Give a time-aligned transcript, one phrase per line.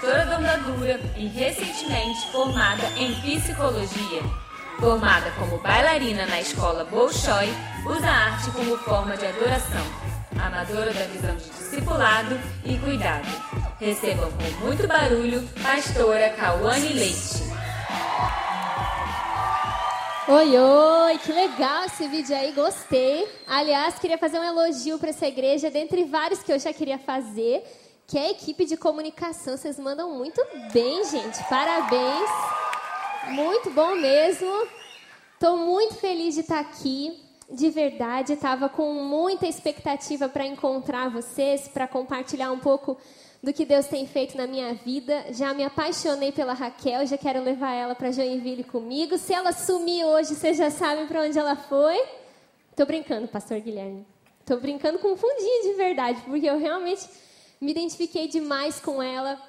[0.00, 4.22] pastora domadura e recentemente formada em psicologia.
[4.78, 7.52] Formada como bailarina na escola Bolshoi,
[7.84, 9.84] usa a arte como forma de adoração,
[10.42, 13.28] amadora da visão de discipulado e cuidado.
[13.78, 17.50] Recebam com muito barulho, pastora Cauane Leite.
[20.28, 23.28] Oi, oi, que legal esse vídeo aí, gostei.
[23.46, 27.62] Aliás, queria fazer um elogio para essa igreja, dentre vários que eu já queria fazer,
[28.10, 29.56] que é a equipe de comunicação.
[29.56, 31.38] Vocês mandam muito bem, gente.
[31.48, 32.28] Parabéns.
[33.28, 34.66] Muito bom mesmo.
[35.34, 37.22] Estou muito feliz de estar aqui.
[37.48, 42.98] De verdade, estava com muita expectativa para encontrar vocês, para compartilhar um pouco
[43.40, 45.26] do que Deus tem feito na minha vida.
[45.30, 49.18] Já me apaixonei pela Raquel, já quero levar ela para Joinville comigo.
[49.18, 52.02] Se ela sumir hoje, vocês já sabem para onde ela foi.
[52.74, 54.04] Tô brincando, pastor Guilherme.
[54.44, 57.08] Tô brincando com um fundinho de verdade, porque eu realmente
[57.60, 59.40] me identifiquei demais com ela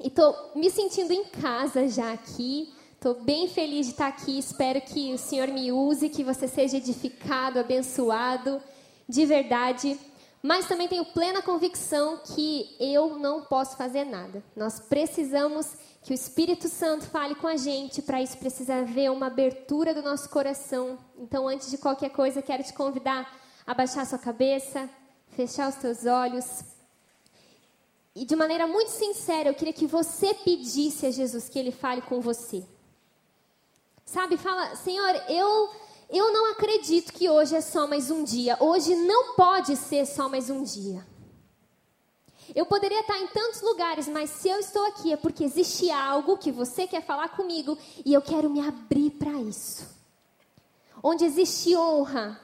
[0.00, 2.72] e tô me sentindo em casa já aqui.
[2.94, 4.38] Estou bem feliz de estar aqui.
[4.38, 8.60] Espero que o Senhor me use, que você seja edificado, abençoado,
[9.08, 9.98] de verdade.
[10.42, 14.42] Mas também tenho plena convicção que eu não posso fazer nada.
[14.56, 18.02] Nós precisamos que o Espírito Santo fale com a gente.
[18.02, 20.98] Para isso precisa haver uma abertura do nosso coração.
[21.16, 24.90] Então, antes de qualquer coisa, quero te convidar a baixar sua cabeça,
[25.28, 26.72] fechar os teus olhos.
[28.14, 32.02] E de maneira muito sincera, eu queria que você pedisse a Jesus que ele fale
[32.02, 32.62] com você.
[34.04, 35.70] Sabe, fala, Senhor, eu
[36.12, 38.58] eu não acredito que hoje é só mais um dia.
[38.60, 41.06] Hoje não pode ser só mais um dia.
[42.54, 46.36] Eu poderia estar em tantos lugares, mas se eu estou aqui é porque existe algo
[46.36, 49.88] que você quer falar comigo e eu quero me abrir para isso.
[51.02, 52.38] Onde existe honra,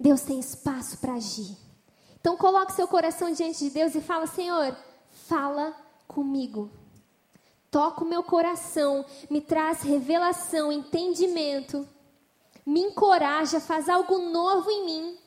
[0.00, 1.54] Deus tem espaço para agir.
[2.18, 4.74] Então coloque seu coração diante de Deus e fala: Senhor,
[5.32, 5.74] fala
[6.06, 6.70] comigo.
[7.70, 11.88] Toca o meu coração, me traz revelação, entendimento
[12.64, 15.18] me encoraja, faz algo novo em mim.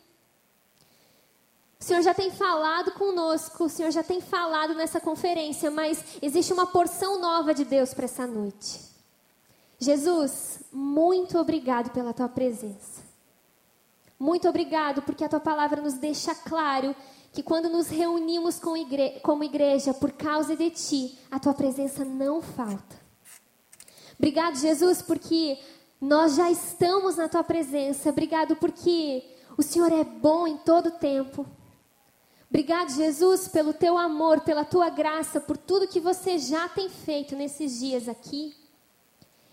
[1.79, 6.53] O Senhor já tem falado conosco, o Senhor já tem falado nessa conferência, mas existe
[6.53, 8.79] uma porção nova de Deus para essa noite.
[9.77, 13.03] Jesus, muito obrigado pela tua presença.
[14.17, 16.95] Muito obrigado porque a tua palavra nos deixa claro
[17.35, 22.05] que quando nos reunimos com igre como igreja por causa de ti, a tua presença
[22.05, 22.95] não falta.
[24.17, 25.59] Obrigado, Jesus, porque
[25.99, 28.09] nós já estamos na tua presença.
[28.09, 29.21] Obrigado porque
[29.57, 31.45] o Senhor é bom em todo tempo.
[32.49, 37.35] Obrigado, Jesus, pelo teu amor, pela tua graça, por tudo que você já tem feito
[37.35, 38.55] nesses dias aqui.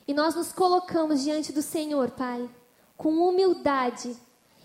[0.07, 2.49] E nós nos colocamos diante do Senhor, Pai,
[2.97, 4.17] com humildade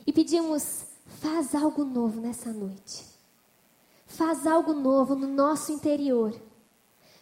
[0.06, 0.86] e pedimos:
[1.20, 3.06] faz algo novo nessa noite.
[4.06, 6.34] Faz algo novo no nosso interior.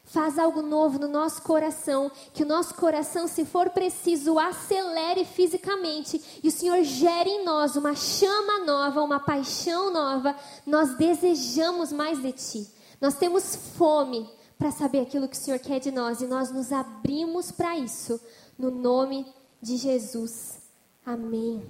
[0.03, 6.39] Faz algo novo no nosso coração, que o nosso coração, se for preciso, acelere fisicamente
[6.43, 10.35] e o Senhor gere em nós uma chama nova, uma paixão nova.
[10.65, 12.67] Nós desejamos mais de Ti.
[13.01, 14.29] Nós temos fome
[14.59, 18.21] para saber aquilo que o Senhor quer de nós e nós nos abrimos para isso,
[18.59, 19.25] no nome
[19.59, 20.59] de Jesus.
[21.03, 21.67] Amém.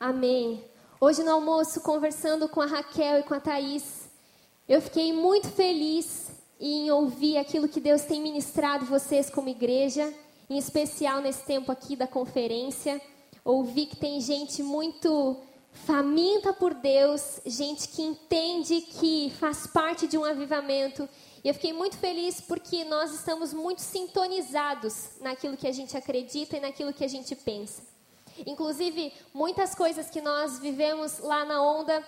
[0.00, 0.64] Amém.
[1.02, 4.10] Hoje no almoço, conversando com a Raquel e com a Thaís,
[4.68, 6.30] eu fiquei muito feliz
[6.60, 10.12] em ouvir aquilo que Deus tem ministrado vocês como igreja,
[10.50, 13.00] em especial nesse tempo aqui da conferência.
[13.42, 15.38] Ouvi que tem gente muito
[15.72, 21.08] faminta por Deus, gente que entende que faz parte de um avivamento.
[21.42, 26.58] E eu fiquei muito feliz porque nós estamos muito sintonizados naquilo que a gente acredita
[26.58, 27.89] e naquilo que a gente pensa.
[28.46, 32.04] Inclusive, muitas coisas que nós vivemos lá na onda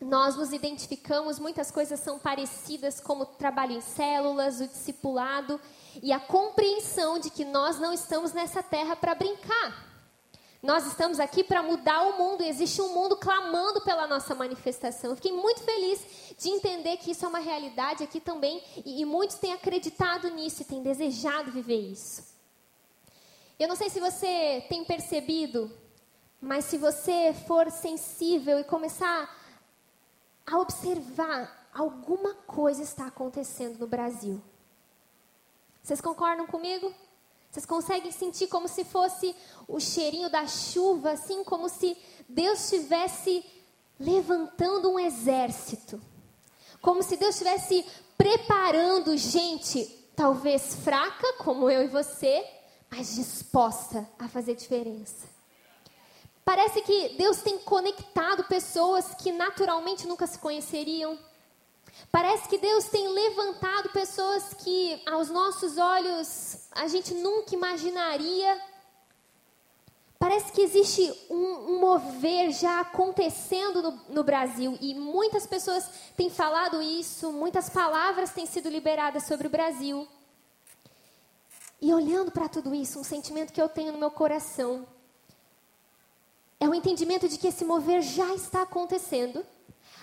[0.00, 5.60] nós nos identificamos, muitas coisas são parecidas, como o trabalho em células, o discipulado
[6.00, 9.88] e a compreensão de que nós não estamos nessa terra para brincar.
[10.62, 15.10] Nós estamos aqui para mudar o mundo e existe um mundo clamando pela nossa manifestação.
[15.10, 16.00] Eu fiquei muito feliz
[16.36, 20.62] de entender que isso é uma realidade aqui também e, e muitos têm acreditado nisso
[20.62, 22.37] e têm desejado viver isso.
[23.58, 25.68] Eu não sei se você tem percebido,
[26.40, 29.36] mas se você for sensível e começar
[30.46, 34.40] a observar alguma coisa está acontecendo no Brasil.
[35.82, 36.94] Vocês concordam comigo?
[37.50, 39.34] Vocês conseguem sentir como se fosse
[39.66, 41.96] o cheirinho da chuva, assim como se
[42.28, 43.44] Deus estivesse
[43.98, 46.00] levantando um exército.
[46.80, 47.84] Como se Deus estivesse
[48.16, 49.84] preparando gente,
[50.14, 52.57] talvez fraca, como eu e você,
[52.90, 55.26] mas disposta a fazer diferença.
[56.44, 61.18] Parece que Deus tem conectado pessoas que naturalmente nunca se conheceriam.
[62.10, 68.62] Parece que Deus tem levantado pessoas que, aos nossos olhos, a gente nunca imaginaria.
[70.18, 76.30] Parece que existe um, um mover já acontecendo no, no Brasil e muitas pessoas têm
[76.30, 80.08] falado isso, muitas palavras têm sido liberadas sobre o Brasil.
[81.80, 84.86] E olhando para tudo isso, um sentimento que eu tenho no meu coração
[86.58, 89.46] é o entendimento de que esse mover já está acontecendo,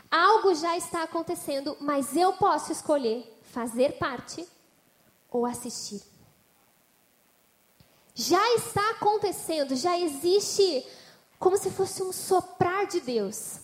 [0.09, 4.47] algo já está acontecendo, mas eu posso escolher fazer parte
[5.29, 6.01] ou assistir.
[8.13, 10.87] Já está acontecendo, já existe
[11.37, 13.59] como se fosse um soprar de Deus.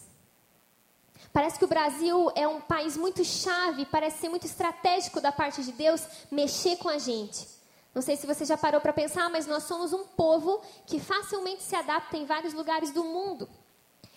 [1.31, 5.63] Parece que o Brasil é um país muito chave, parece ser muito estratégico da parte
[5.63, 7.60] de Deus mexer com a gente.
[7.93, 11.61] Não sei se você já parou para pensar, mas nós somos um povo que facilmente
[11.61, 13.49] se adapta em vários lugares do mundo.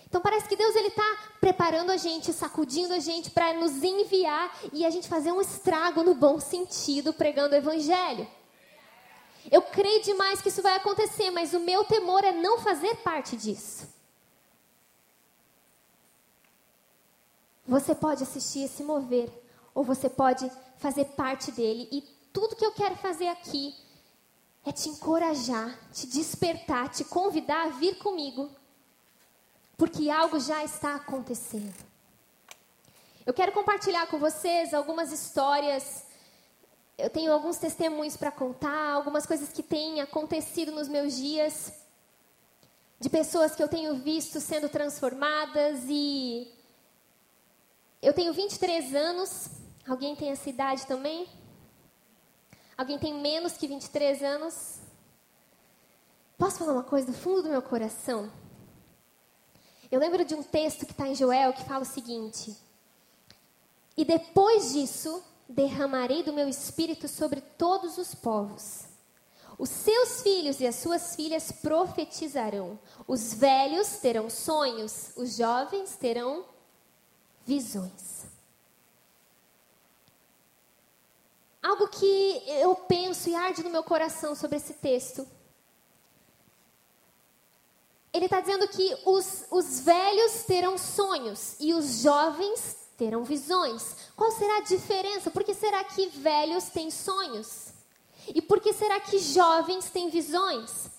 [0.06, 4.56] Então parece que Deus ele está preparando a gente, sacudindo a gente para nos enviar
[4.72, 8.24] e a gente fazer um estrago no bom sentido, pregando o evangelho.
[9.50, 13.36] Eu creio demais que isso vai acontecer, mas o meu temor é não fazer parte
[13.36, 13.92] disso.
[17.66, 19.28] Você pode assistir esse mover,
[19.74, 20.48] ou você pode
[20.78, 22.02] fazer parte dele e
[22.34, 23.72] tudo que eu quero fazer aqui
[24.66, 28.50] é te encorajar, te despertar, te convidar a vir comigo,
[29.76, 31.72] porque algo já está acontecendo.
[33.24, 36.04] Eu quero compartilhar com vocês algumas histórias.
[36.98, 41.72] Eu tenho alguns testemunhos para contar, algumas coisas que têm acontecido nos meus dias,
[42.98, 46.52] de pessoas que eu tenho visto sendo transformadas e
[48.02, 49.50] eu tenho 23 anos.
[49.86, 51.28] Alguém tem essa idade também?
[52.76, 54.78] Alguém tem menos que 23 anos?
[56.36, 58.30] Posso falar uma coisa do fundo do meu coração?
[59.90, 62.56] Eu lembro de um texto que está em Joel que fala o seguinte:
[63.96, 68.86] E depois disso derramarei do meu espírito sobre todos os povos.
[69.56, 72.78] Os seus filhos e as suas filhas profetizarão.
[73.06, 76.44] Os velhos terão sonhos, os jovens terão
[77.46, 78.23] visões.
[81.64, 85.26] Algo que eu penso e arde no meu coração sobre esse texto.
[88.12, 93.96] Ele está dizendo que os, os velhos terão sonhos e os jovens terão visões.
[94.14, 95.30] Qual será a diferença?
[95.30, 97.72] Por que será que velhos têm sonhos?
[98.28, 100.90] E por que será que jovens têm visões?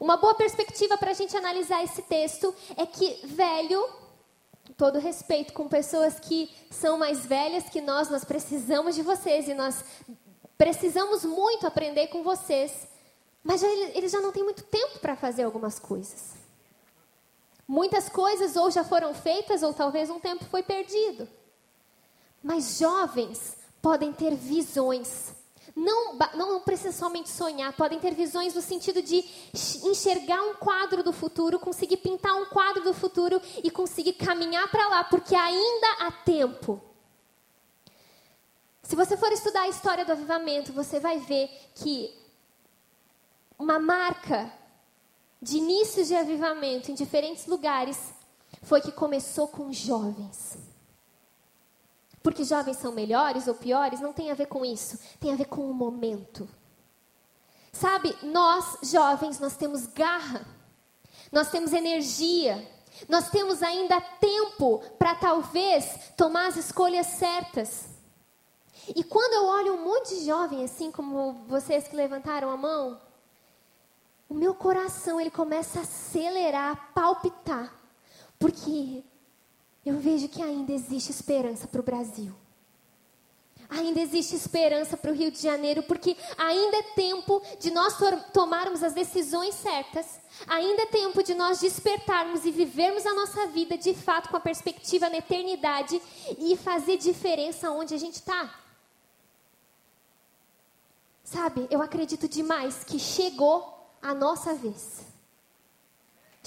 [0.00, 3.86] Uma boa perspectiva para a gente analisar esse texto é que velho
[4.76, 9.54] todo respeito com pessoas que são mais velhas que nós, nós precisamos de vocês e
[9.54, 9.84] nós
[10.58, 12.86] precisamos muito aprender com vocês.
[13.42, 16.34] Mas já, eles já não têm muito tempo para fazer algumas coisas.
[17.66, 21.28] Muitas coisas ou já foram feitas ou talvez um tempo foi perdido.
[22.42, 25.32] Mas jovens podem ter visões
[25.76, 29.22] não, não precisa somente sonhar, podem ter visões no sentido de
[29.84, 34.88] enxergar um quadro do futuro, conseguir pintar um quadro do futuro e conseguir caminhar para
[34.88, 36.80] lá, porque ainda há tempo.
[38.82, 42.10] Se você for estudar a história do avivamento, você vai ver que
[43.58, 44.50] uma marca
[45.42, 48.14] de inícios de avivamento em diferentes lugares
[48.62, 50.56] foi que começou com jovens.
[52.26, 54.98] Porque jovens são melhores ou piores, não tem a ver com isso.
[55.20, 56.48] Tem a ver com o momento.
[57.72, 60.44] Sabe, nós jovens, nós temos garra.
[61.30, 62.68] Nós temos energia.
[63.08, 67.90] Nós temos ainda tempo para talvez tomar as escolhas certas.
[68.88, 73.00] E quando eu olho um monte de jovem, assim como vocês que levantaram a mão,
[74.28, 77.72] o meu coração ele começa a acelerar, a palpitar,
[78.36, 79.04] porque
[79.86, 82.34] eu vejo que ainda existe esperança para o Brasil.
[83.70, 87.96] Ainda existe esperança para o Rio de Janeiro, porque ainda é tempo de nós
[88.32, 93.78] tomarmos as decisões certas, ainda é tempo de nós despertarmos e vivermos a nossa vida
[93.78, 96.00] de fato com a perspectiva na eternidade
[96.36, 98.60] e fazer diferença onde a gente está.
[101.22, 105.15] Sabe, eu acredito demais que chegou a nossa vez.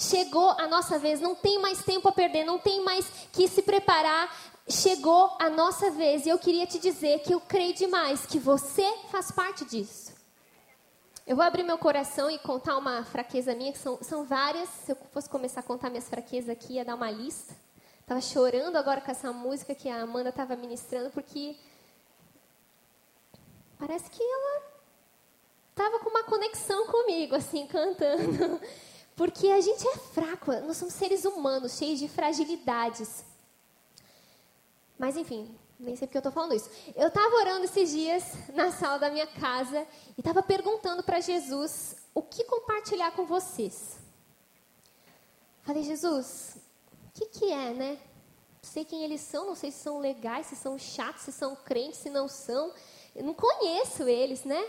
[0.00, 3.60] Chegou a nossa vez, não tem mais tempo a perder, não tem mais que se
[3.60, 4.34] preparar.
[4.66, 8.90] Chegou a nossa vez e eu queria te dizer que eu creio demais que você
[9.10, 10.14] faz parte disso.
[11.26, 14.70] Eu vou abrir meu coração e contar uma fraqueza minha, que são, são várias.
[14.70, 17.54] Se eu fosse começar a contar minhas fraquezas aqui, ia dar uma lista.
[18.00, 21.58] Estava chorando agora com essa música que a Amanda estava ministrando, porque
[23.78, 24.62] parece que ela
[25.68, 28.58] estava com uma conexão comigo, assim, cantando.
[29.20, 33.22] Porque a gente é fraco, nós somos seres humanos, cheios de fragilidades.
[34.98, 36.70] Mas enfim, Nem sei porque eu estou falando isso.
[36.96, 38.24] Eu estava orando esses dias
[38.54, 39.86] na sala da minha casa
[40.16, 43.98] e estava perguntando para Jesus o que compartilhar com vocês.
[45.64, 46.56] Falei, Jesus,
[47.08, 47.98] o que, que é, né?
[48.62, 52.00] Sei quem eles são, não sei se são legais, se são chatos, se são crentes,
[52.00, 52.72] se não são.
[53.14, 54.66] Eu não conheço eles, né?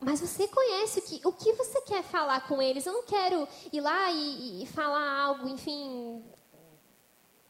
[0.00, 2.86] Mas você conhece o que, o que você quer falar com eles.
[2.86, 6.24] Eu não quero ir lá e, e falar algo, enfim,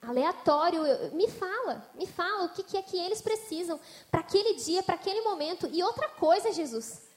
[0.03, 0.83] aleatório.
[1.13, 3.79] Me fala, me fala o que, que é que eles precisam
[4.11, 5.69] para aquele dia, para aquele momento.
[5.73, 7.09] E outra coisa, Jesus.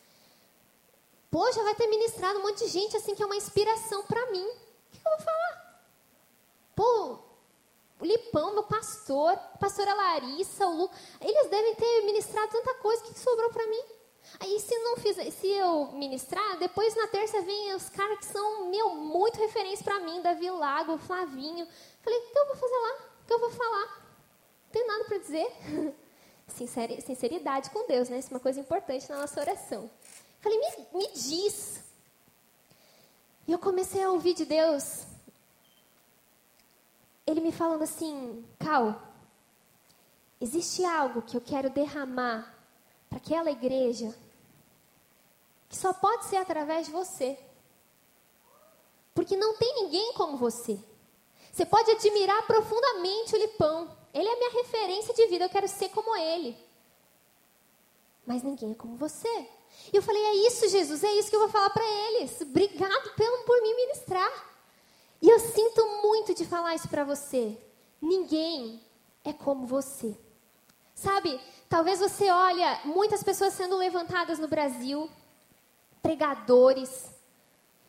[1.31, 4.29] Pô, já vai ter ministrado um monte de gente assim que é uma inspiração para
[4.29, 4.45] mim.
[4.45, 5.83] O que, que eu vou falar?
[6.75, 7.19] Pô,
[7.99, 13.01] o Lipão, meu pastor, a pastora Larissa, o Lu, eles devem ter ministrado tanta coisa.
[13.01, 13.81] O que, que sobrou para mim?
[14.39, 18.69] Aí se não fizer, se eu ministrar, depois na terça vem os caras que são
[18.69, 21.67] meu, muito referência para mim, Davi Lago, Flavinho.
[22.01, 22.93] Falei, o que eu vou fazer lá?
[23.21, 23.85] O que eu vou falar?
[24.65, 25.47] Não tenho nada para dizer.
[26.47, 28.19] Sinceridade com Deus, né?
[28.19, 29.89] Isso é uma coisa importante na nossa oração.
[30.41, 31.83] Falei, me, me diz.
[33.47, 35.05] E eu comecei a ouvir de Deus.
[37.25, 39.01] Ele me falando assim, Cal,
[40.41, 42.52] existe algo que eu quero derramar
[43.13, 44.15] para aquela igreja
[45.69, 47.37] que só pode ser através de você.
[49.13, 50.79] Porque não tem ninguém como você.
[51.51, 53.95] Você pode admirar profundamente o Lipão.
[54.13, 56.57] Ele é minha referência de vida, eu quero ser como ele.
[58.25, 59.47] Mas ninguém é como você.
[59.91, 62.41] E eu falei: é isso, Jesus, é isso que eu vou falar para eles.
[62.41, 64.53] Obrigado pelo, por me ministrar.
[65.21, 67.57] E eu sinto muito de falar isso para você.
[68.01, 68.81] Ninguém
[69.23, 70.17] é como você.
[70.95, 75.09] Sabe, talvez você olha muitas pessoas sendo levantadas no Brasil,
[76.01, 77.09] pregadores,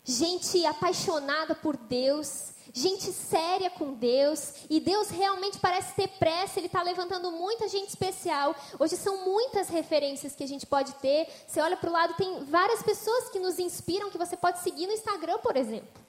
[0.05, 6.67] gente apaixonada por Deus, gente séria com Deus, e Deus realmente parece ter pressa, Ele
[6.67, 8.55] está levantando muita gente especial.
[8.79, 11.29] Hoje são muitas referências que a gente pode ter.
[11.47, 14.87] Você olha para o lado, tem várias pessoas que nos inspiram, que você pode seguir
[14.87, 16.03] no Instagram, por exemplo.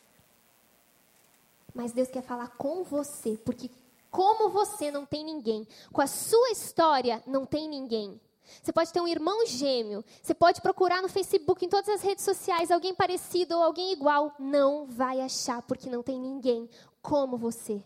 [1.74, 3.70] Mas Deus quer falar com você, porque
[4.16, 8.18] como você não tem ninguém, com a sua história não tem ninguém.
[8.64, 10.06] Você pode ter um irmão gêmeo.
[10.24, 14.34] Você pode procurar no Facebook, em todas as redes sociais, alguém parecido ou alguém igual.
[14.40, 16.70] Não vai achar, porque não tem ninguém
[17.02, 17.84] como você.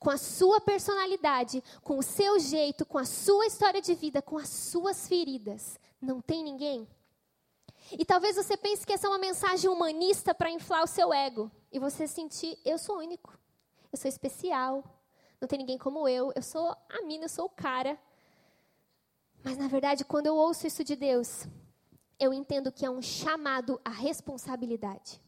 [0.00, 4.36] Com a sua personalidade, com o seu jeito, com a sua história de vida, com
[4.36, 5.78] as suas feridas.
[6.00, 6.88] Não tem ninguém.
[7.92, 11.48] E talvez você pense que essa é uma mensagem humanista para inflar o seu ego.
[11.70, 13.38] E você sentir, eu sou único.
[13.92, 14.82] Eu sou especial.
[15.40, 16.32] Não tem ninguém como eu.
[16.34, 17.98] Eu sou a mina, eu sou o cara.
[19.44, 21.46] Mas na verdade, quando eu ouço isso de Deus,
[22.18, 25.20] eu entendo que é um chamado à responsabilidade.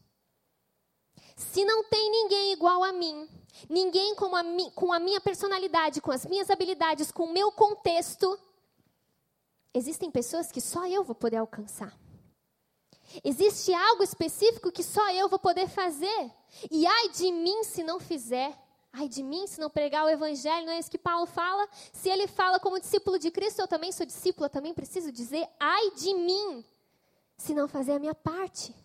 [1.35, 3.27] Se não tem ninguém igual a mim,
[3.69, 7.51] ninguém com a, mi, com a minha personalidade, com as minhas habilidades, com o meu
[7.51, 8.37] contexto,
[9.73, 11.97] existem pessoas que só eu vou poder alcançar.
[13.23, 16.31] Existe algo específico que só eu vou poder fazer.
[16.69, 18.57] E ai de mim se não fizer.
[18.93, 21.67] Ai de mim se não pregar o evangelho, não é isso que Paulo fala?
[21.93, 25.47] Se ele fala como discípulo de Cristo, eu também sou discípulo, eu também preciso dizer
[25.59, 26.65] ai de mim
[27.37, 28.75] se não fazer a minha parte.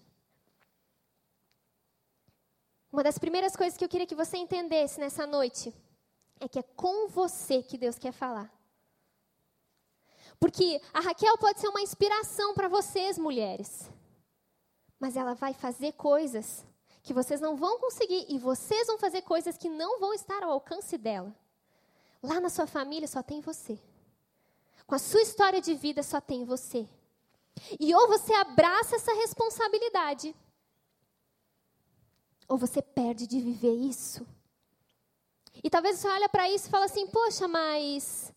[2.93, 5.75] Uma das primeiras coisas que eu queria que você entendesse nessa noite
[6.41, 8.51] é que é com você que Deus quer falar.
[10.39, 13.91] Porque a Raquel pode ser uma inspiração para vocês, mulheres.
[15.01, 16.65] Mas ela vai fazer coisas
[17.07, 20.51] que vocês não vão conseguir e vocês vão fazer coisas que não vão estar ao
[20.51, 21.33] alcance dela.
[22.21, 23.79] Lá na sua família só tem você.
[24.89, 26.85] Com a sua história de vida só tem você.
[27.79, 30.35] E ou você abraça essa responsabilidade,
[32.49, 34.27] ou você perde de viver isso.
[35.63, 38.35] E talvez você olhe para isso e fale assim: "Poxa, mas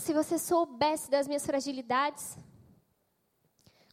[0.00, 2.38] se você soubesse das minhas fragilidades,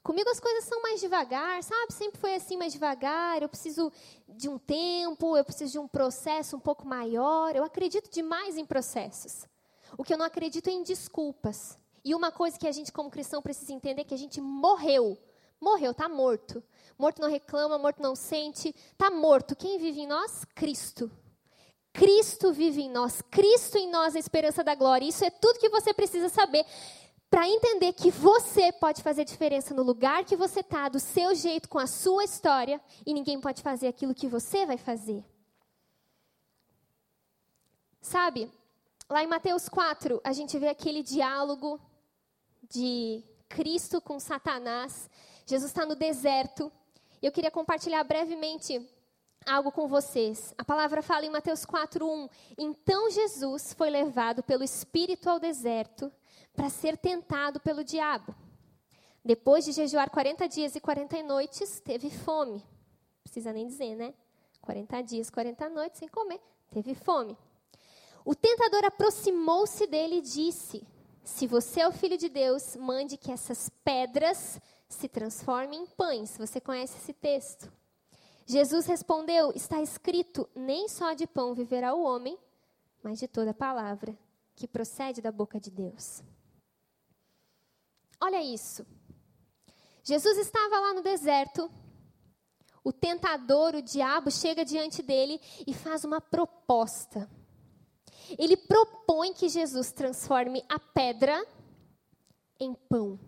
[0.04, 1.94] Comigo as coisas são mais devagar, sabe?
[1.94, 3.42] Sempre foi assim mais devagar.
[3.42, 3.92] Eu preciso
[4.28, 7.56] de um tempo, eu preciso de um processo um pouco maior.
[7.56, 9.46] Eu acredito demais em processos.
[9.98, 11.78] O que eu não acredito é em desculpas.
[12.04, 15.18] E uma coisa que a gente, como cristão, precisa entender é que a gente morreu.
[15.60, 16.64] Morreu, está morto.
[16.98, 18.74] Morto não reclama, morto não sente.
[18.94, 19.56] Está morto.
[19.56, 20.44] Quem vive em nós?
[20.56, 21.12] Cristo.
[21.94, 23.22] Cristo vive em nós.
[23.30, 25.06] Cristo em nós, a esperança da glória.
[25.06, 26.66] Isso é tudo que você precisa saber
[27.32, 31.70] para entender que você pode fazer diferença no lugar que você está, do seu jeito,
[31.70, 35.24] com a sua história, e ninguém pode fazer aquilo que você vai fazer.
[38.02, 38.52] Sabe,
[39.10, 41.80] lá em Mateus 4, a gente vê aquele diálogo
[42.70, 45.10] de Cristo com Satanás.
[45.46, 46.70] Jesus está no deserto.
[47.22, 48.86] Eu queria compartilhar brevemente
[49.46, 50.54] algo com vocês.
[50.58, 52.30] A palavra fala em Mateus 4:1.
[52.58, 56.12] Então Jesus foi levado pelo Espírito ao deserto
[56.54, 58.36] para ser tentado pelo diabo.
[59.24, 62.64] Depois de jejuar 40 dias e 40 noites, teve fome.
[63.24, 64.14] Precisa nem dizer, né?
[64.62, 66.40] 40 dias, 40 noites sem comer,
[66.72, 67.38] teve fome.
[68.24, 70.86] O tentador aproximou-se dele e disse:
[71.24, 76.38] Se você é o filho de Deus, mande que essas pedras se transformem em pães.
[76.38, 77.72] Você conhece esse texto?
[78.46, 82.38] Jesus respondeu: Está escrito: Nem só de pão viverá o homem,
[83.02, 84.18] mas de toda palavra
[84.56, 86.22] que procede da boca de Deus.
[88.22, 88.86] Olha isso.
[90.04, 91.72] Jesus estava lá no deserto.
[92.84, 97.30] O tentador, o diabo, chega diante dele e faz uma proposta.
[98.38, 101.46] Ele propõe que Jesus transforme a pedra
[102.60, 103.20] em pão.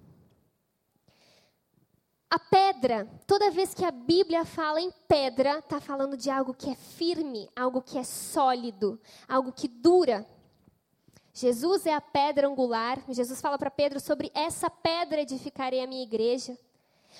[2.30, 6.68] A pedra, toda vez que a Bíblia fala em pedra, está falando de algo que
[6.68, 10.26] é firme, algo que é sólido, algo que dura.
[11.34, 13.04] Jesus é a pedra angular.
[13.10, 16.58] Jesus fala para Pedro sobre essa pedra edificarei a minha igreja.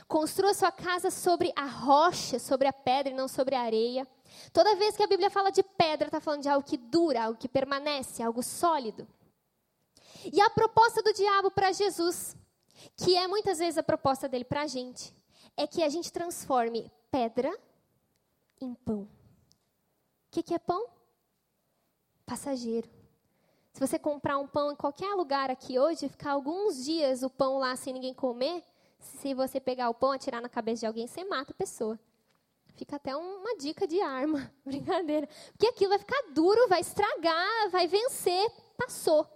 [0.08, 4.08] Construa sua casa sobre a rocha, sobre a pedra e não sobre a areia.
[4.52, 7.40] Toda vez que a Bíblia fala de pedra, está falando de algo que dura, algo
[7.40, 9.08] que permanece, algo sólido.
[10.32, 12.36] E a proposta do diabo para Jesus
[12.96, 15.14] que é muitas vezes a proposta dele para a gente,
[15.56, 17.56] é que a gente transforme pedra
[18.60, 19.04] em pão.
[19.04, 19.08] O
[20.32, 20.88] que, que é pão?
[22.26, 22.90] Passageiro.
[23.74, 27.58] Se você comprar um pão em qualquer lugar aqui hoje, ficar alguns dias o pão
[27.58, 28.64] lá sem ninguém comer,
[29.00, 32.00] se você pegar o pão atirar na cabeça de alguém, você mata a pessoa.
[32.76, 35.28] Fica até uma dica de arma, brincadeira.
[35.52, 39.28] Porque aquilo vai ficar duro, vai estragar, vai vencer, passou.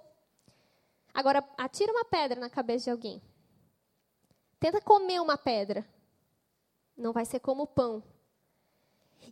[1.11, 3.21] Agora, atira uma pedra na cabeça de alguém.
[4.59, 5.83] Tenta comer uma pedra.
[6.95, 8.03] Não vai ser como o pão.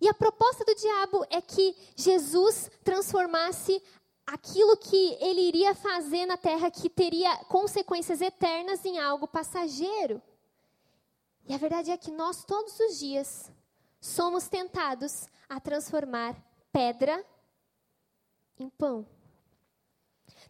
[0.01, 3.81] E a proposta do diabo é que Jesus transformasse
[4.25, 10.21] aquilo que ele iria fazer na terra, que teria consequências eternas, em algo passageiro.
[11.47, 13.51] E a verdade é que nós, todos os dias,
[14.01, 16.35] somos tentados a transformar
[16.71, 17.23] pedra
[18.57, 19.05] em pão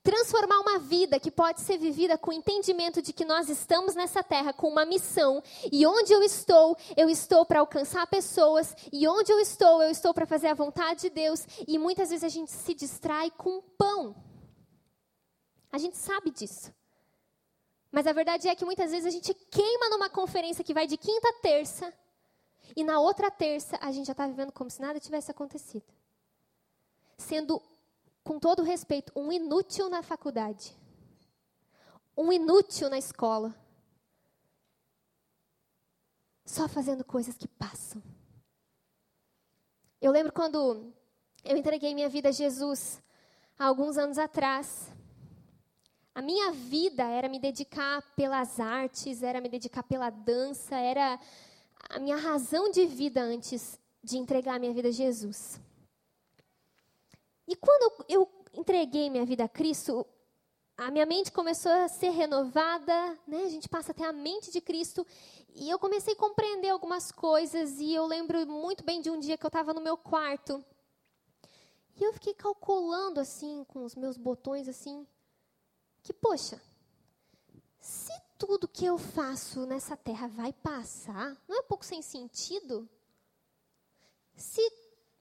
[0.03, 4.23] transformar uma vida que pode ser vivida com o entendimento de que nós estamos nessa
[4.23, 9.31] terra com uma missão e onde eu estou, eu estou para alcançar pessoas e onde
[9.31, 12.51] eu estou, eu estou para fazer a vontade de Deus e muitas vezes a gente
[12.51, 14.15] se distrai com pão.
[15.71, 16.73] A gente sabe disso.
[17.91, 20.97] Mas a verdade é que muitas vezes a gente queima numa conferência que vai de
[20.97, 21.93] quinta a terça
[22.75, 25.85] e na outra terça a gente já está vivendo como se nada tivesse acontecido.
[27.17, 27.61] Sendo
[28.25, 30.75] com todo respeito, um inútil na faculdade,
[32.17, 33.55] um inútil na escola,
[36.43, 38.01] só fazendo coisas que passam.
[40.01, 40.91] Eu lembro quando
[41.43, 43.01] eu entreguei minha vida a Jesus,
[43.59, 44.91] há alguns anos atrás.
[46.15, 51.19] A minha vida era me dedicar pelas artes, era me dedicar pela dança, era
[51.89, 55.59] a minha razão de vida antes de entregar a minha vida a Jesus.
[57.47, 60.05] E quando eu entreguei minha vida a Cristo,
[60.77, 63.43] a minha mente começou a ser renovada, né?
[63.43, 65.05] A gente passa até a mente de Cristo
[65.53, 69.37] e eu comecei a compreender algumas coisas e eu lembro muito bem de um dia
[69.37, 70.63] que eu estava no meu quarto
[71.95, 75.07] e eu fiquei calculando assim com os meus botões assim
[76.03, 76.61] que poxa,
[77.79, 82.87] se tudo que eu faço nessa terra vai passar, não é um pouco sem sentido?
[84.35, 84.61] Se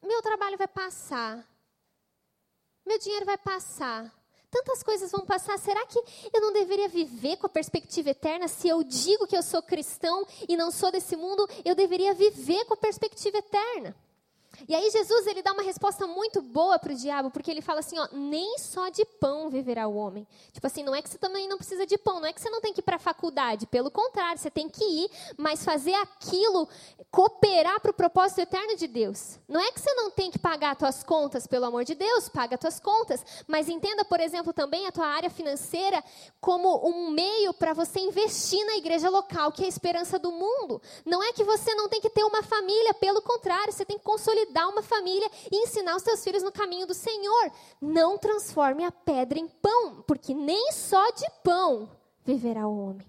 [0.03, 1.49] meu trabalho vai passar,
[2.87, 4.13] meu dinheiro vai passar.
[4.51, 5.59] Tantas coisas vão passar.
[5.59, 5.99] Será que
[6.33, 8.47] eu não deveria viver com a perspectiva eterna?
[8.47, 12.65] Se eu digo que eu sou cristão e não sou desse mundo, eu deveria viver
[12.67, 13.97] com a perspectiva eterna.
[14.69, 17.81] E aí Jesus ele dá uma resposta muito boa para o diabo, porque ele fala
[17.81, 20.27] assim, ó, nem só de pão viverá o homem.
[20.53, 22.51] Tipo assim, não é que você também não precisa de pão, não é que você
[22.51, 25.95] não tem que ir para a faculdade, pelo contrário, você tem que ir, mas fazer
[25.95, 26.69] aquilo
[27.11, 29.39] cooperar para o propósito eterno de Deus.
[29.49, 32.59] Não é que você não tem que pagar suas contas, pelo amor de Deus, paga
[32.61, 36.03] suas contas, mas entenda, por exemplo, também a tua área financeira
[36.41, 40.81] como um meio para você investir na igreja local, que é a esperança do mundo.
[41.05, 44.05] Não é que você não tem que ter uma família, pelo contrário, você tem que
[44.05, 47.53] consolidar consolidar uma família e ensinar os seus filhos no caminho do Senhor.
[47.81, 51.89] Não transforme a pedra em pão, porque nem só de pão
[52.25, 53.07] viverá o homem,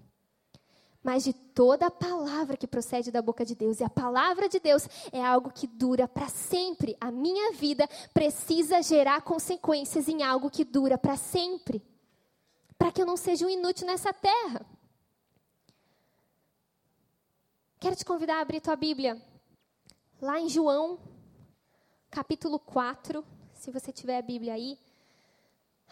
[1.02, 3.80] mas de toda a palavra que procede da boca de Deus.
[3.80, 6.96] E a palavra de Deus é algo que dura para sempre.
[7.00, 11.82] A minha vida precisa gerar consequências em algo que dura para sempre,
[12.78, 14.66] para que eu não seja um inútil nessa terra.
[17.78, 19.20] Quero te convidar a abrir tua Bíblia
[20.20, 20.98] lá em João
[22.10, 23.24] capítulo 4.
[23.54, 24.78] Se você tiver a Bíblia aí,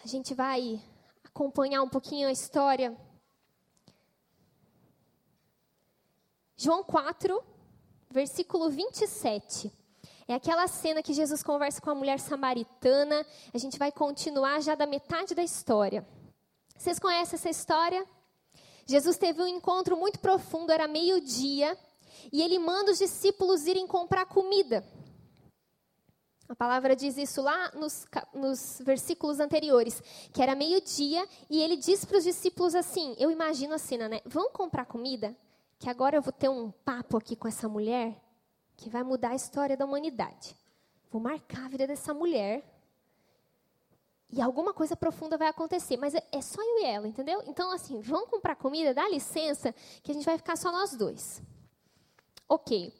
[0.02, 0.82] a gente vai
[1.24, 2.96] acompanhar um pouquinho a história.
[6.56, 7.42] João 4,
[8.10, 9.72] versículo 27.
[10.26, 13.26] É aquela cena que Jesus conversa com a mulher samaritana.
[13.52, 16.06] A gente vai continuar já da metade da história.
[16.76, 18.06] Vocês conhecem essa história?
[18.86, 21.76] Jesus teve um encontro muito profundo, era meio-dia,
[22.30, 24.84] e ele manda os discípulos irem comprar comida.
[26.54, 30.00] A palavra diz isso lá nos, nos versículos anteriores,
[30.32, 34.20] que era meio-dia, e ele diz para os discípulos assim: Eu imagino a cena, né?
[34.24, 35.36] Vão comprar comida?
[35.80, 38.16] Que agora eu vou ter um papo aqui com essa mulher
[38.76, 40.56] que vai mudar a história da humanidade.
[41.10, 42.62] Vou marcar a vida dessa mulher.
[44.30, 47.42] E alguma coisa profunda vai acontecer, mas é, é só eu e ela, entendeu?
[47.48, 51.42] Então, assim, vão comprar comida, dá licença, que a gente vai ficar só nós dois.
[52.48, 52.94] Ok.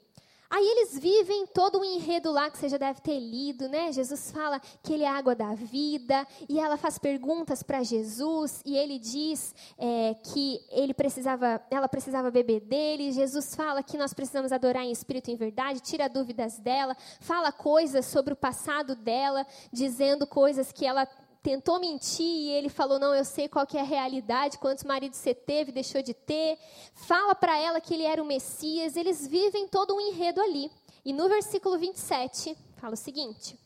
[0.49, 3.91] Aí eles vivem todo o um enredo lá que você já deve ter lido, né?
[3.91, 8.61] Jesus fala que ele é a água da vida e ela faz perguntas para Jesus
[8.65, 13.11] e ele diz é, que ele precisava, ela precisava beber dele.
[13.11, 17.51] Jesus fala que nós precisamos adorar em espírito e em verdade, tira dúvidas dela, fala
[17.51, 21.07] coisas sobre o passado dela, dizendo coisas que ela
[21.45, 25.19] tentou mentir e ele falou: Não, eu sei qual que é a realidade, quantos maridos
[25.19, 26.57] você teve, deixou de ter.
[26.95, 28.95] Fala para ela que ele era o Messias.
[28.95, 30.71] Eles vivem todo um enredo ali.
[31.05, 33.59] E no versículo 27, fala o seguinte: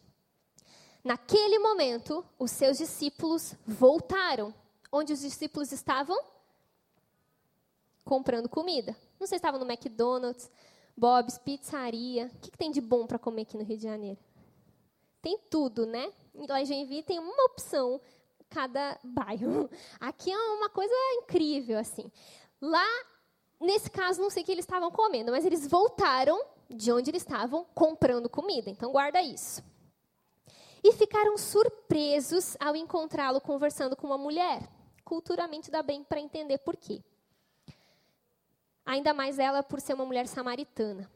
[1.01, 4.53] Naquele momento, os seus discípulos voltaram.
[4.91, 6.19] Onde os discípulos estavam?
[8.03, 8.91] Comprando comida.
[9.17, 10.51] Não sei se estavam no McDonald's,
[10.97, 12.29] Bob's, pizzaria.
[12.35, 14.19] O que, que tem de bom para comer aqui no Rio de Janeiro?
[15.21, 16.11] Tem tudo, né?
[16.33, 17.99] Lá em Joinville tem uma opção
[18.49, 19.69] cada bairro.
[19.99, 22.11] Aqui é uma coisa incrível, assim.
[22.61, 22.87] Lá,
[23.59, 27.21] nesse caso, não sei o que eles estavam comendo, mas eles voltaram de onde eles
[27.21, 28.69] estavam comprando comida.
[28.69, 29.63] Então, guarda isso.
[30.83, 34.69] E ficaram surpresos ao encontrá-lo conversando com uma mulher.
[35.03, 37.03] Culturalmente dá bem para entender por quê.
[38.85, 41.11] Ainda mais ela por ser uma mulher samaritana.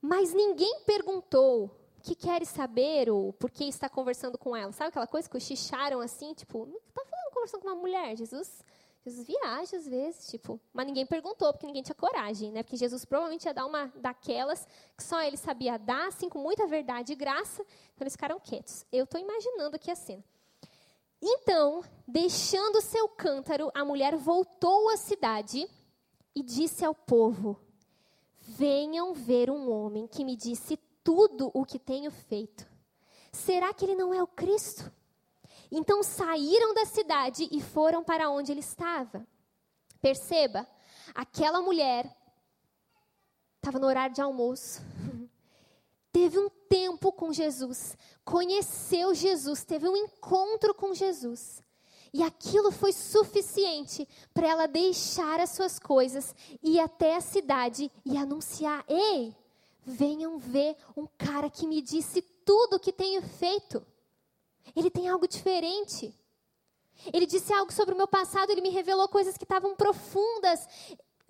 [0.00, 1.74] Mas ninguém perguntou
[2.06, 4.70] que queres saber ou por que está conversando com ela.
[4.70, 8.64] Sabe aquela coisa que cochicharam assim, tipo, está falando conversando com uma mulher, Jesus.
[9.04, 12.62] Jesus viaja às vezes, tipo, mas ninguém perguntou porque ninguém tinha coragem, né?
[12.62, 14.66] Porque Jesus provavelmente ia dar uma daquelas
[14.96, 17.62] que só ele sabia dar, assim, com muita verdade e graça.
[17.94, 18.84] Então eles ficaram quietos.
[18.92, 20.24] Eu estou imaginando aqui a cena.
[21.20, 25.68] Então, deixando seu cântaro, a mulher voltou à cidade
[26.34, 27.56] e disse ao povo:
[28.40, 32.66] Venham ver um homem que me disse tudo o que tenho feito.
[33.30, 34.92] Será que ele não é o Cristo?
[35.70, 39.24] Então saíram da cidade e foram para onde ele estava.
[40.02, 40.66] Perceba,
[41.14, 42.12] aquela mulher
[43.56, 44.82] estava no horário de almoço.
[46.10, 51.62] Teve um tempo com Jesus, conheceu Jesus, teve um encontro com Jesus.
[52.12, 58.16] E aquilo foi suficiente para ela deixar as suas coisas, ir até a cidade e
[58.16, 59.36] anunciar: Ei,
[59.86, 63.86] venham ver um cara que me disse tudo o que tenho feito.
[64.74, 66.12] Ele tem algo diferente.
[67.12, 70.66] Ele disse algo sobre o meu passado, ele me revelou coisas que estavam profundas,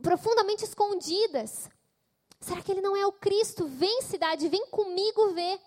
[0.03, 1.69] profundamente escondidas.
[2.41, 3.67] Será que ele não é o Cristo?
[3.67, 5.61] Vem, cidade, vem comigo ver.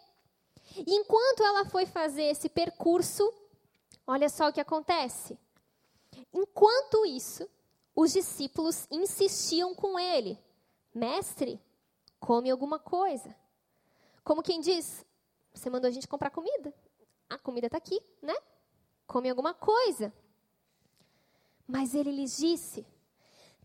[0.76, 3.32] E enquanto ela foi fazer esse percurso,
[4.08, 5.38] olha só o que acontece.
[6.34, 7.48] Enquanto isso,
[7.96, 10.40] os discípulos insistiam com ele:
[10.94, 11.62] Mestre,
[12.20, 13.36] come alguma coisa.
[14.24, 15.06] Como quem diz,
[15.54, 16.74] você mandou a gente comprar comida.
[17.30, 18.36] A comida está aqui, né?
[19.08, 20.14] Come alguma coisa.
[21.68, 22.86] Mas ele lhes disse: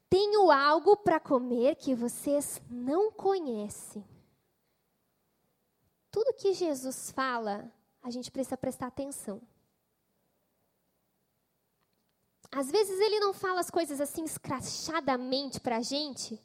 [0.09, 4.07] Tenho algo para comer que vocês não conhecem.
[6.11, 9.43] Tudo que Jesus fala, a gente precisa prestar atenção.
[12.53, 16.41] Às vezes ele não fala as coisas assim escrachadamente para a gente,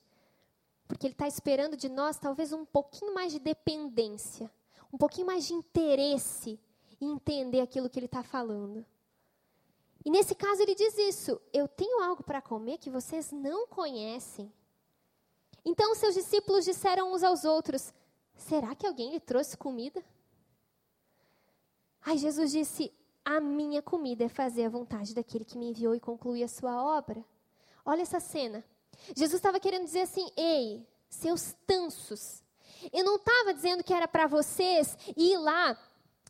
[0.90, 4.52] porque Ele está esperando de nós talvez um pouquinho mais de dependência,
[4.92, 6.60] um pouquinho mais de interesse
[7.00, 8.84] em entender aquilo que Ele está falando.
[10.04, 14.52] E nesse caso ele diz isso: Eu tenho algo para comer que vocês não conhecem.
[15.64, 17.94] Então seus discípulos disseram uns aos outros:
[18.34, 20.04] Será que alguém lhe trouxe comida?
[22.02, 22.92] Aí Jesus disse:
[23.24, 26.82] A minha comida é fazer a vontade daquele que me enviou e concluir a sua
[26.82, 27.24] obra.
[27.86, 28.66] Olha essa cena.
[29.16, 32.44] Jesus estava querendo dizer assim: ei, seus tansos.
[32.94, 35.78] Eu não estava dizendo que era para vocês ir lá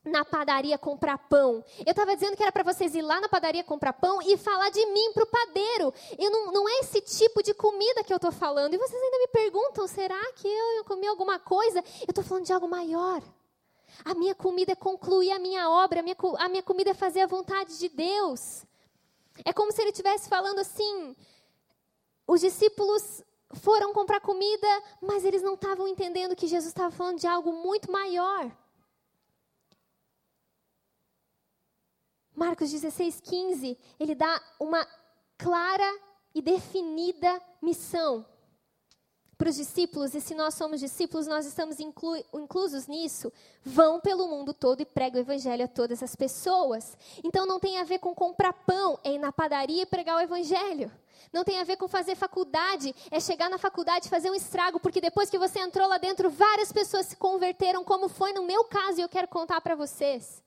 [0.03, 1.63] na padaria comprar pão.
[1.86, 4.69] Eu estava dizendo que era para vocês ir lá na padaria comprar pão e falar
[4.69, 5.93] de mim para o padeiro.
[6.17, 8.73] Eu não, não é esse tipo de comida que eu estou falando.
[8.73, 11.79] E vocês ainda me perguntam: será que eu, comi alguma coisa?
[12.01, 13.21] Eu estou falando de algo maior.
[14.05, 17.21] A minha comida é concluir a minha obra, a minha, a minha comida é fazer
[17.21, 18.63] a vontade de Deus.
[19.43, 21.15] É como se ele estivesse falando assim:
[22.29, 24.67] os discípulos foram comprar comida,
[25.01, 28.55] mas eles não estavam entendendo que Jesus estava falando de algo muito maior.
[32.35, 34.87] Marcos 16, 15, ele dá uma
[35.39, 35.91] clara
[36.35, 38.23] e definida missão
[39.35, 43.31] para os discípulos, e se nós somos discípulos, nós estamos inclu inclusos nisso,
[43.63, 46.95] vão pelo mundo todo e pregam o evangelho a todas as pessoas.
[47.23, 50.19] Então não tem a ver com comprar pão, é ir na padaria e pregar o
[50.19, 50.91] evangelho.
[51.32, 54.79] Não tem a ver com fazer faculdade, é chegar na faculdade e fazer um estrago,
[54.79, 58.63] porque depois que você entrou lá dentro, várias pessoas se converteram, como foi no meu
[58.63, 60.41] caso, e eu quero contar para vocês.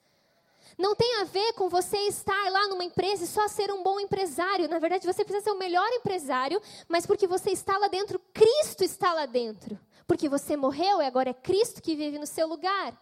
[0.79, 4.01] Não tem a ver com você estar lá numa empresa e só ser um bom
[4.01, 4.69] empresário.
[4.69, 8.83] Na verdade, você precisa ser o melhor empresário, mas porque você está lá dentro, Cristo
[8.83, 9.79] está lá dentro.
[10.07, 12.99] Porque você morreu e agora é Cristo que vive no seu lugar.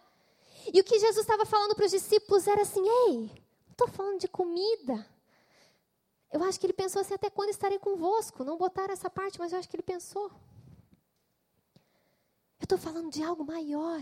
[0.73, 3.31] E o que Jesus estava falando para os discípulos era assim: ei,
[3.71, 5.05] estou falando de comida.
[6.31, 8.43] Eu acho que ele pensou assim: até quando estarei convosco?
[8.43, 10.31] Não botaram essa parte, mas eu acho que ele pensou.
[12.59, 14.01] Eu estou falando de algo maior.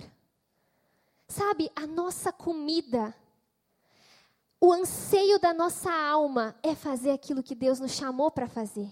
[1.27, 3.15] Sabe, a nossa comida
[4.61, 8.91] o anseio da nossa alma é fazer aquilo que Deus nos chamou para fazer.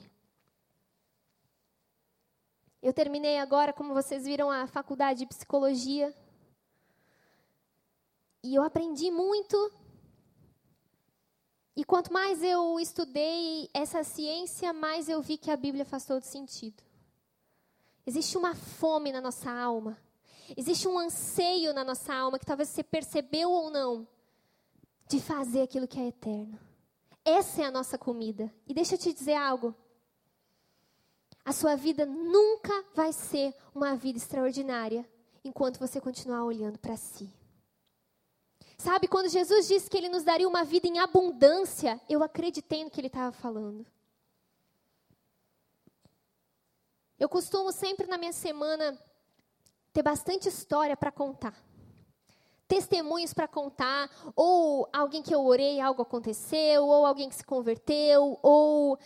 [2.82, 6.16] Eu terminei agora, como vocês viram, a faculdade de psicologia.
[8.42, 9.58] E eu aprendi muito.
[11.78, 16.24] E quanto mais eu estudei essa ciência, mais eu vi que a Bíblia faz todo
[16.24, 16.84] sentido.
[18.04, 19.96] Existe uma fome na nossa alma.
[20.58, 24.08] Existe um anseio na nossa alma que talvez você percebeu ou não
[25.08, 26.60] de fazer aquilo que é eterno.
[27.24, 28.52] Essa é a nossa comida.
[28.66, 29.76] E deixa eu te dizer algo.
[31.46, 35.08] A sua vida nunca vai ser uma vida extraordinária
[35.44, 37.37] enquanto você continuar olhando para si.
[38.78, 42.92] Sabe, quando Jesus disse que ele nos daria uma vida em abundância, eu acreditei no
[42.92, 43.86] que ele estava falando.
[47.20, 48.98] Eu costumo sempre na minha semana
[49.92, 51.68] ter bastante história para contar
[52.68, 58.38] testemunhos para contar, ou alguém que eu orei, algo aconteceu, ou alguém que se converteu,
[58.44, 59.00] ou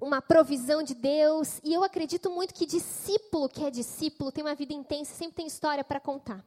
[0.00, 1.60] uma provisão de Deus.
[1.62, 5.46] E eu acredito muito que discípulo que é discípulo tem uma vida intensa, sempre tem
[5.46, 6.44] história para contar.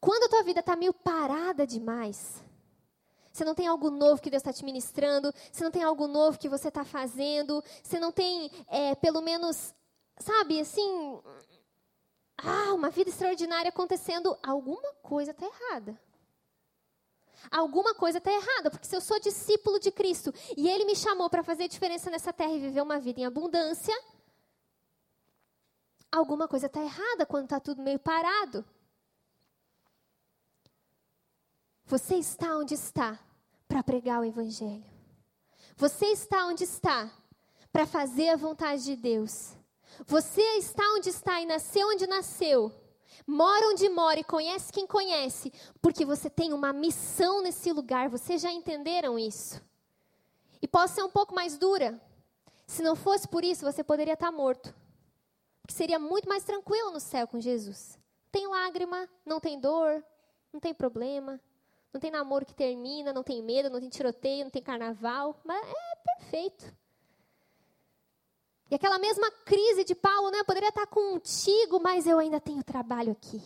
[0.00, 2.42] Quando a tua vida está meio parada demais,
[3.32, 6.38] você não tem algo novo que Deus está te ministrando, você não tem algo novo
[6.38, 9.74] que você está fazendo, você não tem, é, pelo menos,
[10.18, 11.20] sabe, assim,
[12.36, 16.00] ah, uma vida extraordinária acontecendo, alguma coisa está errada.
[17.50, 21.30] Alguma coisa está errada, porque se eu sou discípulo de Cristo e Ele me chamou
[21.30, 23.94] para fazer diferença nessa terra e viver uma vida em abundância,
[26.10, 28.64] alguma coisa está errada quando está tudo meio parado.
[31.88, 33.18] Você está onde está
[33.66, 34.84] para pregar o Evangelho.
[35.74, 37.10] Você está onde está
[37.72, 39.56] para fazer a vontade de Deus.
[40.04, 42.70] Você está onde está e nasceu onde nasceu.
[43.26, 48.10] Mora onde mora e conhece quem conhece, porque você tem uma missão nesse lugar.
[48.10, 49.58] Vocês já entenderam isso?
[50.60, 51.98] E posso ser um pouco mais dura.
[52.66, 54.74] Se não fosse por isso, você poderia estar morto.
[55.62, 57.98] Porque seria muito mais tranquilo no céu com Jesus.
[58.30, 60.04] Tem lágrima, não tem dor,
[60.52, 61.40] não tem problema,
[61.92, 65.40] não tem namoro que termina, não tem medo, não tem tiroteio, não tem carnaval.
[65.44, 66.74] Mas é perfeito.
[68.70, 70.40] E aquela mesma crise de Paulo, né?
[70.40, 73.42] Eu poderia estar contigo, mas eu ainda tenho trabalho aqui.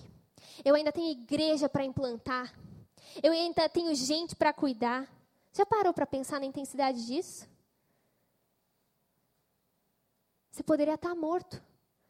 [0.64, 2.52] Eu ainda tenho igreja para implantar.
[3.22, 5.08] Eu ainda tenho gente para cuidar.
[5.52, 7.46] Já parou para pensar na intensidade disso?
[10.50, 11.62] Você poderia estar morto.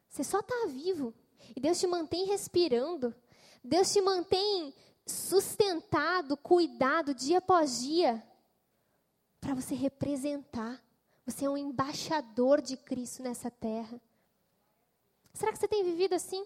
[0.09, 1.13] Você só está vivo.
[1.55, 3.15] E Deus te mantém respirando.
[3.63, 4.75] Deus te mantém
[5.07, 8.23] sustentado, cuidado dia após dia.
[9.41, 10.83] Para você representar
[11.25, 14.01] você é um embaixador de Cristo nessa terra.
[15.33, 16.45] Será que você tem vivido assim?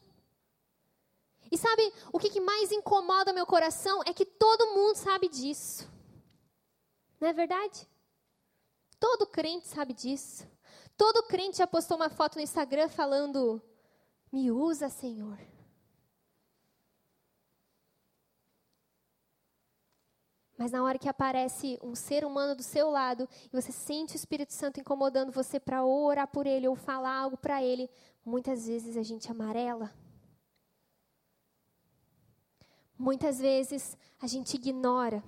[1.50, 5.88] E sabe, o que, mais incomoda meu coração é que todo mundo sabe disso.
[7.20, 7.88] Não é verdade?
[9.00, 10.46] Todo crente sabe disso.
[10.96, 13.62] Todo crente já postou uma foto no Instagram falando:
[14.32, 15.38] Me usa, Senhor.
[20.56, 24.16] Mas na hora que aparece um ser humano do seu lado e você sente o
[24.16, 27.90] Espírito Santo incomodando você para orar por ele ou falar algo para ele,
[28.24, 29.92] muitas vezes a gente amarela.
[32.98, 35.22] Muitas vezes a gente ignora.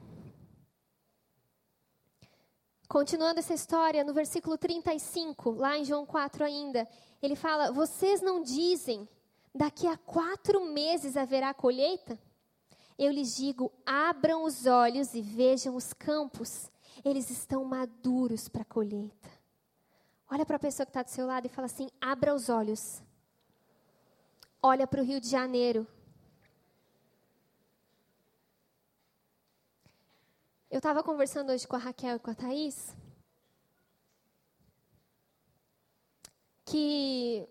[2.88, 6.88] Continuando essa história, no versículo 35, lá em João 4 ainda,
[7.20, 9.06] ele fala: Vocês não dizem,
[9.54, 12.18] daqui a quatro meses haverá colheita?
[12.98, 16.70] Eu lhes digo: abram os olhos e vejam os campos,
[17.04, 19.30] eles estão maduros para a colheita.
[20.30, 23.00] Olha para a pessoa que está do seu lado e fala assim: abra os olhos.
[24.60, 25.86] Olha para o Rio de Janeiro.
[30.70, 32.94] Eu estava conversando hoje com a Raquel e com a Thaís.
[36.66, 37.48] Que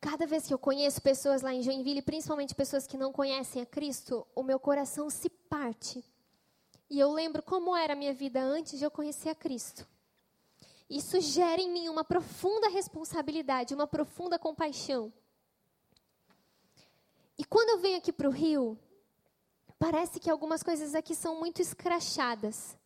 [0.00, 3.66] cada vez que eu conheço pessoas lá em Joinville, principalmente pessoas que não conhecem a
[3.66, 6.04] Cristo, o meu coração se parte.
[6.88, 9.86] E eu lembro como era a minha vida antes de eu conhecer a Cristo.
[10.88, 15.12] Isso gera em mim uma profunda responsabilidade, uma profunda compaixão.
[17.36, 18.78] E quando eu venho aqui para o Rio,
[19.78, 22.76] parece que algumas coisas aqui são muito escrachadas.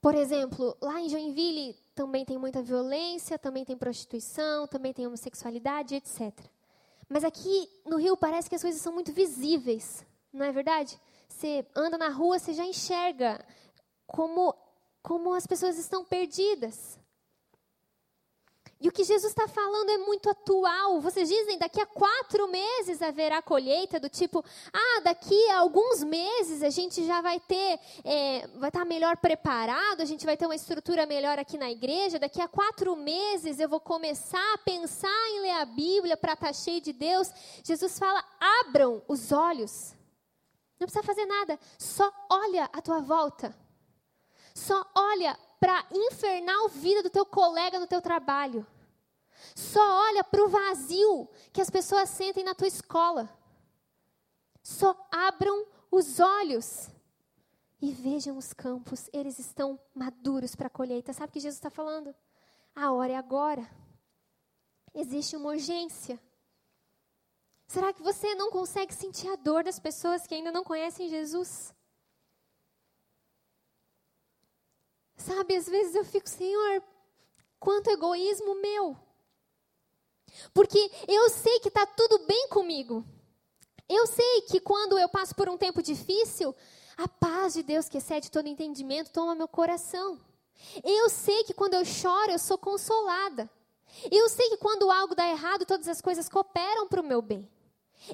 [0.00, 5.94] Por exemplo, lá em Joinville também tem muita violência, também tem prostituição, também tem homossexualidade,
[5.94, 6.32] etc.
[7.06, 10.98] Mas aqui no Rio parece que as coisas são muito visíveis, não é verdade?
[11.28, 13.44] Você anda na rua, você já enxerga
[14.06, 14.54] como,
[15.02, 16.98] como as pessoas estão perdidas.
[18.80, 21.02] E o que Jesus está falando é muito atual.
[21.02, 26.62] Vocês dizem, daqui a quatro meses haverá colheita, do tipo, ah, daqui a alguns meses
[26.62, 30.46] a gente já vai ter, é, vai estar tá melhor preparado, a gente vai ter
[30.46, 32.18] uma estrutura melhor aqui na igreja.
[32.18, 36.46] Daqui a quatro meses eu vou começar a pensar em ler a Bíblia para estar
[36.46, 37.30] tá cheio de Deus.
[37.62, 38.24] Jesus fala,
[38.62, 39.94] abram os olhos.
[40.80, 43.54] Não precisa fazer nada, só olha à tua volta.
[44.54, 48.66] Só olha para infernal vida do teu colega no teu trabalho.
[49.54, 53.28] Só olha para o vazio que as pessoas sentem na tua escola.
[54.62, 56.88] Só abram os olhos
[57.80, 61.12] e vejam os campos, eles estão maduros para a colheita.
[61.12, 62.14] Sabe o que Jesus está falando?
[62.74, 63.66] A hora é agora.
[64.94, 66.20] Existe uma urgência.
[67.66, 71.72] Será que você não consegue sentir a dor das pessoas que ainda não conhecem Jesus?
[75.20, 76.82] Sabe, às vezes eu fico, Senhor,
[77.58, 78.96] quanto egoísmo meu.
[80.54, 83.04] Porque eu sei que está tudo bem comigo.
[83.88, 86.54] Eu sei que quando eu passo por um tempo difícil,
[86.96, 90.18] a paz de Deus que excede todo entendimento toma meu coração.
[90.82, 93.50] Eu sei que quando eu choro, eu sou consolada.
[94.10, 97.46] Eu sei que quando algo dá errado, todas as coisas cooperam para o meu bem.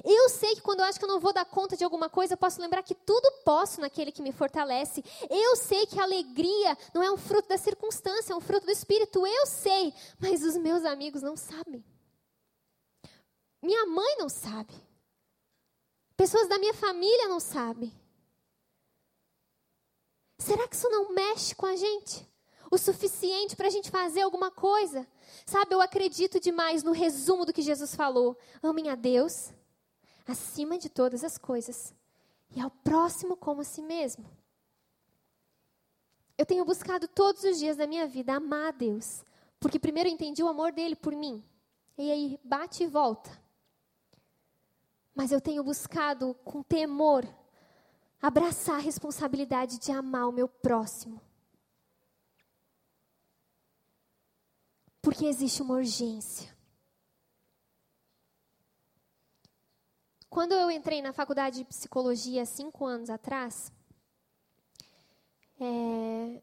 [0.03, 2.33] Eu sei que quando eu acho que eu não vou dar conta de alguma coisa,
[2.33, 5.03] eu posso lembrar que tudo posso naquele que me fortalece.
[5.29, 8.71] Eu sei que a alegria não é um fruto da circunstância, é um fruto do
[8.71, 9.25] Espírito.
[9.25, 11.83] Eu sei, mas os meus amigos não sabem.
[13.61, 14.73] Minha mãe não sabe.
[16.15, 17.93] Pessoas da minha família não sabem.
[20.37, 22.27] Será que isso não mexe com a gente?
[22.69, 25.07] O suficiente para a gente fazer alguma coisa?
[25.45, 28.37] Sabe, eu acredito demais no resumo do que Jesus falou.
[28.61, 29.53] Amem a Deus
[30.27, 31.93] acima de todas as coisas
[32.55, 34.25] e ao próximo como a si mesmo.
[36.37, 39.23] Eu tenho buscado todos os dias da minha vida amar a Deus,
[39.59, 41.43] porque primeiro eu entendi o amor dele por mim,
[41.97, 43.29] e aí bate e volta.
[45.15, 47.27] Mas eu tenho buscado com temor
[48.21, 51.19] abraçar a responsabilidade de amar o meu próximo.
[55.01, 56.56] Porque existe uma urgência.
[60.29, 63.71] Quando eu entrei na faculdade de psicologia cinco anos atrás,
[65.59, 66.41] é,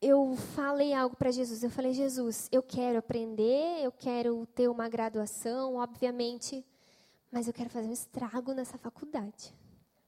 [0.00, 1.62] eu falei algo para Jesus.
[1.62, 6.64] Eu falei, Jesus, eu quero aprender, eu quero ter uma graduação, obviamente,
[7.30, 9.54] mas eu quero fazer um estrago nessa faculdade.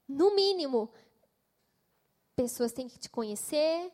[0.08, 0.90] No mínimo,
[2.34, 3.92] pessoas têm que te conhecer,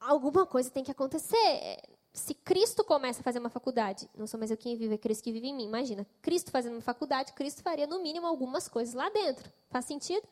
[0.00, 1.78] alguma coisa tem que acontecer
[2.20, 5.24] se Cristo começa a fazer uma faculdade, não sou mais eu quem vive, é Cristo
[5.24, 5.64] que vive em mim.
[5.64, 9.50] Imagina, Cristo fazendo uma faculdade, Cristo faria no mínimo algumas coisas lá dentro.
[9.70, 10.26] Faz sentido?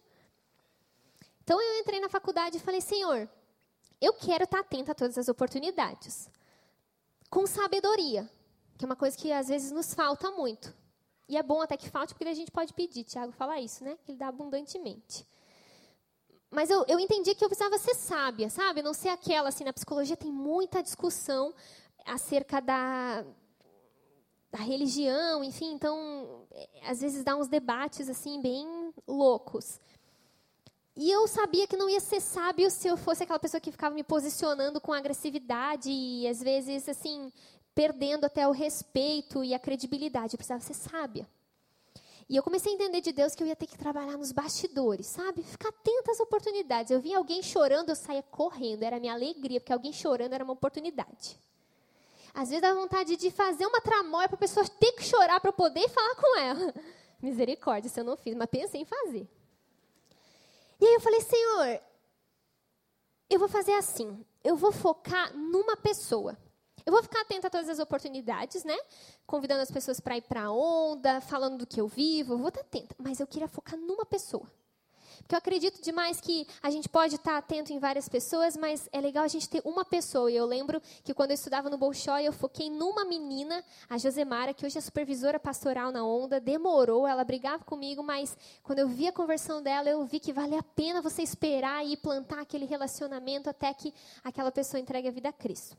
[1.43, 3.29] Então eu entrei na faculdade e falei, Senhor,
[4.01, 6.31] eu quero estar atenta a todas as oportunidades.
[7.31, 8.31] Com sabedoria,
[8.77, 10.73] que é uma coisa que às vezes nos falta muito.
[11.29, 13.05] E é bom até que falte, porque a gente pode pedir.
[13.05, 13.99] Tiago fala isso, né?
[14.05, 15.27] Que ele dá abundantemente.
[16.51, 18.83] Mas eu, eu entendi que eu precisava ser sábia, sabe?
[18.83, 21.55] Não ser aquela, assim, na psicologia tem muita discussão
[22.09, 23.25] acerca da,
[24.51, 29.81] da religião, enfim, então, é, às vezes dá uns debates, assim, bem loucos.
[30.97, 33.95] E eu sabia que não ia ser sábio se eu fosse aquela pessoa que ficava
[33.95, 37.33] me posicionando com agressividade e, às vezes, assim,
[37.73, 40.35] perdendo até o respeito e a credibilidade.
[40.35, 41.29] Eu precisava ser sábia.
[42.29, 45.07] E eu comecei a entender de Deus que eu ia ter que trabalhar nos bastidores,
[45.07, 45.43] sabe?
[45.43, 46.91] Ficar atenta às oportunidades.
[46.91, 48.83] Eu via alguém chorando, eu saía correndo.
[48.83, 51.39] Era a minha alegria, porque alguém chorando era uma oportunidade.
[52.39, 55.53] Às vezes dá vontade de fazer uma tramóia para a pessoa ter que chorar para
[55.53, 56.73] poder falar com ela.
[57.21, 59.29] Misericórdia se eu não fiz, mas pensei em fazer.
[60.81, 61.81] E aí eu falei, Senhor,
[63.29, 64.25] eu vou fazer assim.
[64.45, 66.39] Eu vou focar numa pessoa.
[66.87, 68.79] Eu vou ficar atenta a todas as oportunidades, né?
[69.27, 72.51] Convidando as pessoas para ir para a onda, falando do que eu vivo, eu vou
[72.51, 72.95] estar atenta.
[72.99, 74.49] Mas eu queria focar numa pessoa.
[75.19, 79.01] Porque eu acredito demais que a gente pode estar atento em várias pessoas, mas é
[79.01, 80.31] legal a gente ter uma pessoa.
[80.31, 84.55] E eu lembro que quando eu estudava no Bolshoi, eu foquei numa menina, a Josemara,
[84.55, 86.41] que hoje é supervisora pastoral na Onda.
[86.41, 90.57] Demorou, ela brigava comigo, mas quando eu vi a conversão dela, eu vi que vale
[90.57, 93.93] a pena você esperar e plantar aquele relacionamento até que
[94.25, 95.77] aquela pessoa entregue a vida a Cristo.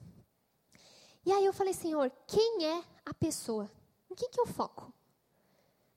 [1.26, 3.70] E aí eu falei, Senhor, quem é a pessoa?
[4.10, 4.92] Em que, que eu foco?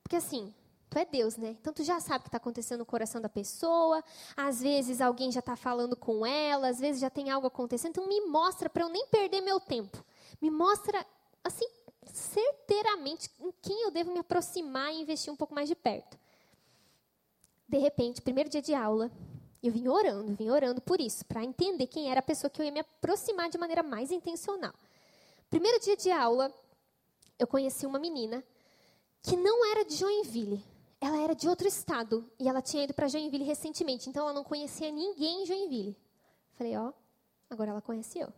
[0.03, 0.53] Porque assim,
[0.93, 1.57] tu é Deus, né?
[1.59, 4.03] Então tu já sabe o que está acontecendo no coração da pessoa.
[4.37, 7.89] Às vezes alguém já está falando com ela, às vezes já tem algo acontecendo.
[7.89, 10.05] Então me mostra para eu nem perder meu tempo.
[10.39, 11.03] Me mostra,
[11.43, 11.65] assim,
[12.05, 16.15] certeiramente em quem eu devo me aproximar e investir um pouco mais de perto.
[17.67, 19.11] De repente, primeiro dia de aula,
[19.63, 22.65] eu vim orando, vim orando por isso, para entender quem era a pessoa que eu
[22.65, 24.73] ia me aproximar de maneira mais intencional.
[25.49, 26.53] Primeiro dia de aula,
[27.39, 28.43] eu conheci uma menina
[29.23, 30.72] que não era de Joinville.
[31.03, 34.41] Ela era de outro estado e ela tinha ido para Joinville recentemente, então ela não
[34.41, 35.97] conhecia ninguém em Joinville.
[36.53, 36.93] Falei, ó,
[37.49, 38.31] agora ela conhece eu.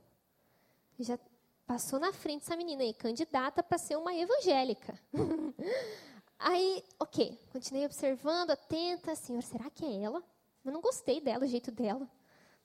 [0.97, 1.20] Já
[1.68, 4.99] passou na frente essa menina aí, candidata para ser uma evangélica.
[6.39, 10.24] aí, ok, continuei observando, atenta, senhor, será que é ela?
[10.66, 12.09] Eu não gostei dela, o jeito dela.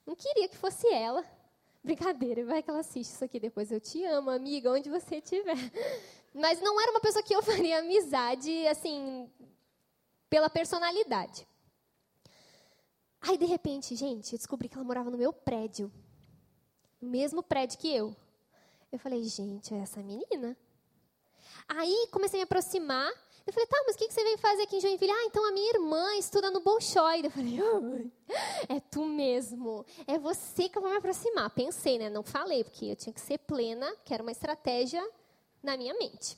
[0.03, 1.23] Não queria que fosse ela.
[1.83, 3.71] Brincadeira, vai que ela assiste isso aqui depois.
[3.71, 5.53] Eu te amo, amiga, onde você estiver.
[6.33, 9.29] Mas não era uma pessoa que eu faria amizade, assim,
[10.31, 11.45] pela personalidade.
[13.19, 15.91] Aí, de repente, gente, eu descobri que ela morava no meu prédio.
[17.01, 18.15] No mesmo prédio que eu.
[18.89, 20.57] Eu falei, gente, é essa menina.
[21.67, 23.11] Aí, comecei a me aproximar.
[23.45, 25.11] Eu falei, tá, mas o que, você veio fazer aqui em Joinville?
[25.11, 27.25] Ah, então a minha irmã estuda no Bolshoi.
[27.25, 28.33] Eu falei, oh,
[28.73, 29.85] é tu mesmo.
[30.07, 31.49] É você que eu vou me aproximar.
[31.49, 32.09] Pensei, né?
[32.09, 35.05] Não falei, porque eu tinha que ser plena, que era uma estratégia
[35.61, 36.37] na minha mente.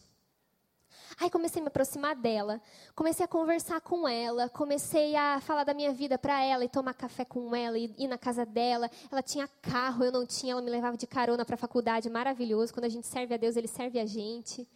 [1.19, 2.61] Aí comecei a me aproximar dela,
[2.95, 6.93] comecei a conversar com ela, comecei a falar da minha vida para ela e tomar
[6.93, 8.89] café com ela e ir na casa dela.
[9.11, 12.73] Ela tinha carro, eu não tinha, ela me levava de carona para a faculdade, maravilhoso.
[12.73, 14.67] Quando a gente serve a Deus, ele serve a gente.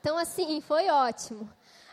[0.00, 1.48] Então assim, foi ótimo.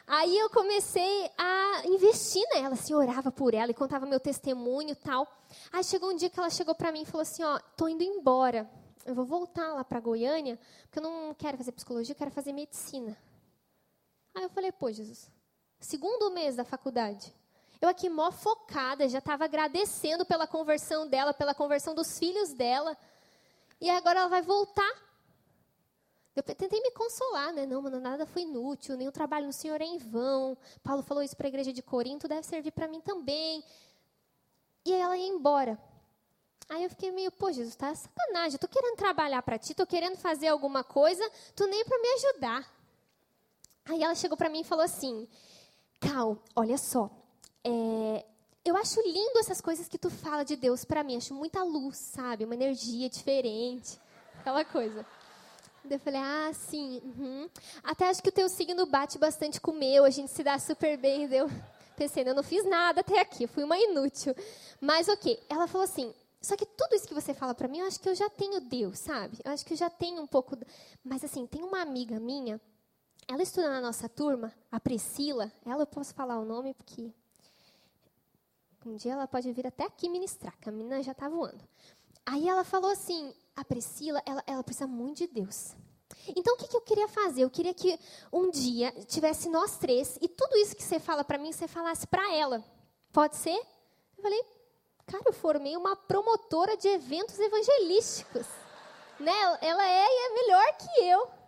[0.08, 5.28] Aí eu comecei a investir nela, assim, orava por ela e contava meu testemunho tal.
[5.72, 8.04] Aí chegou um dia que ela chegou para mim e falou assim, ó, tô indo
[8.04, 8.70] embora.
[9.06, 12.52] Eu vou voltar lá para Goiânia, porque eu não quero fazer psicologia, eu quero fazer
[12.52, 13.18] medicina.
[14.42, 15.30] Aí eu falei, pô, Jesus,
[15.80, 17.32] segundo mês da faculdade.
[17.80, 22.98] Eu aqui mó focada, já estava agradecendo pela conversão dela, pela conversão dos filhos dela.
[23.80, 25.12] E agora ela vai voltar
[26.34, 27.66] eu tentei me consolar, né?
[27.66, 30.58] Não, mano, nada foi inútil, nenhum trabalho no Senhor é em vão.
[30.82, 33.64] Paulo falou isso para a igreja de Corinto, deve servir para mim também.
[34.86, 35.78] E aí ela ia embora.
[36.70, 38.54] Aí eu fiquei meio, pô, Jesus, tá sacanagem.
[38.54, 42.08] Eu tô querendo trabalhar para ti, tô querendo fazer alguma coisa, tu nem para me
[42.14, 42.81] ajudar.
[43.92, 45.28] Aí ela chegou para mim e falou assim:
[46.00, 47.12] Cal, olha só,
[47.62, 48.26] é,
[48.64, 51.18] eu acho lindo essas coisas que tu fala de Deus para mim.
[51.18, 52.46] Acho muita luz, sabe?
[52.46, 54.00] Uma energia diferente,
[54.40, 55.06] aquela coisa.
[55.90, 57.02] Eu falei, ah, sim.
[57.04, 57.50] Uhum.
[57.84, 60.58] Até acho que o teu signo bate bastante com o meu, a gente se dá
[60.58, 61.26] super bem.
[61.34, 61.52] Eu
[61.98, 64.34] pensei, eu não fiz nada até aqui, fui uma inútil.
[64.80, 67.88] Mas ok, ela falou assim, só que tudo isso que você fala para mim, eu
[67.88, 69.38] acho que eu já tenho Deus, sabe?
[69.44, 70.58] Eu acho que eu já tenho um pouco.
[71.04, 72.62] Mas assim, tem uma amiga minha,
[73.32, 75.50] ela estuda na nossa turma, a Priscila.
[75.66, 77.14] Ela eu posso falar o nome porque
[78.86, 81.64] um dia ela pode vir até aqui ministrar, que a menina já está voando.
[82.26, 85.74] Aí ela falou assim: a Priscila, ela, ela precisa muito de Deus.
[86.28, 87.44] Então, o que, que eu queria fazer?
[87.44, 87.98] Eu queria que
[88.34, 92.06] um dia tivesse nós três e tudo isso que você fala para mim, você falasse
[92.06, 92.62] para ela.
[93.14, 93.58] Pode ser?
[94.18, 94.44] Eu falei,
[95.08, 98.46] cara, eu formei uma promotora de eventos evangelísticos.
[99.20, 99.32] Né?
[99.62, 101.41] Ela é e é melhor que eu.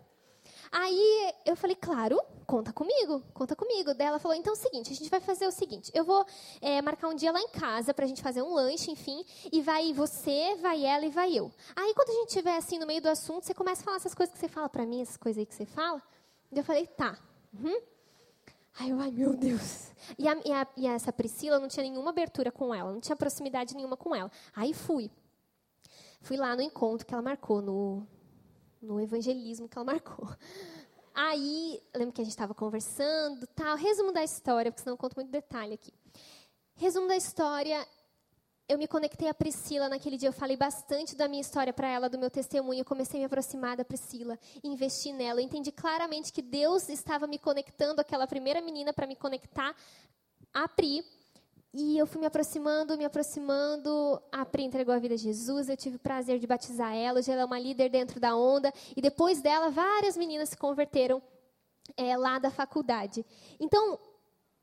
[0.76, 3.94] Aí eu falei, claro, conta comigo, conta comigo.
[3.94, 6.26] Daí ela falou, então é o seguinte, a gente vai fazer o seguinte, eu vou
[6.60, 9.94] é, marcar um dia lá em casa pra gente fazer um lanche, enfim, e vai
[9.94, 11.52] você, vai ela e vai eu.
[11.76, 14.16] Aí quando a gente estiver assim no meio do assunto, você começa a falar essas
[14.16, 16.02] coisas que você fala pra mim, essas coisas aí que você fala.
[16.52, 17.20] Daí eu falei, tá.
[17.54, 17.80] Uhum.
[18.80, 19.92] Aí eu, ai meu Deus.
[20.18, 23.16] E, a, e, a, e essa Priscila não tinha nenhuma abertura com ela, não tinha
[23.16, 24.32] proximidade nenhuma com ela.
[24.56, 25.12] Aí fui.
[26.20, 28.08] Fui lá no encontro que ela marcou, no,
[28.84, 30.30] no evangelismo que ela marcou.
[31.16, 33.78] Aí, lembro que a gente estava conversando, tal.
[33.78, 35.94] Resumo da história, porque senão eu conto muito detalhe aqui.
[36.76, 37.88] Resumo da história,
[38.68, 40.30] eu me conectei a Priscila naquele dia.
[40.30, 42.82] Eu falei bastante da minha história para ela, do meu testemunho.
[42.82, 45.40] Eu comecei a me aproximar da Priscila, investi nela.
[45.40, 49.76] Eu entendi claramente que Deus estava me conectando, aquela primeira menina, para me conectar
[50.54, 51.06] a Pri.
[51.74, 54.22] E eu fui me aproximando, me aproximando.
[54.32, 55.68] A Pri entregou a vida a Jesus.
[55.68, 57.18] Eu tive o prazer de batizar ela.
[57.18, 58.72] Hoje ela é uma líder dentro da onda.
[58.96, 61.20] E depois dela, várias meninas se converteram
[61.98, 63.26] é, lá da faculdade.
[63.60, 64.00] Então,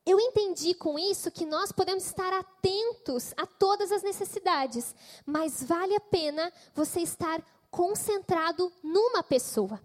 [0.06, 4.94] eu entendi com isso que nós podemos estar atentos a todas as necessidades,
[5.26, 7.42] mas vale a pena você estar
[7.72, 9.80] concentrado numa pessoa.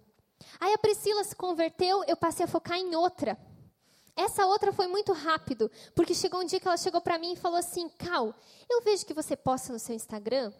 [0.60, 3.36] Aí a Priscila se converteu, eu passei a focar em outra.
[4.16, 7.36] Essa outra foi muito rápido, porque chegou um dia que ela chegou para mim e
[7.36, 8.34] falou assim: Cal,
[8.70, 10.54] eu vejo que você posta no seu Instagram.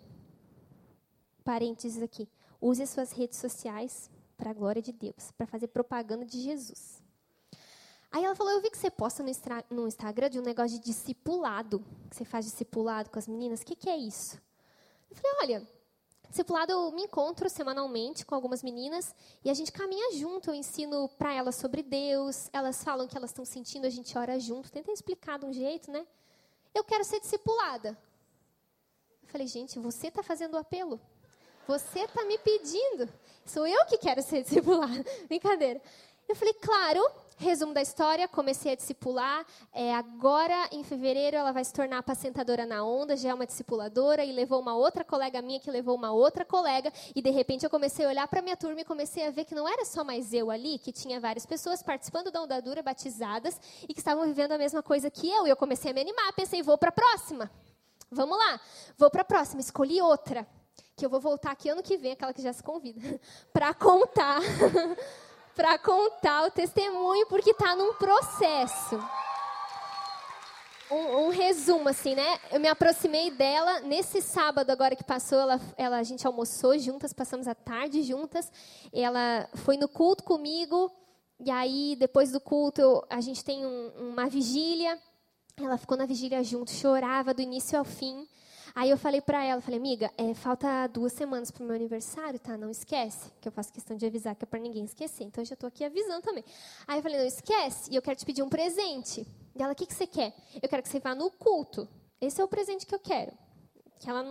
[1.44, 2.28] Parênteses aqui.
[2.60, 7.02] Use as suas redes sociais para a glória de Deus, para fazer propaganda de Jesus.
[8.12, 9.32] Aí ela falou: Eu vi que você posta no,
[9.70, 13.62] no Instagram de um negócio de discipulado, que você faz discipulado com as meninas.
[13.62, 14.38] O que, que é isso?
[15.10, 15.68] Eu falei: Olha,
[16.36, 20.50] discipulado eu me encontro semanalmente com algumas meninas e a gente caminha junto.
[20.50, 24.38] Eu ensino para elas sobre Deus, elas falam que elas estão sentindo, a gente ora
[24.38, 24.70] junto.
[24.70, 26.06] Tentei explicar de um jeito, né?
[26.74, 27.98] Eu quero ser discipulada.
[29.24, 31.00] Eu falei: Gente, você está fazendo o apelo.
[31.66, 33.08] Você está me pedindo.
[33.46, 35.06] Sou eu que quero ser discipulada.
[35.30, 35.82] Brincadeira.
[36.28, 37.02] Eu falei, claro,
[37.38, 39.46] Resumo da história, comecei a discipular.
[39.74, 44.24] É, agora, em fevereiro, ela vai se tornar apacentadora na onda, já é uma discipuladora,
[44.24, 47.70] e levou uma outra colega minha, que levou uma outra colega, e de repente eu
[47.70, 50.32] comecei a olhar para minha turma e comecei a ver que não era só mais
[50.32, 54.58] eu ali, que tinha várias pessoas participando da ondadura, batizadas, e que estavam vivendo a
[54.58, 55.46] mesma coisa que eu.
[55.46, 57.52] E eu comecei a me animar, pensei, vou para a próxima.
[58.10, 58.62] Vamos lá,
[58.98, 59.60] vou para a próxima.
[59.60, 60.48] Escolhi outra,
[60.96, 63.20] que eu vou voltar aqui ano que vem, aquela que já se convida,
[63.52, 64.40] para contar.
[65.56, 69.00] para contar o testemunho, porque está num processo.
[70.92, 72.40] Um, um, resumo, assim, né?
[72.52, 75.40] Eu me aproximei dela nesse sábado agora que passou.
[75.40, 78.52] Ela, ela, a gente almoçou juntas, passamos a tarde juntas.
[78.94, 80.92] Ela foi no culto comigo.
[81.40, 85.00] E aí, depois do culto, eu, a gente tem um, uma vigília.
[85.58, 88.28] Ela ficou na vigília junto, chorava do início ao fim.
[88.76, 92.38] Aí eu falei para ela, falei, amiga, é, falta duas semanas para o meu aniversário,
[92.38, 92.58] tá?
[92.58, 95.24] Não esquece, que eu faço questão de avisar, que é para ninguém esquecer.
[95.24, 96.44] Então eu já estou aqui avisando também.
[96.86, 99.26] Aí eu falei, não esquece, e eu quero te pedir um presente.
[99.56, 100.36] E ela, o que, que você quer?
[100.62, 101.88] Eu quero que você vá no culto.
[102.20, 103.32] Esse é o presente que eu quero.
[103.98, 104.26] Que ela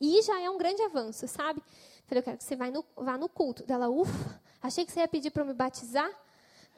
[0.00, 1.62] e já é um grande avanço, sabe?
[2.06, 3.64] Falei, eu quero que você vá no, vá no culto.
[3.64, 6.10] Dela, ufa, achei que você ia pedir para me batizar.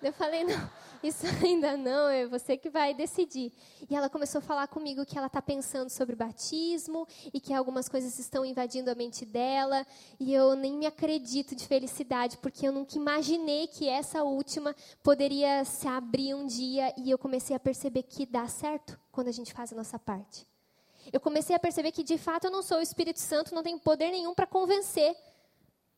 [0.02, 0.70] Eu falei, não,
[1.02, 3.52] isso ainda não, é você que vai decidir.
[3.88, 7.88] E ela começou a falar comigo que ela está pensando sobre batismo e que algumas
[7.88, 9.86] coisas estão invadindo a mente dela.
[10.18, 14.74] E eu nem me acredito de felicidade, porque eu nunca imaginei que essa última
[15.04, 16.92] poderia se abrir um dia.
[16.96, 20.46] E eu comecei a perceber que dá certo quando a gente faz a nossa parte.
[21.12, 23.78] Eu comecei a perceber que de fato eu não sou o Espírito Santo, não tenho
[23.78, 25.16] poder nenhum para convencer.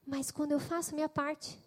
[0.07, 1.59] Mas quando eu faço minha parte,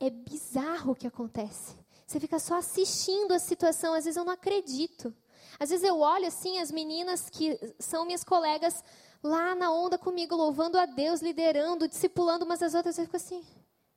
[0.00, 1.76] é bizarro o que acontece.
[2.06, 5.14] Você fica só assistindo a situação, às vezes eu não acredito.
[5.58, 8.82] Às vezes eu olho assim as meninas que são minhas colegas
[9.22, 13.42] lá na onda comigo, louvando a Deus, liderando, discipulando umas às outras, eu fico assim,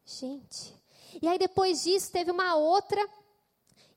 [0.05, 0.73] gente.
[1.21, 3.05] E aí depois disso teve uma outra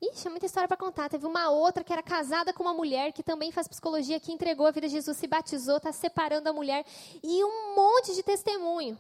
[0.03, 1.11] Ixi, é muita história para contar.
[1.11, 4.67] Teve uma outra que era casada com uma mulher que também faz psicologia, que entregou
[4.67, 6.87] a vida a Jesus, se batizou, está separando a mulher.
[7.23, 8.99] E um monte de testemunho.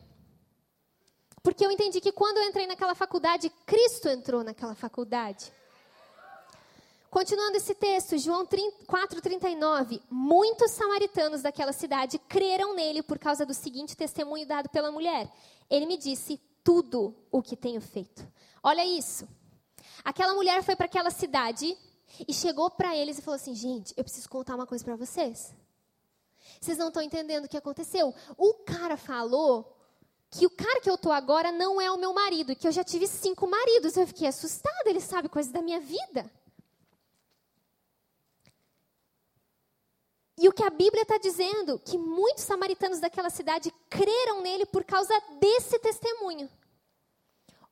[1.42, 5.52] Porque eu entendi que quando eu entrei naquela faculdade, Cristo entrou naquela faculdade.
[7.10, 10.00] Continuando esse texto, João 4,39.
[10.08, 15.28] Muitos samaritanos daquela cidade creram nele por causa do seguinte testemunho dado pela mulher.
[15.68, 18.24] Ele me disse tudo o que tenho feito.
[18.62, 19.26] Olha isso.
[20.04, 21.76] Aquela mulher foi para aquela cidade
[22.28, 25.52] e chegou para eles e falou assim: Gente, eu preciso contar uma coisa para vocês.
[26.60, 28.14] Vocês não estão entendendo o que aconteceu.
[28.36, 29.79] O cara falou
[30.30, 32.84] que o cara que eu tô agora não é o meu marido, que eu já
[32.84, 33.96] tive cinco maridos.
[33.96, 36.30] Eu fiquei assustada, ele sabe coisas da minha vida.
[40.38, 44.84] E o que a Bíblia está dizendo, que muitos samaritanos daquela cidade creram nele por
[44.84, 46.48] causa desse testemunho.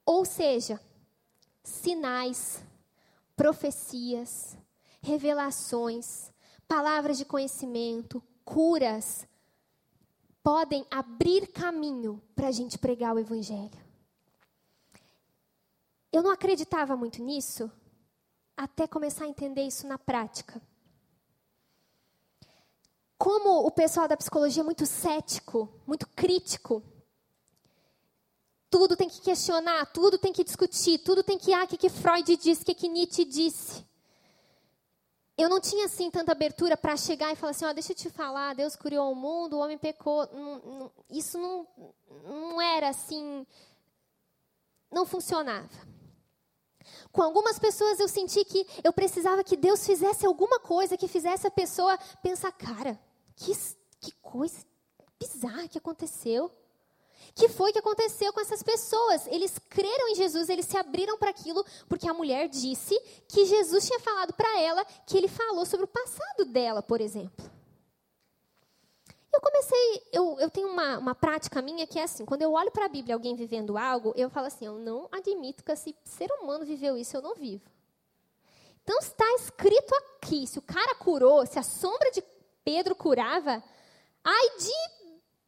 [0.04, 0.80] Ou seja,
[1.62, 2.62] sinais,
[3.36, 4.56] profecias,
[5.00, 6.30] revelações,
[6.66, 9.27] palavras de conhecimento, curas,
[10.48, 13.78] podem abrir caminho para a gente pregar o Evangelho.
[16.10, 17.70] Eu não acreditava muito nisso
[18.56, 20.58] até começar a entender isso na prática.
[23.18, 26.82] Como o pessoal da psicologia é muito cético, muito crítico,
[28.70, 31.90] tudo tem que questionar, tudo tem que discutir, tudo tem que, ah, o que, que
[31.90, 33.86] Freud disse, o que, que Nietzsche disse.
[35.38, 38.10] Eu não tinha assim tanta abertura para chegar e falar assim, ó, deixa eu te
[38.10, 40.28] falar, Deus criou o mundo, o homem pecou.
[41.08, 41.64] Isso não,
[42.24, 43.46] não era assim,
[44.90, 45.70] não funcionava.
[47.12, 51.46] Com algumas pessoas eu senti que eu precisava que Deus fizesse alguma coisa que fizesse
[51.46, 52.98] a pessoa pensar, cara,
[53.36, 53.52] que,
[54.00, 54.66] que coisa
[55.20, 56.50] bizarra que aconteceu
[57.34, 59.26] que foi que aconteceu com essas pessoas?
[59.28, 62.98] Eles creram em Jesus, eles se abriram para aquilo, porque a mulher disse
[63.28, 67.48] que Jesus tinha falado para ela que ele falou sobre o passado dela, por exemplo.
[69.32, 72.72] Eu comecei, eu, eu tenho uma, uma prática minha que é assim: quando eu olho
[72.72, 76.30] para a Bíblia alguém vivendo algo, eu falo assim, eu não admito que esse ser
[76.32, 77.62] humano viveu isso, eu não vivo.
[78.82, 82.22] Então está escrito aqui: se o cara curou, se a sombra de
[82.64, 83.62] Pedro curava,
[84.24, 84.97] ai de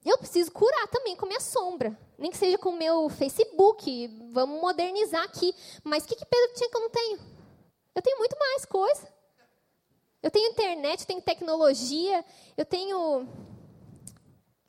[0.05, 1.97] eu preciso curar também com a minha sombra.
[2.17, 4.09] Nem que seja com o meu Facebook.
[4.33, 5.55] Vamos modernizar aqui.
[5.85, 7.19] Mas o que, que Pedro tinha que eu não tenho?
[7.95, 9.07] Eu tenho muito mais coisa.
[10.23, 12.25] Eu tenho internet, eu tenho tecnologia,
[12.57, 13.29] eu tenho.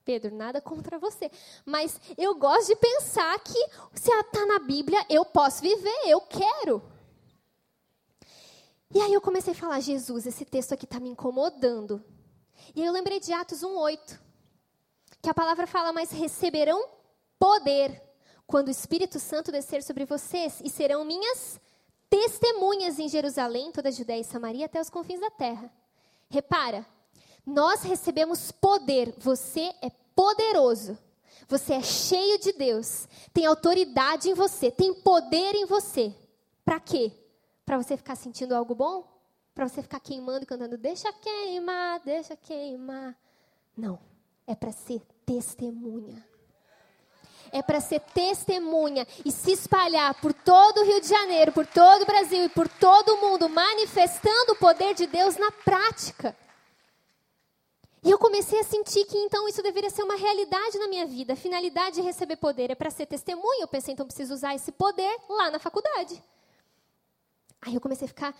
[0.03, 1.31] Pedro, nada contra você.
[1.65, 3.59] Mas eu gosto de pensar que
[3.93, 6.81] se está na Bíblia, eu posso viver, eu quero.
[8.93, 12.03] E aí eu comecei a falar, Jesus, esse texto aqui está me incomodando.
[12.75, 14.30] E aí eu lembrei de Atos 1,8
[15.21, 16.83] que a palavra fala, mas receberão
[17.37, 18.01] poder
[18.47, 21.59] quando o Espírito Santo descer sobre vocês e serão minhas
[22.09, 25.71] testemunhas em Jerusalém, toda a Judéia e Samaria até os confins da terra.
[26.29, 26.85] Repara,
[27.45, 30.97] nós recebemos poder, você é poderoso.
[31.47, 36.15] Você é cheio de Deus, tem autoridade em você, tem poder em você.
[36.63, 37.11] Para quê?
[37.65, 39.05] Para você ficar sentindo algo bom?
[39.53, 43.17] Para você ficar queimando e cantando, deixa queimar, deixa queimar.
[43.75, 43.99] Não
[44.51, 46.25] é para ser testemunha.
[47.51, 52.03] É para ser testemunha e se espalhar por todo o Rio de Janeiro, por todo
[52.03, 56.35] o Brasil e por todo o mundo, manifestando o poder de Deus na prática.
[58.03, 61.33] E eu comecei a sentir que então isso deveria ser uma realidade na minha vida.
[61.33, 63.61] A finalidade de receber poder é para ser testemunha.
[63.61, 66.23] Eu pensei, então preciso usar esse poder lá na faculdade.
[67.61, 68.35] Aí eu comecei a ficar,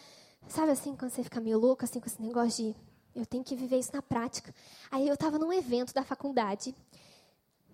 [0.47, 2.75] sabe assim, quando você fica meio louco assim com esse negócio de
[3.15, 4.53] eu tenho que viver isso na prática.
[4.89, 6.75] Aí eu estava num evento da faculdade,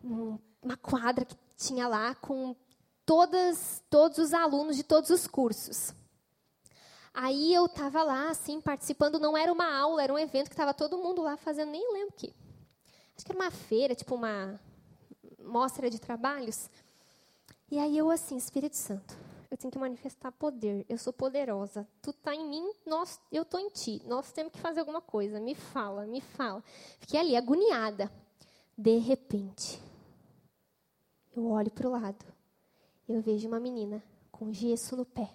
[0.03, 2.55] uma quadra que tinha lá com
[3.05, 5.93] todas, todos os alunos de todos os cursos.
[7.13, 9.19] Aí eu estava lá, assim, participando.
[9.19, 12.09] Não era uma aula, era um evento que estava todo mundo lá fazendo, nem lembro
[12.09, 12.33] o que.
[13.15, 14.59] Acho que era uma feira, tipo uma
[15.39, 16.69] mostra de trabalhos.
[17.71, 19.17] E aí eu, assim, Espírito Santo,
[19.49, 20.85] eu tenho que manifestar poder.
[20.89, 21.87] Eu sou poderosa.
[22.01, 24.01] Tu tá em mim, nós, eu tô em ti.
[24.05, 25.39] Nós temos que fazer alguma coisa.
[25.39, 26.63] Me fala, me fala.
[26.99, 28.11] Fiquei ali agoniada.
[28.77, 29.81] De repente,
[31.35, 32.25] eu olho para o lado.
[33.07, 35.29] Eu vejo uma menina com gesso no pé.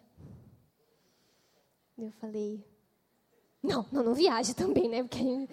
[1.96, 2.64] Eu falei,
[3.62, 5.02] não, não, não viaje também, né?
[5.02, 5.48] Porque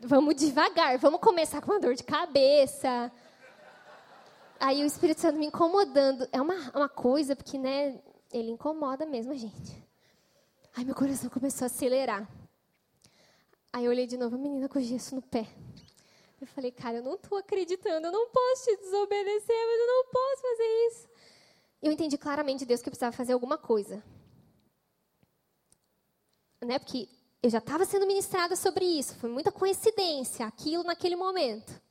[0.00, 3.10] vamos devagar, vamos começar com uma dor de cabeça
[4.62, 6.26] aí o Espírito Santo me incomodando.
[6.30, 8.00] É uma, uma coisa, porque, né,
[8.32, 9.82] ele incomoda mesmo a gente.
[10.74, 12.26] Aí meu coração começou a acelerar.
[13.72, 15.48] Aí eu olhei de novo a menina com gesso no pé.
[16.40, 20.04] Eu falei, cara, eu não estou acreditando, eu não posso te desobedecer, mas eu não
[20.06, 21.08] posso fazer isso.
[21.82, 24.02] Eu entendi claramente de Deus que eu precisava fazer alguma coisa.
[26.64, 26.78] Né?
[26.78, 27.08] Porque
[27.42, 31.81] eu já estava sendo ministrada sobre isso, foi muita coincidência, aquilo naquele momento.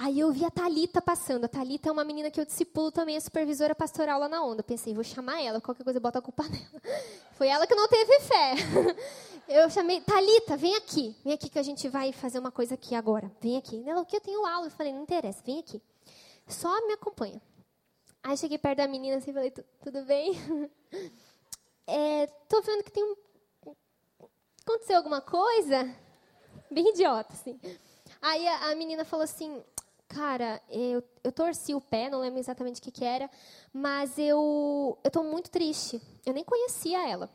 [0.00, 1.44] Aí eu vi a Talita passando.
[1.44, 4.62] A Talita é uma menina que eu discipulo também, é supervisora pastoral lá na Onda.
[4.62, 6.82] Pensei, vou chamar ela, qualquer coisa bota a culpa nela.
[7.32, 8.54] Foi ela que não teve fé.
[9.48, 11.16] Eu chamei, Talita, vem aqui.
[11.24, 13.32] Vem aqui que a gente vai fazer uma coisa aqui agora.
[13.40, 13.82] Vem aqui.
[13.88, 14.66] Ela, o que eu tenho aula?
[14.66, 15.80] Eu falei, não interessa, vem aqui.
[16.46, 17.40] Só me acompanha.
[18.22, 19.50] Aí cheguei perto da menina assim, falei,
[19.82, 20.32] tudo bem?
[21.90, 23.16] É, tô vendo que tem um...
[24.60, 25.90] Aconteceu alguma coisa?
[26.70, 27.58] Bem idiota, assim.
[28.20, 29.64] Aí a, a menina falou assim,
[30.08, 33.30] cara, eu, eu torci o pé, não lembro exatamente o que, que era,
[33.72, 36.00] mas eu estou muito triste.
[36.24, 37.30] Eu nem conhecia ela.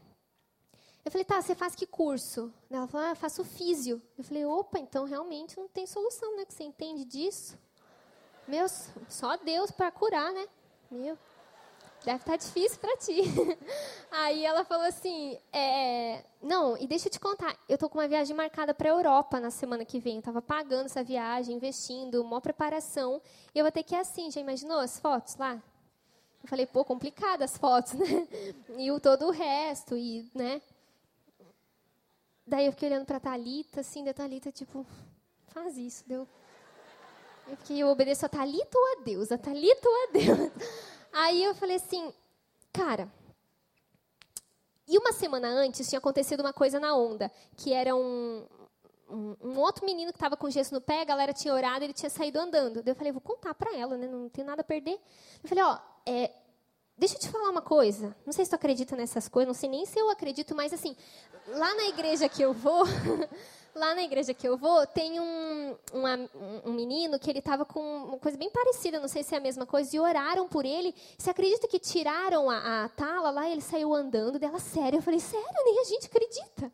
[1.06, 2.52] Eu falei, tá, você faz que curso?
[2.72, 4.02] Ela falou, ah, eu faço físio.
[4.18, 6.46] Eu falei, opa, então realmente não tem solução, né?
[6.46, 7.58] Que você entende disso?
[8.48, 8.66] Meu,
[9.10, 10.48] só Deus para curar, né?
[10.90, 11.18] Meu,
[12.04, 13.22] deve estar tá difícil para ti.
[14.12, 18.08] Aí ela falou assim, é, não, e deixa eu te contar, eu tô com uma
[18.08, 20.16] viagem marcada para a Europa na semana que vem.
[20.16, 23.22] Eu estava pagando essa viagem, investindo, uma preparação,
[23.54, 25.62] e eu vou ter que ir assim, já imaginou as fotos lá?
[26.44, 28.28] Eu falei, pô, complicadas as fotos, né?
[28.78, 30.62] E o todo o resto, e, né?
[32.46, 34.86] Daí eu fiquei olhando para a Thalita, assim, da Thalita, tipo,
[35.48, 36.28] faz isso, deu.
[37.48, 39.32] Eu fiquei, eu obedeço a Thalita ou a Deus?
[39.32, 40.52] A Thalita ou a Deus?
[41.14, 42.14] Aí eu falei assim,
[42.74, 43.10] cara,
[44.88, 48.46] E uma semana antes tinha acontecido uma coisa na onda, que era um,
[49.10, 51.94] um, um outro menino que estava com gesso no pé, a galera tinha orado, ele
[51.94, 52.84] tinha saído andando.
[52.84, 54.08] Daí eu falei, vou contar para ela, né?
[54.08, 55.00] Não tem nada a perder.
[55.42, 56.32] Eu falei, ó, é,
[56.98, 58.16] deixa eu te falar uma coisa.
[58.26, 60.96] Não sei se tu acredita nessas coisas, não sei nem se eu acredito, mas assim,
[61.48, 62.84] lá na igreja que eu vou,
[63.76, 67.80] lá na igreja que eu vou, tem um, um, um menino que ele estava com
[67.80, 70.94] uma coisa bem parecida, não sei se é a mesma coisa, e oraram por ele.
[71.18, 74.60] Você acredita que tiraram a, a tala lá ele saiu andando dela?
[74.60, 74.98] Sério?
[74.98, 75.48] Eu falei, sério?
[75.66, 76.72] Nem a gente acredita.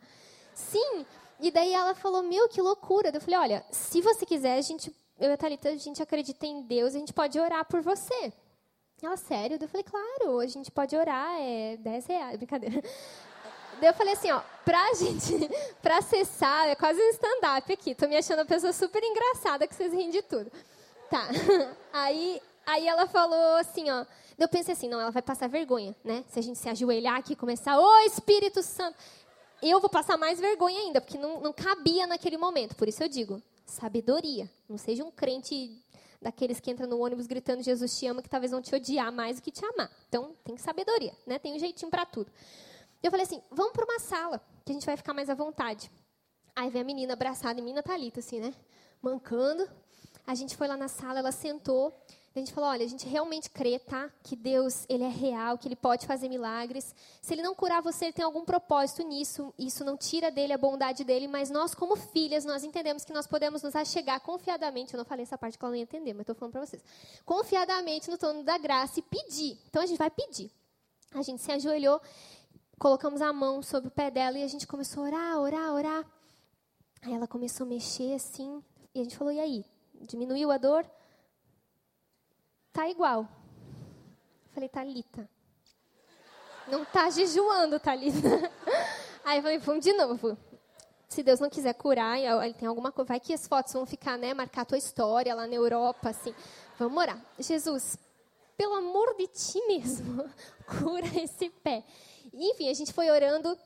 [0.53, 1.05] Sim.
[1.39, 3.11] E daí ela falou, meu, que loucura.
[3.13, 6.45] Eu falei, olha, se você quiser, a gente, eu e a Thalita, a gente acredita
[6.45, 8.33] em Deus, a gente pode orar por você.
[9.01, 9.57] Ela, sério?
[9.59, 12.81] Eu falei, claro, a gente pode orar, é 10 reais, brincadeira.
[13.79, 15.49] Daí eu falei assim, ó, pra gente,
[15.81, 17.95] pra acessar, é quase um stand-up aqui.
[17.95, 20.51] Tô me achando uma pessoa super engraçada que vocês riem de tudo.
[21.09, 21.27] Tá.
[21.91, 24.05] Aí, aí ela falou assim, ó.
[24.37, 26.23] Eu pensei assim, não, ela vai passar vergonha, né?
[26.29, 28.95] Se a gente se ajoelhar aqui e começar, ô Espírito Santo.
[29.61, 32.75] Eu vou passar mais vergonha ainda, porque não, não cabia naquele momento.
[32.75, 34.49] Por isso eu digo, sabedoria.
[34.69, 35.77] Não seja um crente
[36.21, 39.37] daqueles que entram no ônibus gritando Jesus te ama, que talvez vão te odiar mais
[39.37, 39.89] do que te amar.
[40.07, 41.39] Então, tem sabedoria, né?
[41.39, 42.31] Tem um jeitinho para tudo.
[43.01, 45.89] Eu falei assim, vamos para uma sala, que a gente vai ficar mais à vontade.
[46.55, 48.53] Aí vem a menina abraçada em mim, Natalita, assim, né?
[49.01, 49.69] Mancando.
[50.27, 51.97] A gente foi lá na sala, ela sentou.
[52.35, 54.09] A gente falou, olha, a gente realmente crê, tá?
[54.23, 56.95] Que Deus, ele é real, que ele pode fazer milagres.
[57.21, 59.53] Se ele não curar você, ele tem algum propósito nisso.
[59.57, 63.25] Isso não tira dele a bondade dele, mas nós, como filhas, nós entendemos que nós
[63.25, 64.93] podemos nos achegar confiadamente.
[64.93, 66.83] Eu não falei essa parte que ela não ia entender, mas estou falando para vocês.
[67.25, 69.59] Confiadamente no trono da graça e pedir.
[69.67, 70.51] Então a gente vai pedir.
[71.13, 71.99] A gente se ajoelhou
[72.79, 76.05] colocamos a mão sobre o pé dela e a gente começou a orar, orar, orar.
[77.01, 78.63] Aí ela começou a mexer assim,
[78.95, 79.65] e a gente falou: e aí?
[80.01, 80.89] Diminuiu a dor?
[82.79, 83.27] Tá igual.
[84.47, 85.29] Eu falei: Thalita.
[86.65, 88.49] Não tá jejuando, Thalita.
[89.25, 90.37] Aí eu falei: vamos de novo.
[91.05, 94.17] Se Deus não quiser curar, ele tem alguma coisa, vai que as fotos vão ficar,
[94.17, 96.33] né, marcar a tua história lá na Europa, assim.
[96.77, 97.21] Vamos orar.
[97.37, 97.97] Jesus,
[98.55, 100.23] pelo amor de ti mesmo,
[100.79, 101.83] cura esse pé.
[102.33, 103.57] Enfim, a gente foi orando.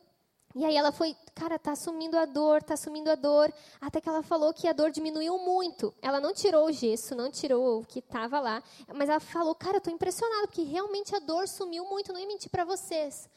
[0.55, 3.51] E aí ela foi, cara, tá sumindo a dor, tá sumindo a dor.
[3.81, 5.93] Até que ela falou que a dor diminuiu muito.
[5.99, 8.61] Ela não tirou o gesso, não tirou o que estava lá.
[8.93, 12.13] Mas ela falou, cara, eu tô impressionada, porque realmente a dor sumiu muito.
[12.13, 13.27] Não ia mentir para vocês.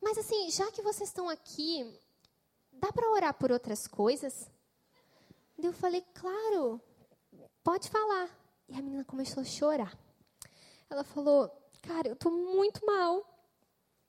[0.00, 1.84] Mas assim, já que vocês estão aqui,
[2.72, 4.50] dá para orar por outras coisas?
[5.58, 6.80] Eu falei, claro,
[7.62, 8.30] pode falar.
[8.68, 9.96] E a menina começou a chorar.
[10.88, 11.50] Ela falou,
[11.82, 13.22] cara, eu tô muito mal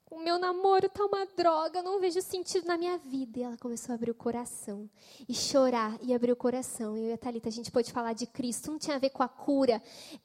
[0.09, 3.39] o meu namoro tá uma droga, eu não vejo sentido na minha vida.
[3.39, 4.89] E ela começou a abrir o coração
[5.27, 6.97] e chorar e abrir o coração.
[6.97, 8.71] E eu e a Thalita, a gente pôde falar de Cristo.
[8.71, 9.81] Não tinha a ver com a cura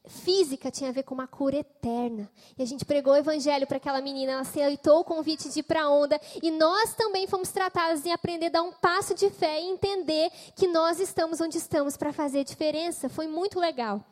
[0.07, 2.31] física, tinha a ver com uma cura eterna.
[2.57, 5.65] E a gente pregou o evangelho para aquela menina, ela aceitou o convite de ir
[5.65, 6.21] para a onda.
[6.41, 10.31] E nós também fomos tratados em aprender a dar um passo de fé e entender
[10.55, 13.09] que nós estamos onde estamos para fazer diferença.
[13.09, 14.05] Foi muito legal.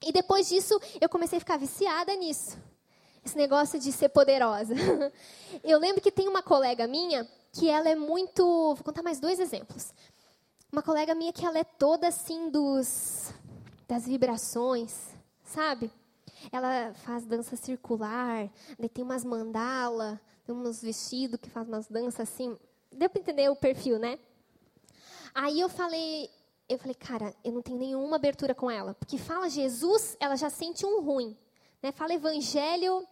[0.00, 2.56] E depois disso, eu comecei a ficar viciada nisso
[3.24, 4.74] esse negócio de ser poderosa.
[5.64, 8.42] Eu lembro que tem uma colega minha que ela é muito.
[8.74, 9.92] Vou contar mais dois exemplos.
[10.70, 13.32] Uma colega minha que ela é toda assim dos
[13.88, 14.94] das vibrações,
[15.42, 15.90] sabe?
[16.52, 22.20] Ela faz dança circular, daí tem umas mandala, tem uns vestidos que faz umas danças
[22.20, 22.56] assim.
[22.92, 24.18] Deu para entender o perfil, né?
[25.34, 26.30] Aí eu falei,
[26.68, 30.50] eu falei, cara, eu não tenho nenhuma abertura com ela, porque fala Jesus, ela já
[30.50, 31.36] sente um ruim.
[31.82, 31.92] Né?
[31.92, 33.06] Fala evangelho.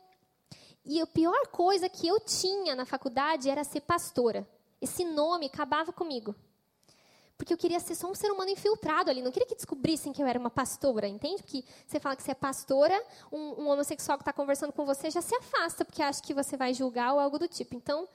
[0.85, 4.49] E a pior coisa que eu tinha na faculdade era ser pastora.
[4.81, 6.35] Esse nome acabava comigo.
[7.37, 9.21] Porque eu queria ser só um ser humano infiltrado ali.
[9.21, 11.43] Não queria que descobrissem que eu era uma pastora, entende?
[11.43, 12.99] Porque você fala que você é pastora,
[13.31, 16.57] um, um homossexual que está conversando com você já se afasta, porque acha que você
[16.57, 17.75] vai julgar ou algo do tipo.
[17.75, 18.09] Então,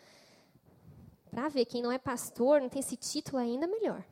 [1.29, 4.03] para ver quem não é pastor, não tem esse título ainda, melhor.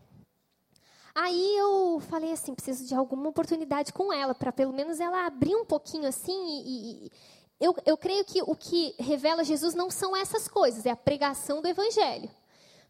[1.22, 5.54] Aí eu falei assim, preciso de alguma oportunidade com ela, para pelo menos ela abrir
[5.54, 6.64] um pouquinho assim.
[6.66, 7.12] E, e
[7.60, 11.62] eu, eu creio que o que revela Jesus não são essas coisas, é a pregação
[11.62, 12.32] do evangelho.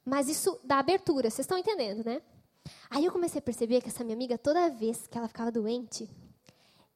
[0.05, 2.21] Mas isso dá abertura, vocês estão entendendo, né?
[2.91, 6.07] Aí eu comecei a perceber que essa minha amiga, toda vez que ela ficava doente,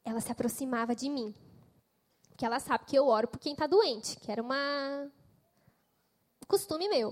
[0.05, 1.33] ela se aproximava de mim.
[2.29, 5.11] Porque ela sabe que eu oro por quem está doente, que era uma
[6.47, 7.11] costume meu.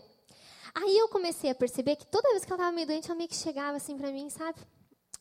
[0.73, 3.29] Aí eu comecei a perceber que toda vez que ela estava meio doente, ela meio
[3.29, 4.59] que chegava assim para mim, sabe?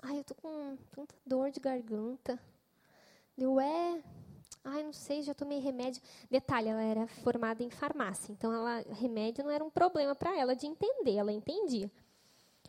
[0.02, 2.40] Ai, eu tô com tanta dor de garganta.
[3.36, 4.02] Eu, é.
[4.64, 6.02] Ai, não sei, já tomei remédio.
[6.30, 10.54] Detalhe, ela era formada em farmácia, então ela, remédio não era um problema para ela
[10.54, 11.90] de entender, ela entendia.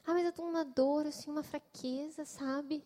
[0.06, 2.84] Ah, mas eu tô com uma dor, assim, uma fraqueza, sabe?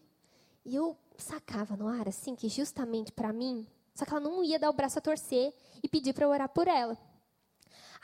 [0.66, 4.60] E eu sacava no ar, assim, que justamente para mim, só que ela não ia
[4.60, 6.98] dar o braço a torcer e pedir para eu orar por ela.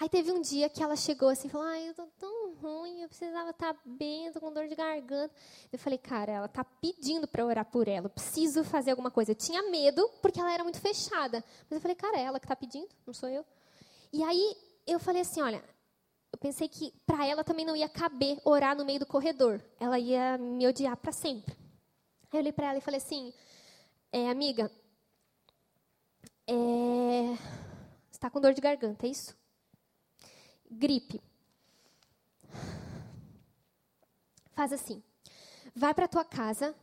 [0.02, 3.04] Aí teve um dia que ela chegou assim e falou: Ai, eu tô tão ruim,
[3.04, 5.32] eu precisava estar tá bem, eu tô com dor de garganta.
[5.72, 9.30] Eu falei: Cara, ela tá pedindo para orar por ela, eu preciso fazer alguma coisa.
[9.30, 11.46] Eu tinha medo porque ela era muito fechada.
[11.70, 13.46] Mas eu falei: Cara, é ela que tá pedindo, não sou eu.
[14.12, 15.64] E aí eu falei assim: Olha,
[16.34, 19.64] eu pensei que para ela também não ia caber orar no meio do corredor.
[19.80, 21.56] Ela ia me odiar para sempre.
[22.24, 23.32] Aí eu olhei para ela e falei assim:
[24.12, 24.72] é, Amiga,
[26.48, 27.38] é,
[28.10, 29.40] você está com dor de garganta, é isso?
[30.72, 31.22] Gripe.
[34.54, 35.04] Faz assim.
[35.76, 36.76] Vai para tua casa,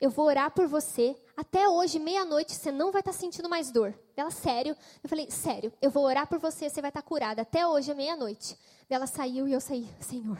[0.00, 1.16] eu vou orar por você.
[1.36, 3.94] Até hoje, meia-noite, você não vai estar tá sentindo mais dor.
[4.16, 4.76] Ela, sério?
[5.02, 7.42] Eu falei, sério, eu vou orar por você, você vai estar tá curada.
[7.42, 8.56] Até hoje, meia-noite.
[8.90, 10.38] Ela saiu e eu saí, Senhor,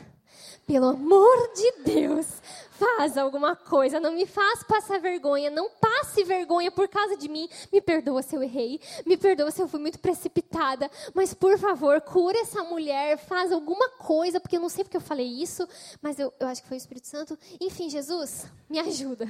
[0.67, 2.27] pelo amor de Deus,
[2.73, 7.49] faz alguma coisa, não me faz passar vergonha, não passe vergonha por causa de mim.
[7.73, 11.99] Me perdoa se eu errei, me perdoa se eu fui muito precipitada, mas por favor,
[12.03, 15.67] cura essa mulher, faz alguma coisa, porque eu não sei porque eu falei isso,
[16.03, 17.39] mas eu, eu acho que foi o Espírito Santo.
[17.59, 19.27] Enfim, Jesus, me ajuda.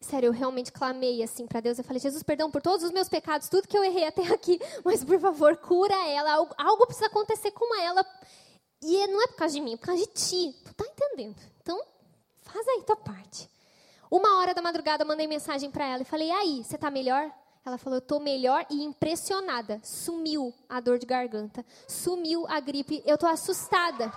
[0.00, 1.78] Sério, eu realmente clamei assim para Deus.
[1.78, 4.58] Eu falei, Jesus, perdão por todos os meus pecados, tudo que eu errei até aqui,
[4.82, 6.32] mas por favor, cura ela.
[6.32, 8.04] Algo, algo precisa acontecer com ela.
[8.82, 10.56] E não é por causa de mim, é por causa de ti.
[10.64, 11.36] Tu tá entendendo?
[11.60, 11.78] Então,
[12.40, 13.48] faz aí tua parte.
[14.10, 16.90] Uma hora da madrugada, eu mandei mensagem para ela e falei, e aí, você tá
[16.90, 17.30] melhor?
[17.64, 19.80] Ela falou, eu tô melhor e impressionada.
[19.84, 24.10] Sumiu a dor de garganta, sumiu a gripe, eu tô assustada.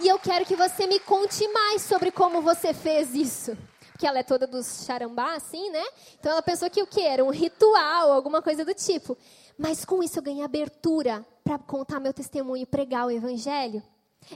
[0.00, 3.56] E eu quero que você me conte mais sobre como você fez isso
[3.98, 5.84] que ela é toda dos charambá, assim, né?
[6.18, 9.18] Então ela pensou que o que era um ritual, alguma coisa do tipo.
[9.58, 13.82] Mas com isso eu ganhei abertura para contar meu testemunho e pregar o evangelho.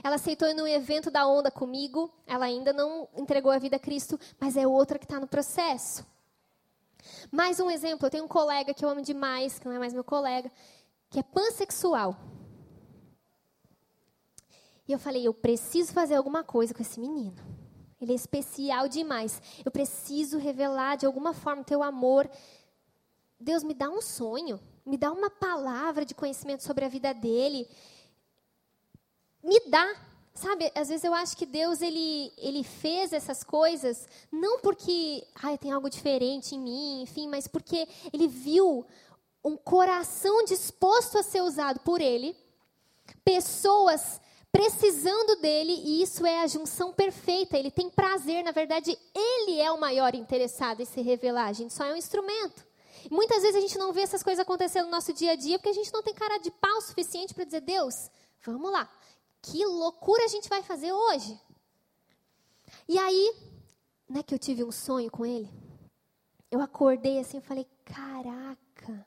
[0.03, 2.13] Ela aceitou ir no evento da onda comigo.
[2.27, 6.05] Ela ainda não entregou a vida a Cristo, mas é outra que está no processo.
[7.31, 9.93] Mais um exemplo, eu tenho um colega que eu amo demais, que não é mais
[9.93, 10.51] meu colega,
[11.09, 12.17] que é pansexual.
[14.85, 17.52] E eu falei, eu preciso fazer alguma coisa com esse menino.
[18.03, 19.41] Ele é especial demais.
[19.63, 22.29] Eu preciso revelar de alguma forma o teu amor.
[23.39, 27.65] Deus me dá um sonho, me dá uma palavra de conhecimento sobre a vida dele.
[29.41, 29.95] Me dá,
[30.33, 30.69] sabe?
[30.75, 35.71] Às vezes eu acho que Deus ele ele fez essas coisas não porque ai, tem
[35.71, 38.85] algo diferente em mim, enfim, mas porque ele viu
[39.43, 42.35] um coração disposto a ser usado por ele,
[43.23, 44.21] pessoas
[44.53, 47.57] precisando dele, e isso é a junção perfeita.
[47.57, 51.73] Ele tem prazer, na verdade, ele é o maior interessado em se revelar, a gente
[51.73, 52.63] só é um instrumento.
[53.09, 55.69] Muitas vezes a gente não vê essas coisas acontecendo no nosso dia a dia porque
[55.69, 58.09] a gente não tem cara de pau suficiente para dizer: Deus,
[58.45, 58.87] vamos lá,
[59.41, 61.37] que loucura a gente vai fazer hoje?
[62.87, 63.35] E aí,
[64.07, 65.49] não é que eu tive um sonho com ele?
[66.51, 69.05] Eu acordei assim e falei: caraca,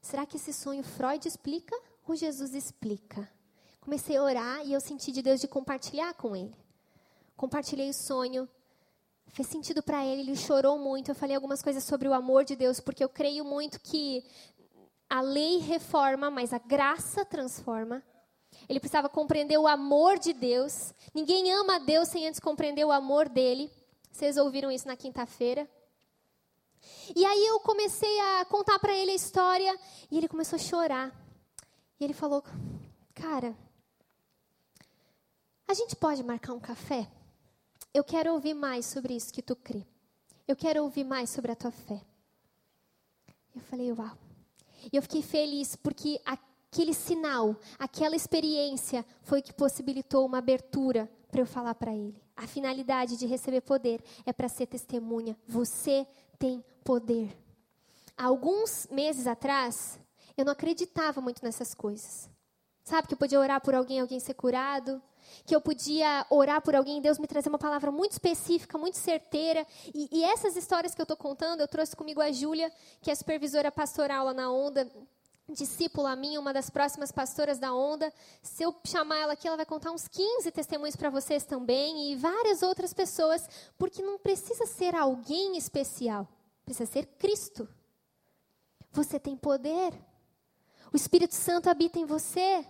[0.00, 1.78] será que esse sonho Freud explica
[2.08, 3.35] ou Jesus explica?
[3.86, 6.52] Comecei a orar e eu senti de Deus de compartilhar com ele.
[7.36, 8.48] Compartilhei o sonho,
[9.28, 11.12] fez sentido para ele, ele chorou muito.
[11.12, 14.24] Eu falei algumas coisas sobre o amor de Deus, porque eu creio muito que
[15.08, 18.02] a lei reforma, mas a graça transforma.
[18.68, 20.92] Ele precisava compreender o amor de Deus.
[21.14, 23.70] Ninguém ama a Deus sem antes compreender o amor dele.
[24.10, 25.70] Vocês ouviram isso na quinta-feira?
[27.14, 29.78] E aí eu comecei a contar para ele a história
[30.10, 31.12] e ele começou a chorar.
[32.00, 32.42] E ele falou:
[33.14, 33.56] "Cara,
[35.68, 37.08] a gente pode marcar um café?
[37.92, 39.86] Eu quero ouvir mais sobre isso que tu crê.
[40.46, 42.00] Eu quero ouvir mais sobre a tua fé.
[43.54, 44.16] Eu falei, uau.
[44.92, 51.40] E eu fiquei feliz porque aquele sinal, aquela experiência foi que possibilitou uma abertura para
[51.40, 52.20] eu falar para ele.
[52.36, 55.36] A finalidade de receber poder é para ser testemunha.
[55.48, 56.06] Você
[56.38, 57.36] tem poder.
[58.16, 59.98] Há alguns meses atrás,
[60.36, 62.30] eu não acreditava muito nessas coisas.
[62.84, 65.02] Sabe que eu podia orar por alguém, alguém ser curado?
[65.44, 69.66] Que eu podia orar por alguém, Deus me trazer uma palavra muito específica, muito certeira.
[69.94, 73.14] E, e essas histórias que eu estou contando, eu trouxe comigo a Júlia, que é
[73.14, 74.90] supervisora pastoral lá na Onda,
[75.48, 78.12] discípula minha, uma das próximas pastoras da Onda.
[78.42, 82.16] Se eu chamar ela aqui, ela vai contar uns 15 testemunhos para vocês também e
[82.16, 83.48] várias outras pessoas,
[83.78, 86.28] porque não precisa ser alguém especial,
[86.64, 87.68] precisa ser Cristo.
[88.92, 89.92] Você tem poder.
[90.92, 92.64] O Espírito Santo habita em você.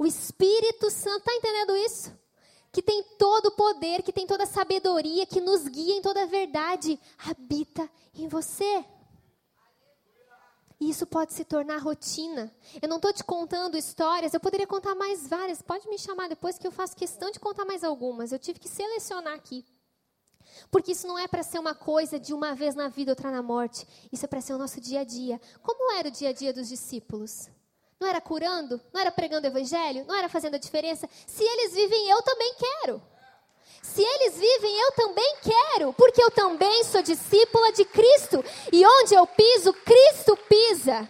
[0.00, 2.10] O Espírito Santo, está entendendo isso?
[2.72, 6.22] Que tem todo o poder, que tem toda a sabedoria, que nos guia em toda
[6.22, 8.82] a verdade, habita em você.
[10.80, 12.50] E isso pode se tornar rotina.
[12.80, 15.60] Eu não estou te contando histórias, eu poderia contar mais várias.
[15.60, 18.32] Pode me chamar depois que eu faço questão de contar mais algumas.
[18.32, 19.66] Eu tive que selecionar aqui.
[20.70, 23.42] Porque isso não é para ser uma coisa de uma vez na vida, outra na
[23.42, 23.86] morte.
[24.10, 25.38] Isso é para ser o nosso dia a dia.
[25.62, 27.50] Como era o dia a dia dos discípulos?
[28.00, 28.80] Não era curando?
[28.94, 30.06] Não era pregando o evangelho?
[30.06, 31.06] Não era fazendo a diferença?
[31.26, 33.02] Se eles vivem, eu também quero.
[33.82, 38.42] Se eles vivem, eu também quero, porque eu também sou discípula de Cristo.
[38.72, 41.08] E onde eu piso, Cristo pisa.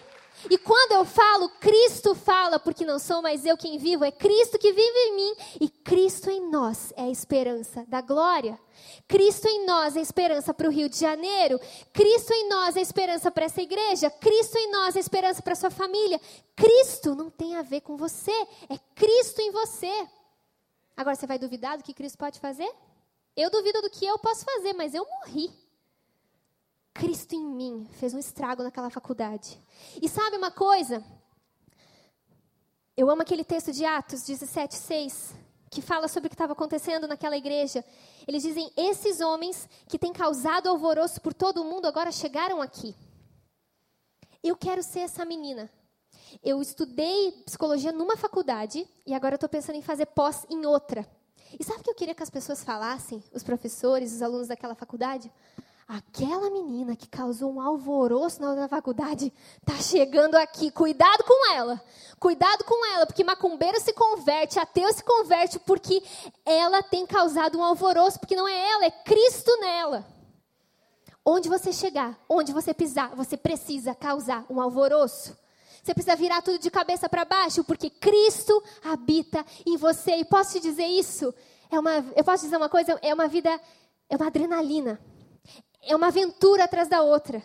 [0.48, 4.58] E quando eu falo, Cristo fala, porque não sou mais eu quem vivo, é Cristo
[4.58, 5.34] que vive em mim.
[5.60, 8.58] E Cristo em nós é a esperança da glória.
[9.06, 11.60] Cristo em nós é a esperança para o Rio de Janeiro.
[11.92, 14.10] Cristo em nós é a esperança para essa igreja.
[14.10, 16.20] Cristo em nós é a esperança para sua família.
[16.56, 18.32] Cristo não tem a ver com você,
[18.68, 20.08] é Cristo em você.
[20.96, 22.70] Agora você vai duvidar do que Cristo pode fazer?
[23.36, 25.50] Eu duvido do que eu posso fazer, mas eu morri.
[26.92, 29.60] Cristo em mim fez um estrago naquela faculdade.
[30.00, 31.04] E sabe uma coisa?
[32.96, 35.34] Eu amo aquele texto de Atos 17, 6,
[35.70, 37.84] que fala sobre o que estava acontecendo naquela igreja.
[38.26, 42.94] Eles dizem: esses homens que têm causado alvoroço por todo o mundo agora chegaram aqui.
[44.42, 45.70] Eu quero ser essa menina.
[46.42, 51.06] Eu estudei psicologia numa faculdade e agora estou pensando em fazer pós em outra.
[51.58, 54.74] E sabe o que eu queria que as pessoas falassem, os professores, os alunos daquela
[54.74, 55.30] faculdade?
[55.92, 60.70] Aquela menina que causou um alvoroço na faculdade está chegando aqui.
[60.70, 61.82] Cuidado com ela.
[62.16, 66.00] Cuidado com ela, porque macumbeiro se converte, ateu se converte porque
[66.46, 70.06] ela tem causado um alvoroço, porque não é ela, é Cristo nela.
[71.26, 75.36] Onde você chegar, onde você pisar, você precisa causar um alvoroço.
[75.82, 80.12] Você precisa virar tudo de cabeça para baixo, porque Cristo habita em você.
[80.18, 81.34] E posso te dizer isso?
[81.68, 83.60] É uma, eu posso dizer uma coisa, é uma vida,
[84.08, 85.00] é uma adrenalina.
[85.82, 87.42] É uma aventura atrás da outra.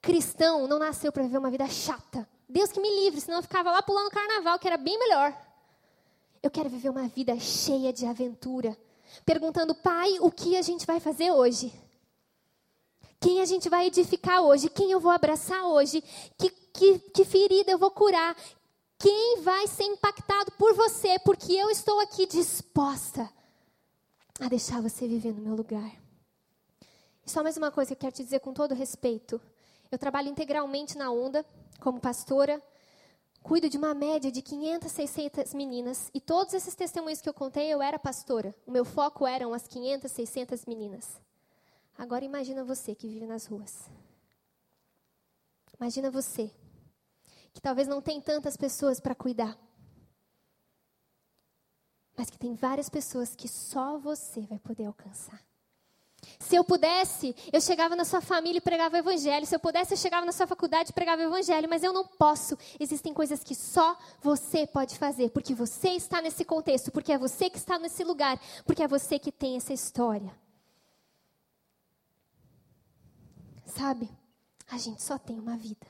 [0.00, 2.28] Cristão não nasceu para viver uma vida chata.
[2.48, 5.36] Deus que me livre, senão eu ficava lá pulando carnaval, que era bem melhor.
[6.42, 8.76] Eu quero viver uma vida cheia de aventura.
[9.24, 11.72] Perguntando, pai, o que a gente vai fazer hoje?
[13.18, 14.68] Quem a gente vai edificar hoje?
[14.68, 16.02] Quem eu vou abraçar hoje?
[16.38, 18.36] Que, que, que ferida eu vou curar?
[18.98, 21.18] Quem vai ser impactado por você?
[21.18, 23.28] Porque eu estou aqui disposta
[24.40, 25.90] a deixar você viver no meu lugar.
[27.26, 29.40] E só mais uma coisa que eu quero te dizer com todo respeito.
[29.90, 31.44] Eu trabalho integralmente na Onda,
[31.80, 32.62] como pastora.
[33.42, 36.08] Cuido de uma média de 500, 600 meninas.
[36.14, 38.54] E todos esses testemunhos que eu contei, eu era pastora.
[38.64, 41.20] O meu foco eram as 500, 600 meninas.
[41.98, 43.90] Agora imagina você que vive nas ruas.
[45.80, 46.48] Imagina você
[47.52, 49.58] que talvez não tem tantas pessoas para cuidar.
[52.16, 55.44] Mas que tem várias pessoas que só você vai poder alcançar.
[56.38, 59.46] Se eu pudesse, eu chegava na sua família e pregava o evangelho.
[59.46, 61.68] Se eu pudesse, eu chegava na sua faculdade e pregava o evangelho.
[61.68, 62.56] Mas eu não posso.
[62.78, 65.30] Existem coisas que só você pode fazer.
[65.30, 66.92] Porque você está nesse contexto.
[66.92, 68.40] Porque é você que está nesse lugar.
[68.64, 70.32] Porque é você que tem essa história.
[73.64, 74.08] Sabe?
[74.70, 75.86] A gente só tem uma vida.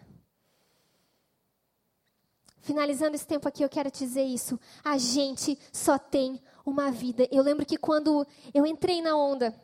[2.61, 4.59] Finalizando esse tempo aqui, eu quero te dizer isso.
[4.83, 7.29] A gente só tem uma vida.
[7.31, 9.55] Eu lembro que quando eu entrei na onda,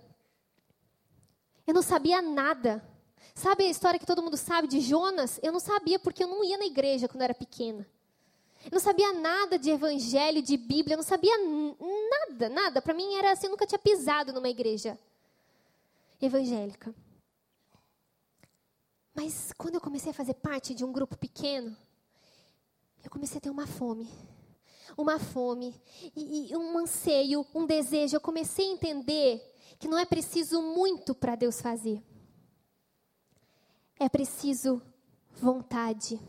[1.67, 2.83] eu não sabia nada.
[3.35, 5.39] Sabe a história que todo mundo sabe de Jonas?
[5.43, 7.87] Eu não sabia porque eu não ia na igreja quando eu era pequena.
[8.65, 12.83] Eu não sabia nada de evangelho, de Bíblia, eu não sabia nada, nada.
[12.83, 14.99] Para mim era assim, eu nunca tinha pisado numa igreja
[16.21, 16.95] evangélica.
[19.15, 21.77] Mas quando eu comecei a fazer parte de um grupo pequeno,
[23.03, 24.09] eu comecei a ter uma fome.
[24.97, 25.75] Uma fome
[26.15, 28.17] e, e um anseio, um desejo.
[28.17, 29.52] Eu comecei a entender
[29.83, 32.01] que não é preciso muito para Deus fazer.
[33.99, 34.81] É preciso
[35.35, 36.21] vontade.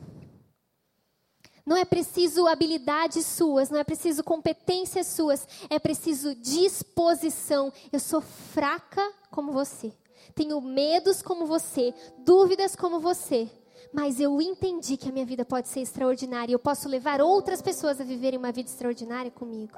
[1.63, 7.71] Não é preciso habilidades suas, não é preciso competências suas, é preciso disposição.
[7.91, 9.93] Eu sou fraca como você,
[10.33, 11.93] tenho medos como você,
[12.25, 13.47] dúvidas como você,
[13.93, 17.61] mas eu entendi que a minha vida pode ser extraordinária e eu posso levar outras
[17.61, 19.77] pessoas a viverem uma vida extraordinária comigo.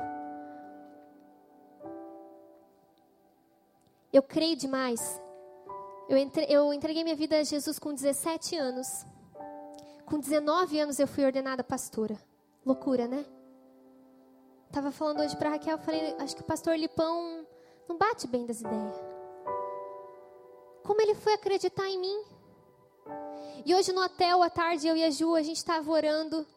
[4.15, 5.21] Eu creio demais.
[6.07, 8.87] Eu, entre, eu entreguei minha vida a Jesus com 17 anos.
[10.05, 12.17] Com 19 anos eu fui ordenada pastora.
[12.65, 13.25] Loucura, né?
[14.71, 17.45] Tava falando hoje para Raquel, falei, acho que o pastor Lipão
[17.89, 18.95] não bate bem das ideias.
[20.85, 22.23] Como ele foi acreditar em mim?
[23.65, 26.47] E hoje no hotel, à tarde, eu e a Ju, a gente estava orando.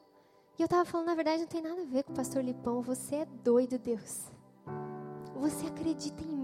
[0.56, 2.82] E eu estava falando, na verdade, não tem nada a ver com o pastor Lipão.
[2.82, 4.30] Você é doido, Deus.
[5.34, 6.37] Você acredita em?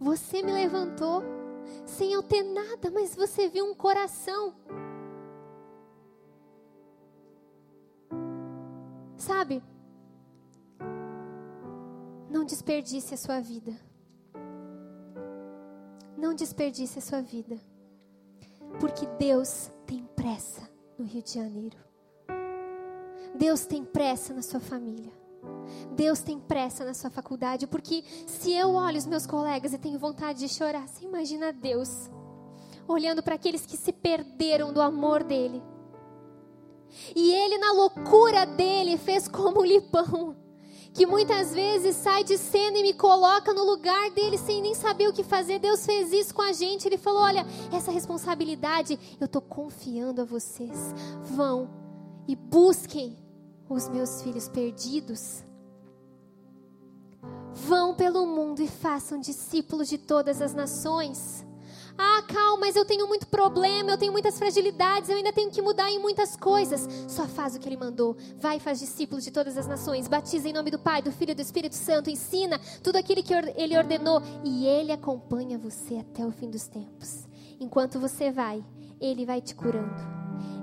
[0.00, 1.22] Você me levantou
[1.84, 4.54] sem eu ter nada, mas você viu um coração.
[9.16, 9.62] Sabe?
[12.30, 13.72] Não desperdice a sua vida.
[16.16, 17.58] Não desperdice a sua vida.
[18.80, 21.76] Porque Deus tem pressa no Rio de Janeiro.
[23.34, 25.12] Deus tem pressa na sua família.
[25.92, 29.98] Deus tem pressa na sua faculdade, porque se eu olho os meus colegas e tenho
[29.98, 32.10] vontade de chorar, você imagina Deus
[32.86, 35.62] olhando para aqueles que se perderam do amor dele.
[37.14, 40.34] E ele, na loucura dele, fez como o Lipão,
[40.94, 45.08] que muitas vezes sai de cena e me coloca no lugar dele sem nem saber
[45.08, 45.58] o que fazer.
[45.58, 46.88] Deus fez isso com a gente.
[46.88, 50.94] Ele falou: Olha, essa responsabilidade eu estou confiando a vocês.
[51.22, 51.68] Vão
[52.26, 53.27] e busquem
[53.68, 55.42] os meus filhos perdidos.
[57.52, 61.44] Vão pelo mundo e façam discípulos de todas as nações.
[62.00, 65.60] Ah, calma, mas eu tenho muito problema, eu tenho muitas fragilidades, eu ainda tenho que
[65.60, 66.88] mudar em muitas coisas.
[67.08, 68.16] Só faz o que ele mandou.
[68.36, 70.06] Vai e faz discípulos de todas as nações.
[70.06, 72.08] Batiza em nome do Pai, do Filho e do Espírito Santo.
[72.08, 74.22] Ensina tudo aquilo que ele ordenou.
[74.44, 77.26] E ele acompanha você até o fim dos tempos.
[77.58, 78.64] Enquanto você vai,
[79.00, 80.17] ele vai te curando.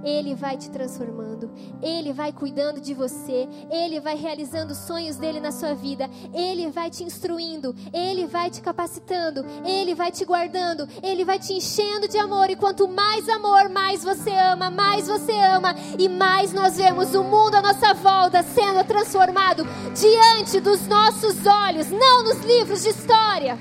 [0.06, 1.51] Ele vai te transformando,
[1.82, 6.70] Ele vai cuidando de você, Ele vai realizando os sonhos dele na sua vida, Ele
[6.70, 12.08] vai te instruindo, Ele vai te capacitando, Ele vai te guardando, Ele vai te enchendo
[12.08, 12.51] de amor.
[12.51, 17.24] E quanto mais amor, mais você ama, mais você ama, e mais nós vemos o
[17.24, 19.64] mundo à nossa volta sendo transformado
[19.99, 23.58] diante dos nossos olhos, não nos livros de história,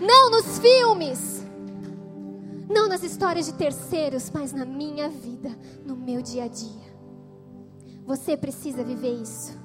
[0.00, 1.37] não nos filmes
[2.68, 6.88] não nas histórias de terceiros, mas na minha vida, no meu dia a dia.
[8.04, 9.56] Você precisa viver isso.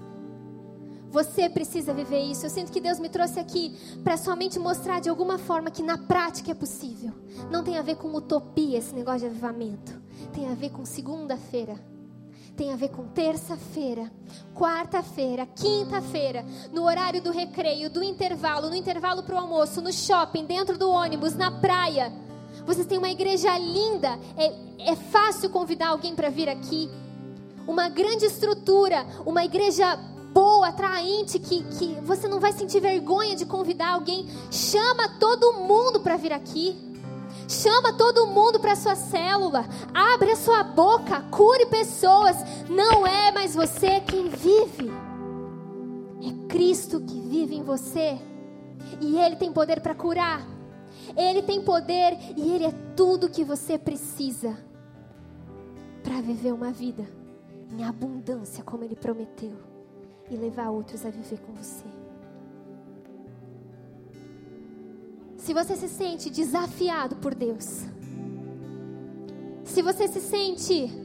[1.10, 2.46] Você precisa viver isso.
[2.46, 5.98] Eu sinto que Deus me trouxe aqui para somente mostrar de alguma forma que na
[5.98, 7.14] prática é possível.
[7.52, 10.02] Não tem a ver com utopia esse negócio de avivamento.
[10.34, 11.80] Tem a ver com segunda-feira.
[12.56, 14.12] Tem a ver com terça-feira,
[14.54, 20.46] quarta-feira, quinta-feira, no horário do recreio, do intervalo, no intervalo para o almoço, no shopping,
[20.46, 22.14] dentro do ônibus, na praia
[22.66, 24.20] vocês têm uma igreja linda.
[24.38, 26.90] É, é fácil convidar alguém para vir aqui.
[27.68, 29.96] Uma grande estrutura, uma igreja
[30.34, 34.28] boa, atraente, que, que você não vai sentir vergonha de convidar alguém.
[34.52, 36.76] Chama todo mundo para vir aqui.
[37.48, 39.66] Chama todo mundo para sua célula.
[39.94, 42.38] Abre a sua boca, cure pessoas.
[42.70, 44.92] Não é mais você quem vive.
[46.22, 48.18] É Cristo que vive em você.
[49.00, 50.53] E Ele tem poder para curar.
[51.16, 54.58] Ele tem poder e Ele é tudo que você precisa
[56.04, 57.08] para viver uma vida
[57.72, 59.58] em abundância, como Ele prometeu,
[60.30, 61.86] e levar outros a viver com você.
[65.38, 67.86] Se você se sente desafiado por Deus,
[69.66, 71.03] se você se sente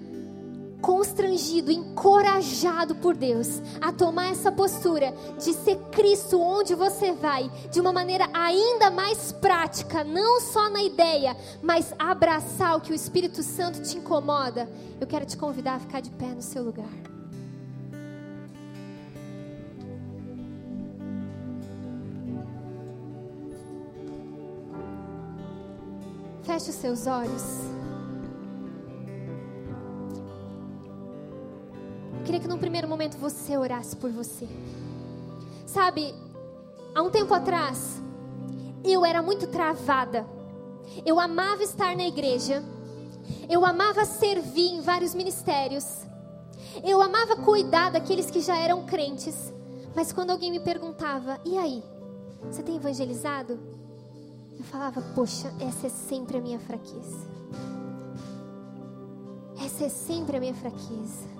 [0.81, 7.81] constrangido, encorajado por Deus a tomar essa postura de ser Cristo onde você vai, de
[7.81, 13.43] uma maneira ainda mais prática, não só na ideia, mas abraçar o que o Espírito
[13.43, 14.69] Santo te incomoda,
[15.01, 16.87] eu quero te convidar a ficar de pé no seu lugar.
[26.43, 27.78] Feche os seus olhos.
[32.29, 34.47] Queria que num primeiro momento você orasse por você.
[35.65, 36.15] Sabe,
[36.95, 38.03] há um tempo atrás,
[38.85, 40.27] eu era muito travada.
[41.07, 42.63] Eu amava estar na igreja.
[43.49, 45.87] Eu amava servir em vários ministérios.
[46.85, 49.51] Eu amava cuidar daqueles que já eram crentes.
[49.97, 51.83] Mas quando alguém me perguntava, e aí?
[52.43, 53.59] Você tem evangelizado?
[54.59, 57.27] Eu falava, poxa, essa é sempre a minha fraqueza.
[59.65, 61.38] Essa é sempre a minha fraqueza.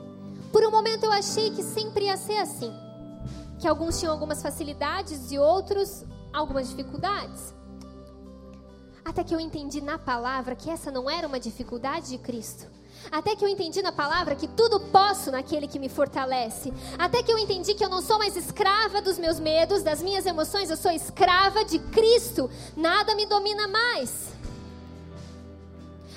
[0.53, 2.73] Por um momento eu achei que sempre ia ser assim.
[3.59, 7.55] Que alguns tinham algumas facilidades e outros algumas dificuldades.
[9.05, 12.67] Até que eu entendi na palavra que essa não era uma dificuldade de Cristo.
[13.11, 16.73] Até que eu entendi na palavra que tudo posso naquele que me fortalece.
[16.99, 20.27] Até que eu entendi que eu não sou mais escrava dos meus medos, das minhas
[20.27, 22.51] emoções, eu sou escrava de Cristo.
[22.77, 24.38] Nada me domina mais.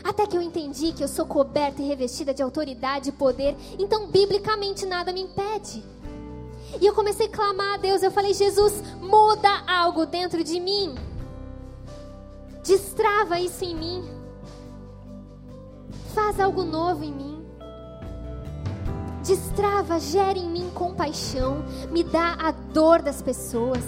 [0.04, 4.08] Até que eu entendi que eu sou coberta e revestida de autoridade e poder, então
[4.08, 5.84] biblicamente nada me impede.
[6.80, 10.96] E eu comecei a clamar a Deus, eu falei: Jesus, muda algo dentro de mim.
[12.64, 14.10] Destrava isso em mim.
[16.14, 17.46] Faz algo novo em mim.
[19.24, 23.84] Destrava, gere em mim compaixão, me dá a dor das pessoas.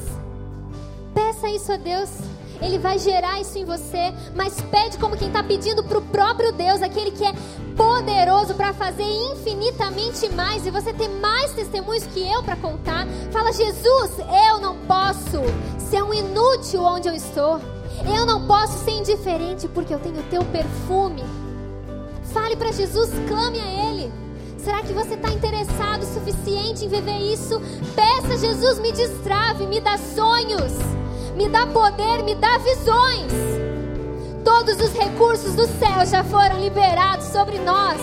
[1.14, 2.10] Peça isso a Deus.
[2.62, 6.52] Ele vai gerar isso em você, mas pede como quem está pedindo para o próprio
[6.52, 7.34] Deus, aquele que é
[7.76, 13.08] poderoso para fazer infinitamente mais e você ter mais testemunhos que eu para contar.
[13.32, 14.12] Fala, Jesus,
[14.50, 15.42] eu não posso
[15.90, 17.60] ser um inútil onde eu estou.
[18.06, 21.24] Eu não posso ser indiferente porque eu tenho o teu perfume.
[22.34, 24.12] Fale para Jesus, clame a Ele.
[24.58, 27.62] Será que você está interessado o suficiente em viver isso?
[27.96, 30.74] Peça, Jesus, me destrave, me dá sonhos,
[31.36, 33.32] me dá poder, me dá visões.
[34.44, 38.00] Todos os recursos do céu já foram liberados sobre nós.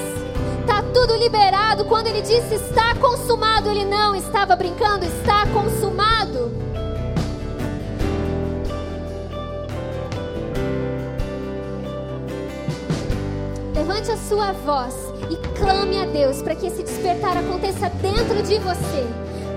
[0.60, 1.84] Está tudo liberado.
[1.84, 6.50] Quando ele disse está consumado, ele não estava brincando, está consumado.
[13.74, 14.94] Levante a sua voz
[15.30, 19.06] e clame a Deus para que esse despertar aconteça dentro de você.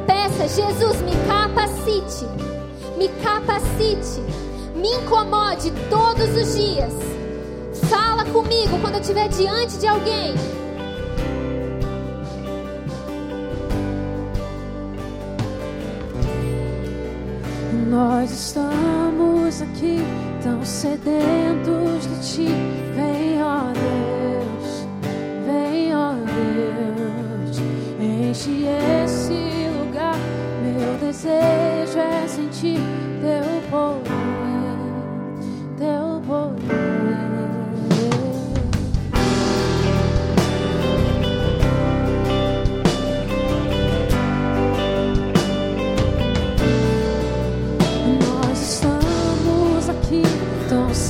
[0.06, 2.26] Peça, Jesus, me capacite,
[3.04, 4.22] me capacite,
[4.76, 6.94] me incomode todos os dias.
[7.90, 10.34] Fala comigo quando eu estiver diante de alguém.
[17.90, 20.00] Nós estamos aqui
[20.42, 22.48] tão sedentos de ti.
[22.96, 24.88] Vem, ó Deus,
[25.46, 27.60] vem, ó Deus,
[28.00, 28.66] enche
[29.04, 30.16] esse lugar.
[30.64, 32.80] Meu desejo é sentir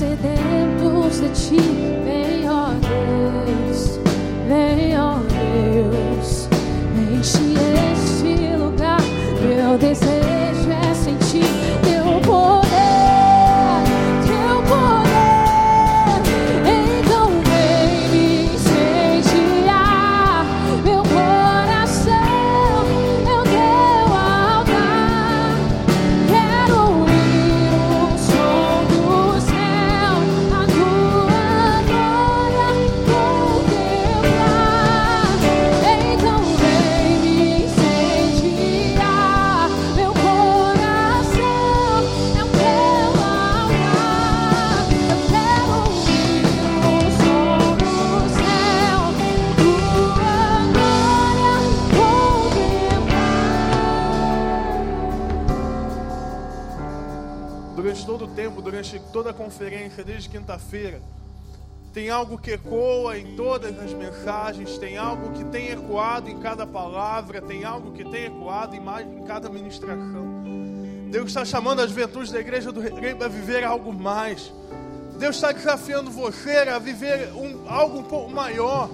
[0.04, 1.62] sedentos de ti.
[2.04, 4.00] Vem, ó Deus,
[4.48, 6.50] vem, ó Deus,
[6.98, 7.54] enche
[7.94, 9.02] este lugar.
[9.42, 11.46] Meu desejo é sentir
[11.84, 12.63] teu poder,
[58.84, 61.02] durante toda a conferência, desde quinta-feira,
[61.94, 66.68] tem algo que ecoa em todas as mensagens, tem algo que tem ecoado em cada
[66.68, 70.44] palavra, tem algo que tem ecoado em, mais, em cada ministração.
[71.10, 74.52] Deus está chamando a juventude da igreja do Recreio para viver algo mais.
[75.18, 78.90] Deus está desafiando você a viver um, algo um pouco maior,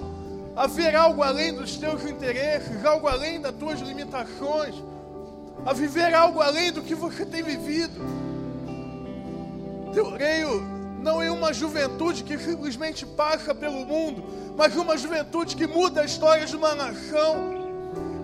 [0.54, 4.74] a ver algo além dos teus interesses, algo além das tuas limitações,
[5.64, 8.30] a viver algo além do que você tem vivido.
[9.94, 10.62] Eu creio
[11.02, 14.22] não em uma juventude que simplesmente passa pelo mundo,
[14.56, 17.58] mas uma juventude que muda a história de uma nação.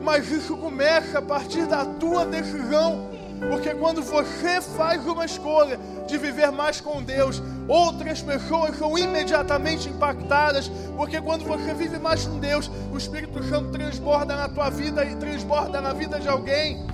[0.03, 3.11] Mas isso começa a partir da tua decisão,
[3.51, 9.89] porque quando você faz uma escolha de viver mais com Deus, outras pessoas são imediatamente
[9.89, 15.05] impactadas, porque quando você vive mais com Deus, o Espírito Santo transborda na tua vida
[15.05, 16.87] e transborda na vida de alguém.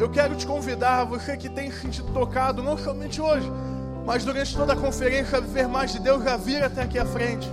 [0.00, 3.46] Eu quero te convidar, você que tem se sentido tocado, não somente hoje,
[4.06, 7.04] mas durante toda a conferência, a viver mais de Deus, já vir até aqui à
[7.04, 7.46] frente.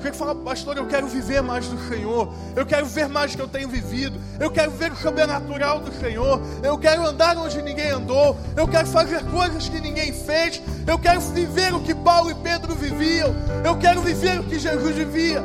[0.00, 3.36] Você que fala, pastor, eu quero viver mais do Senhor, eu quero ver mais do
[3.36, 7.60] que eu tenho vivido, eu quero ver o sobrenatural do Senhor, eu quero andar onde
[7.60, 12.30] ninguém andou, eu quero fazer coisas que ninguém fez, eu quero viver o que Paulo
[12.30, 15.44] e Pedro viviam, eu quero viver o que Jesus vivia.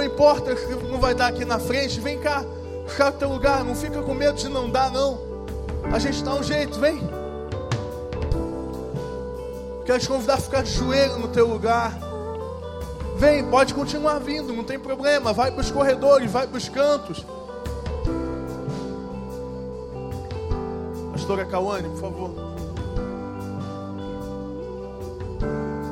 [0.00, 2.42] Não importa se não vai dar aqui na frente, vem cá,
[2.86, 5.18] fica no teu lugar, não fica com medo de não dar, não.
[5.92, 7.02] A gente dá um jeito, vem.
[9.84, 11.92] Quero te convidar a ficar de joelho no teu lugar.
[13.18, 15.34] Vem, pode continuar vindo, não tem problema.
[15.34, 17.26] Vai para os corredores, vai para os cantos.
[21.12, 22.30] Pastora Cauane, por favor.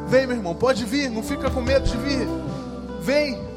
[0.06, 2.26] Vem, meu irmão, pode vir, não fica com medo de vir.
[3.02, 3.48] Vem.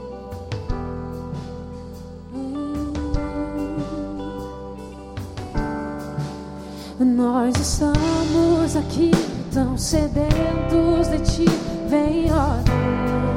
[7.03, 9.09] Nós estamos aqui
[9.51, 11.45] tão sedentos de ti.
[11.89, 12.61] Vem, ó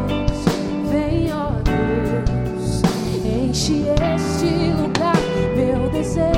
[0.07, 2.83] Deus, vem, ó Deus,
[3.25, 5.17] enche este lugar.
[5.57, 6.34] Meu desejo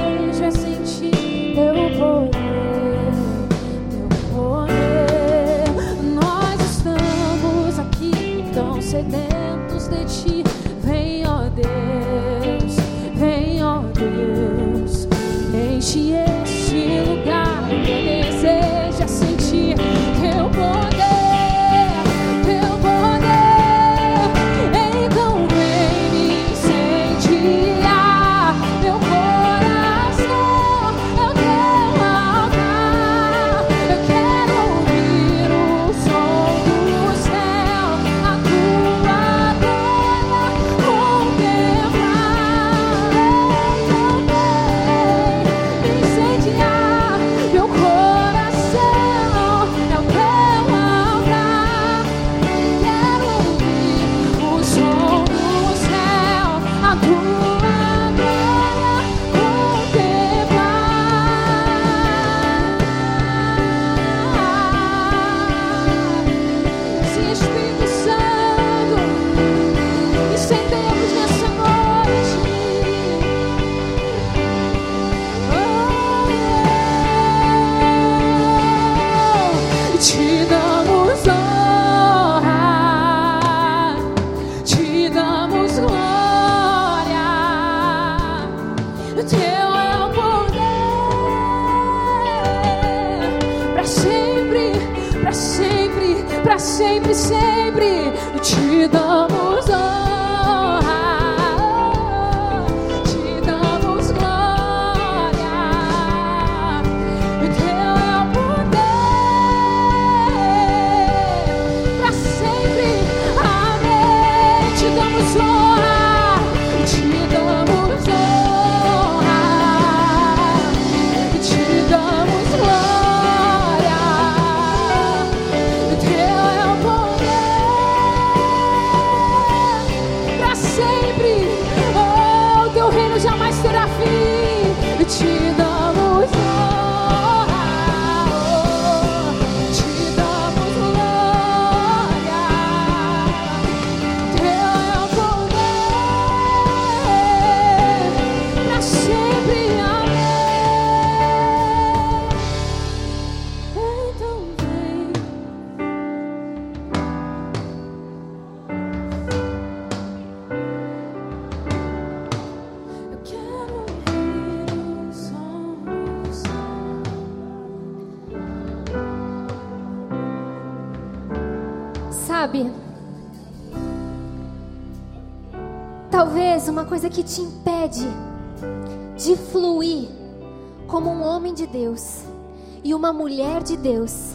[183.67, 184.33] de Deus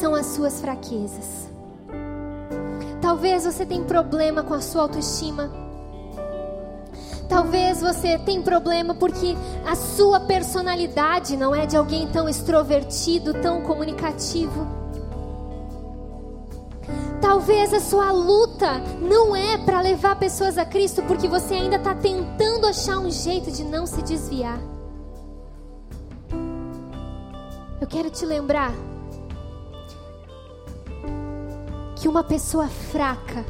[0.00, 1.48] são as suas fraquezas.
[3.00, 5.50] Talvez você tenha problema com a sua autoestima.
[7.28, 13.62] Talvez você tenha problema porque a sua personalidade não é de alguém tão extrovertido, tão
[13.62, 14.66] comunicativo.
[17.20, 21.94] Talvez a sua luta não é para levar pessoas a Cristo porque você ainda está
[21.96, 24.77] tentando achar um jeito de não se desviar.
[28.18, 28.72] Te lembrar
[31.94, 33.44] que uma pessoa fraca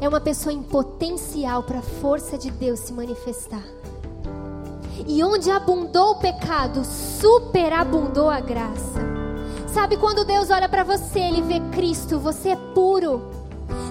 [0.00, 3.64] é uma pessoa em potencial para a força de Deus se manifestar.
[5.08, 9.00] E onde abundou o pecado, superabundou a graça.
[9.66, 13.22] Sabe quando Deus olha para você, ele vê Cristo, você é puro.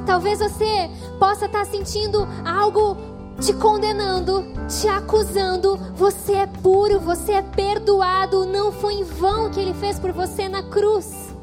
[0.05, 0.89] Talvez você
[1.19, 2.95] possa estar sentindo algo
[3.41, 5.75] te condenando, te acusando.
[5.95, 8.45] Você é puro, você é perdoado.
[8.45, 11.35] Não foi em vão que ele fez por você na cruz.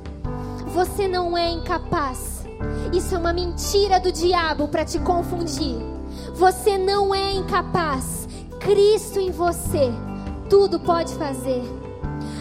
[0.69, 2.47] Você não é incapaz.
[2.93, 5.77] Isso é uma mentira do diabo para te confundir.
[6.35, 8.29] Você não é incapaz.
[8.61, 9.93] Cristo em você
[10.49, 11.63] tudo pode fazer.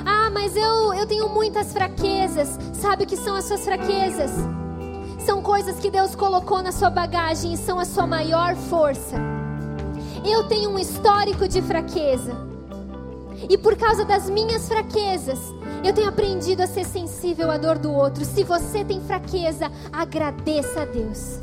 [0.06, 2.58] Ah, mas eu, eu tenho muitas fraquezas.
[2.74, 4.32] Sabe o que são as suas fraquezas?
[5.20, 9.37] São coisas que Deus colocou na sua bagagem e são a sua maior força.
[10.26, 12.36] Eu tenho um histórico de fraqueza.
[13.50, 15.40] E por causa das minhas fraquezas,
[15.84, 18.26] eu tenho aprendido a ser sensível à dor do outro.
[18.26, 21.40] Se você tem fraqueza, agradeça a Deus.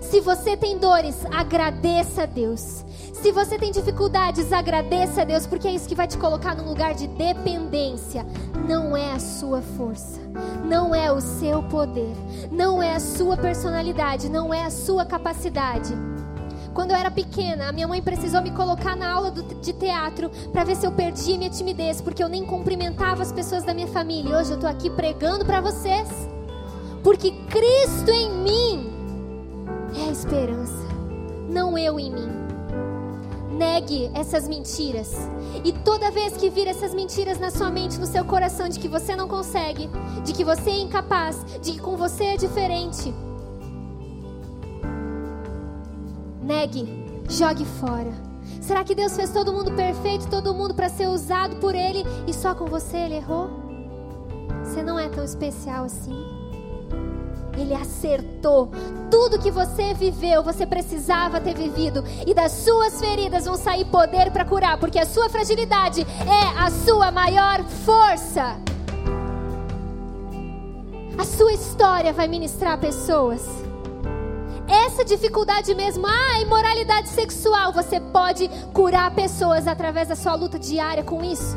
[0.00, 2.84] Se você tem dores, agradeça a Deus.
[3.12, 6.68] Se você tem dificuldades, agradeça a Deus, porque é isso que vai te colocar num
[6.68, 8.24] lugar de dependência.
[8.68, 10.20] Não é a sua força,
[10.64, 12.14] não é o seu poder,
[12.50, 15.92] não é a sua personalidade, não é a sua capacidade.
[16.76, 20.28] Quando eu era pequena, a minha mãe precisou me colocar na aula do- de teatro
[20.52, 23.86] para ver se eu perdia minha timidez, porque eu nem cumprimentava as pessoas da minha
[23.86, 24.36] família.
[24.36, 26.06] Hoje eu tô aqui pregando para vocês,
[27.02, 28.92] porque Cristo em mim
[29.96, 30.84] é a esperança,
[31.48, 32.28] não eu em mim.
[33.52, 35.16] Negue essas mentiras.
[35.64, 38.86] E toda vez que vir essas mentiras na sua mente, no seu coração, de que
[38.86, 39.88] você não consegue,
[40.22, 43.14] de que você é incapaz, de que com você é diferente,
[46.46, 46.88] negue,
[47.28, 48.12] jogue fora.
[48.60, 52.32] Será que Deus fez todo mundo perfeito, todo mundo para ser usado por Ele e
[52.32, 53.50] só com você Ele errou?
[54.64, 56.14] Você não é tão especial assim.
[57.56, 58.70] Ele acertou.
[59.10, 62.04] Tudo que você viveu, você precisava ter vivido.
[62.26, 66.70] E das suas feridas vão sair poder para curar, porque a sua fragilidade é a
[66.70, 68.56] sua maior força.
[71.18, 73.65] A sua história vai ministrar pessoas.
[74.68, 81.04] Essa dificuldade mesmo, ah, imoralidade sexual, você pode curar pessoas através da sua luta diária
[81.04, 81.56] com isso.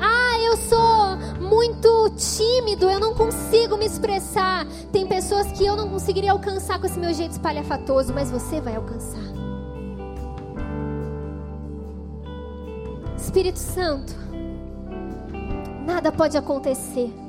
[0.00, 4.66] Ah, eu sou muito tímido, eu não consigo me expressar.
[4.90, 8.74] Tem pessoas que eu não conseguiria alcançar com esse meu jeito espalhafatoso, mas você vai
[8.74, 9.20] alcançar.
[13.16, 14.14] Espírito Santo,
[15.86, 17.21] nada pode acontecer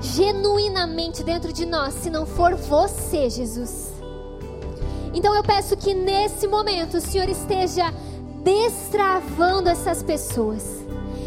[0.00, 3.92] genuinamente dentro de nós se não for você, Jesus.
[5.12, 7.92] Então eu peço que nesse momento o Senhor esteja
[8.42, 10.86] destravando essas pessoas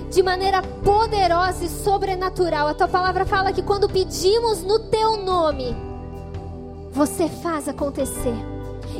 [0.10, 2.68] de maneira poderosa e sobrenatural.
[2.68, 5.76] A tua palavra fala que quando pedimos no teu nome,
[6.92, 8.51] você faz acontecer.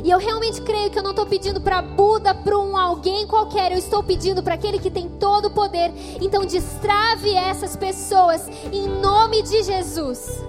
[0.02, 3.70] E eu realmente creio que eu não estou pedindo para Buda, para um alguém qualquer,
[3.70, 5.92] eu estou pedindo para aquele que tem todo o poder.
[6.20, 10.42] Então destrave essas pessoas em nome de Jesus.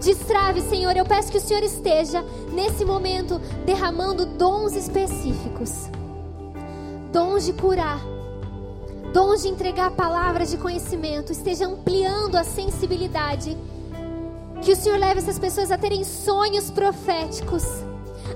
[0.00, 0.96] Destrave, Senhor.
[0.96, 5.88] Eu peço que o Senhor esteja nesse momento derramando dons específicos.
[7.12, 8.00] Dons de curar,
[9.12, 13.56] dons de entregar palavras de conhecimento, esteja ampliando a sensibilidade.
[14.62, 17.64] Que o Senhor leve essas pessoas a terem sonhos proféticos,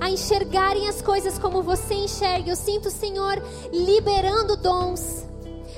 [0.01, 2.51] a enxergarem as coisas como você enxerga.
[2.51, 3.43] Eu sinto o Senhor
[3.73, 5.25] liberando dons.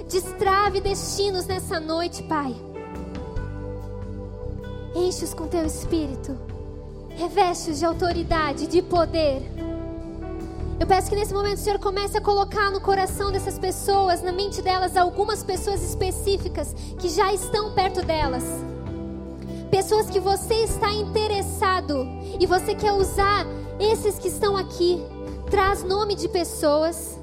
[0.08, 2.54] Destrave destinos nessa noite, Pai.
[4.94, 6.38] Enche-os com teu espírito.
[7.10, 9.42] Reveste-os de autoridade, de poder.
[10.80, 14.32] Eu peço que nesse momento o Senhor comece a colocar no coração dessas pessoas, na
[14.32, 18.44] mente delas, algumas pessoas específicas que já estão perto delas.
[19.70, 22.06] Pessoas que você está interessado
[22.40, 23.44] e você quer usar
[23.78, 25.02] esses que estão aqui.
[25.50, 27.18] Traz nome de pessoas.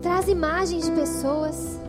[0.00, 1.80] Traz imagens de pessoas.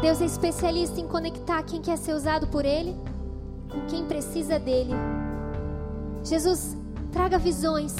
[0.00, 2.96] Deus é especialista em conectar quem quer ser usado por Ele
[3.72, 4.92] com quem precisa dele.
[6.22, 6.76] Jesus,
[7.10, 7.94] traga visões.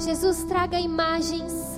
[0.00, 1.73] Jesus, traga imagens.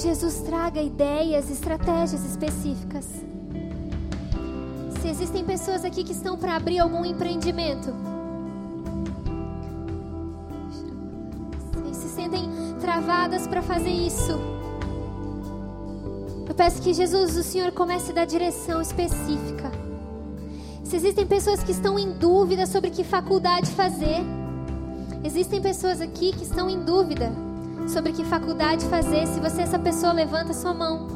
[0.00, 3.04] Jesus, traga ideias, estratégias específicas.
[4.98, 7.94] Se existem pessoas aqui que estão para abrir algum empreendimento
[11.90, 12.48] e se sentem
[12.80, 14.32] travadas para fazer isso,
[16.48, 19.70] eu peço que Jesus, o Senhor, comece a dar direção específica.
[20.82, 24.24] Se existem pessoas que estão em dúvida sobre que faculdade fazer,
[25.22, 27.49] existem pessoas aqui que estão em dúvida
[27.88, 29.26] sobre que faculdade fazer.
[29.26, 31.06] Se você é essa pessoa, levanta sua mão.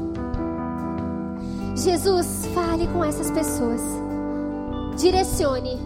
[1.76, 3.80] Jesus, fale com essas pessoas.
[4.96, 5.78] Direcione.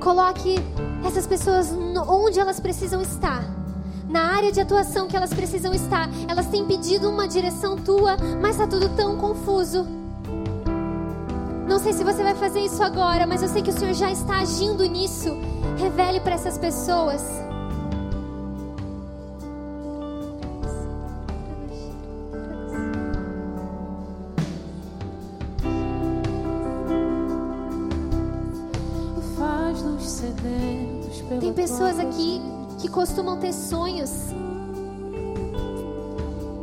[0.00, 0.56] Coloque
[1.04, 1.72] essas pessoas
[2.08, 3.42] onde elas precisam estar.
[4.08, 6.08] Na área de atuação que elas precisam estar.
[6.28, 9.86] Elas têm pedido uma direção tua, mas está tudo tão confuso.
[11.66, 14.10] Não sei se você vai fazer isso agora, mas eu sei que o Senhor já
[14.10, 15.36] está agindo nisso.
[15.76, 17.22] Revele para essas pessoas.
[33.18, 34.10] Costumam ter sonhos.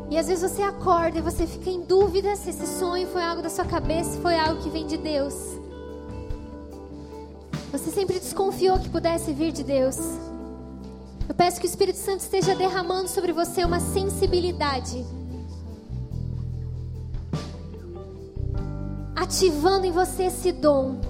[0.09, 3.41] E às vezes você acorda e você fica em dúvida se esse sonho foi algo
[3.41, 5.33] da sua cabeça, foi algo que vem de Deus.
[7.73, 9.97] Você sempre desconfiou que pudesse vir de Deus.
[11.27, 15.05] Eu peço que o Espírito Santo esteja derramando sobre você uma sensibilidade.
[19.13, 21.01] Ativando em você esse dom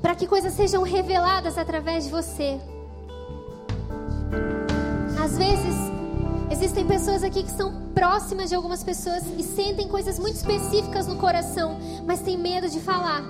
[0.00, 2.60] para que coisas sejam reveladas através de você.
[5.36, 5.76] Às vezes,
[6.50, 11.16] existem pessoas aqui que são próximas de algumas pessoas e sentem coisas muito específicas no
[11.16, 13.22] coração, mas têm medo de falar.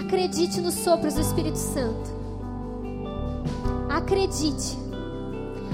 [0.00, 2.08] Acredite nos sopros do Espírito Santo.
[3.90, 4.78] Acredite.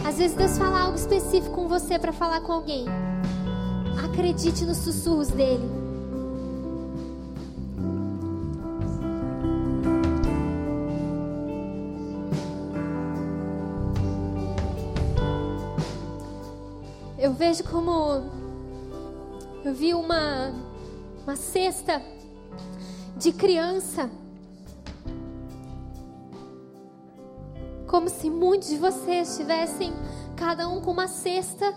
[0.03, 2.87] Às vezes Deus fala algo específico com você para falar com alguém.
[4.03, 5.84] Acredite nos sussurros dele.
[17.35, 17.91] Eu vejo como
[19.65, 20.55] eu vi uma
[21.25, 22.01] uma cesta
[23.17, 24.09] de criança.
[27.89, 29.93] Como se muitos de vocês estivessem
[30.37, 31.75] cada um com uma cesta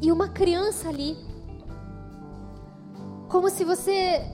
[0.00, 1.16] e uma criança ali.
[3.28, 4.24] Como se você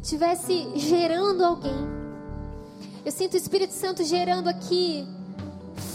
[0.00, 1.74] estivesse gerando alguém.
[3.04, 5.04] Eu sinto o Espírito Santo gerando aqui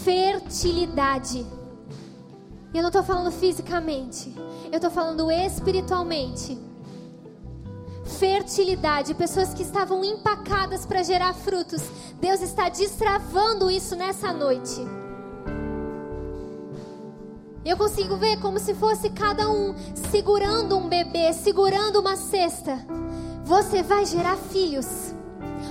[0.04, 1.46] fertilidade.
[2.76, 4.30] E eu não estou falando fisicamente,
[4.70, 6.58] eu estou falando espiritualmente.
[8.18, 11.80] Fertilidade, pessoas que estavam empacadas para gerar frutos.
[12.20, 14.78] Deus está destravando isso nessa noite.
[17.64, 19.74] Eu consigo ver como se fosse cada um
[20.10, 22.86] segurando um bebê, segurando uma cesta.
[23.42, 25.14] Você vai gerar filhos.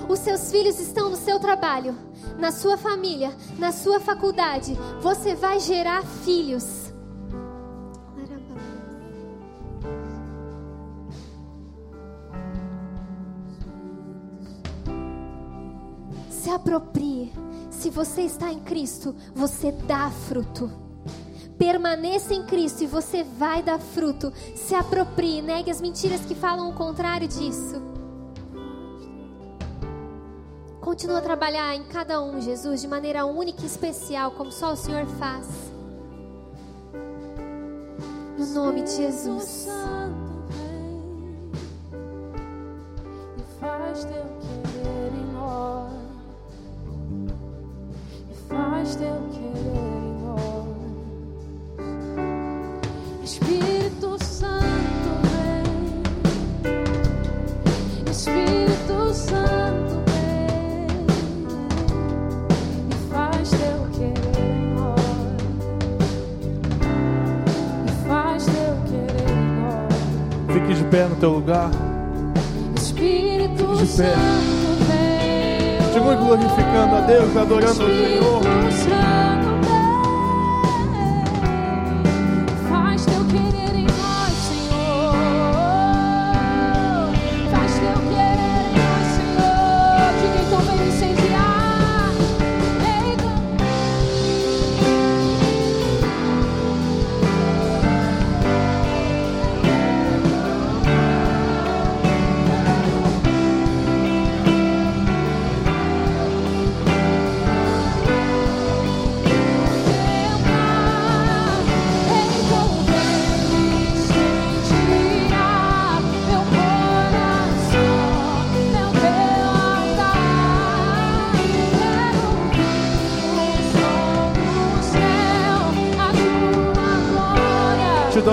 [0.09, 1.95] Os seus filhos estão no seu trabalho,
[2.39, 4.75] na sua família, na sua faculdade.
[5.01, 6.84] Você vai gerar filhos.
[16.45, 17.33] Se aproprie.
[17.71, 20.71] Se você está em Cristo, você dá fruto.
[21.57, 24.31] Permaneça em Cristo e você vai dar fruto.
[24.55, 27.81] Se aproprie, negue as mentiras que falam o contrário disso.
[30.79, 34.75] Continua a trabalhar em cada um, Jesus, de maneira única e especial, como só o
[34.75, 35.47] Senhor faz.
[38.37, 39.67] No nome de Jesus.
[43.35, 44.25] E faz teu
[44.83, 46.04] querer em nós.
[48.55, 50.65] Faz teu querer em nós.
[53.21, 55.65] Espírito Santo vem.
[58.09, 60.87] Espírito Santo vem
[62.89, 65.01] e faz teu querer em nós.
[67.85, 70.53] E faz teu querer em nós.
[70.53, 71.71] Fique de pé no teu lugar.
[72.77, 73.85] Espírito.
[73.85, 74.74] Santo.
[75.95, 79.54] Continue glorificando a Deus, adorando ao Senhor.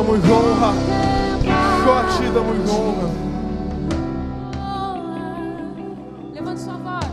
[0.02, 0.72] Damos honra.
[1.84, 3.08] Só a ti damos honra.
[6.34, 7.06] Levante sua voz.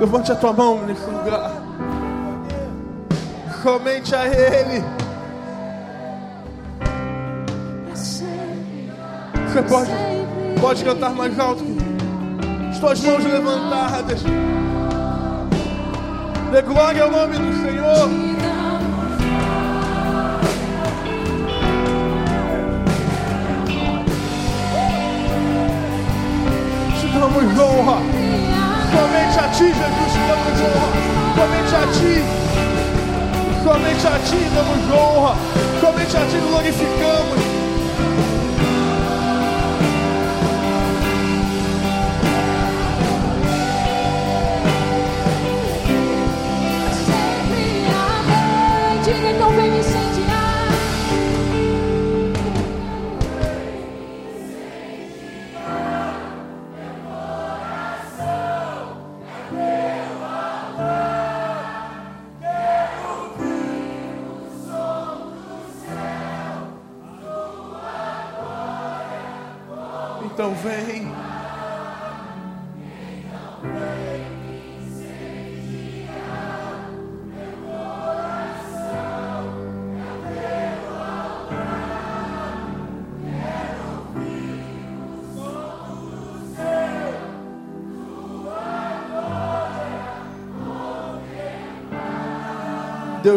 [0.00, 1.50] Levante a tua mão nesse lugar.
[3.62, 4.84] Somente a Ele.
[7.94, 9.90] Você pode,
[10.60, 11.64] pode cantar mais alto.
[12.70, 14.22] As tuas mãos levantadas.
[16.52, 18.35] Dê glória ao nome do Senhor.
[27.36, 27.98] Damos honra.
[28.92, 30.88] Somente a ti, Jesus, damos honra.
[31.36, 32.14] Somente a ti.
[33.62, 35.34] Somente a ti damos honra.
[35.80, 37.35] Somente a ti glorificamos.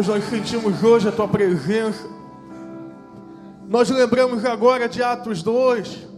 [0.00, 2.08] Deus, nós sentimos hoje a tua presença.
[3.68, 6.08] Nós lembramos agora de Atos 2,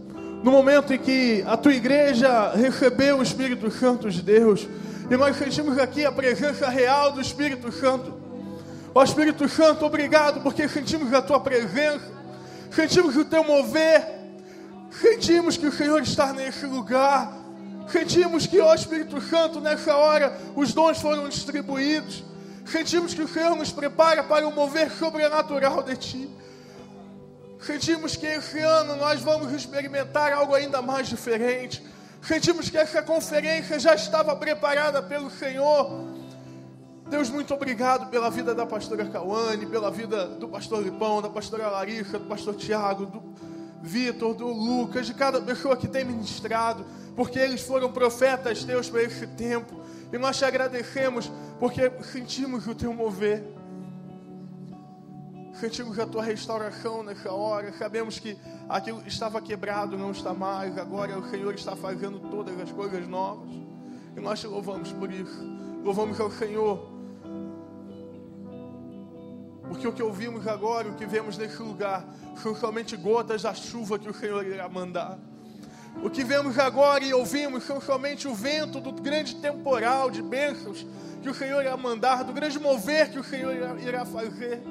[0.41, 4.65] no momento em que a tua igreja recebeu o Espírito Santo de Deus,
[5.11, 8.13] e nós sentimos aqui a presença real do Espírito Santo.
[8.95, 12.09] Ó Espírito Santo, obrigado porque sentimos a tua presença,
[12.71, 14.07] sentimos o teu mover,
[14.91, 17.33] sentimos que o Senhor está nesse lugar,
[17.89, 22.23] sentimos que, ó Espírito Santo, nessa hora os dons foram distribuídos,
[22.65, 26.29] sentimos que o Senhor nos prepara para o mover sobrenatural de ti.
[27.61, 31.83] Sentimos que esse ano nós vamos experimentar algo ainda mais diferente.
[32.21, 36.07] Sentimos que essa conferência já estava preparada pelo Senhor.
[37.09, 41.69] Deus, muito obrigado pela vida da pastora Cauane, pela vida do pastor Lipão, da pastora
[41.69, 43.21] Larissa, do pastor Tiago, do
[43.81, 46.85] Vitor, do Lucas, de cada pessoa que tem ministrado,
[47.17, 49.82] porque eles foram profetas teus para esse tempo.
[50.13, 51.29] E nós te agradecemos
[51.59, 53.43] porque sentimos o teu mover.
[55.55, 57.73] Sentimos a tua restauração nessa hora.
[57.73, 58.37] Sabemos que
[58.67, 60.77] Aquilo estava quebrado não está mais.
[60.77, 63.49] Agora o Senhor está fazendo todas as coisas novas.
[64.15, 65.43] E nós te louvamos por isso.
[65.83, 66.91] Louvamos ao Senhor.
[69.67, 72.05] Porque o que ouvimos agora, o que vemos nesse lugar,
[72.41, 75.19] são somente gotas da chuva que o Senhor irá mandar.
[76.01, 80.85] O que vemos agora e ouvimos são somente o vento do grande temporal de bênçãos
[81.21, 84.61] que o Senhor irá mandar, do grande mover que o Senhor irá fazer.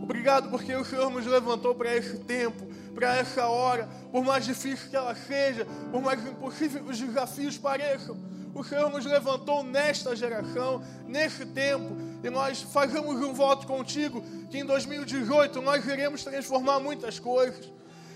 [0.00, 4.88] Obrigado porque o Senhor nos levantou para esse tempo, para essa hora, por mais difícil
[4.88, 8.16] que ela seja, por mais impossível os desafios pareçam.
[8.54, 14.58] O Senhor nos levantou nesta geração, nesse tempo, e nós fazemos um voto contigo que
[14.58, 17.70] em 2018 nós iremos transformar muitas coisas.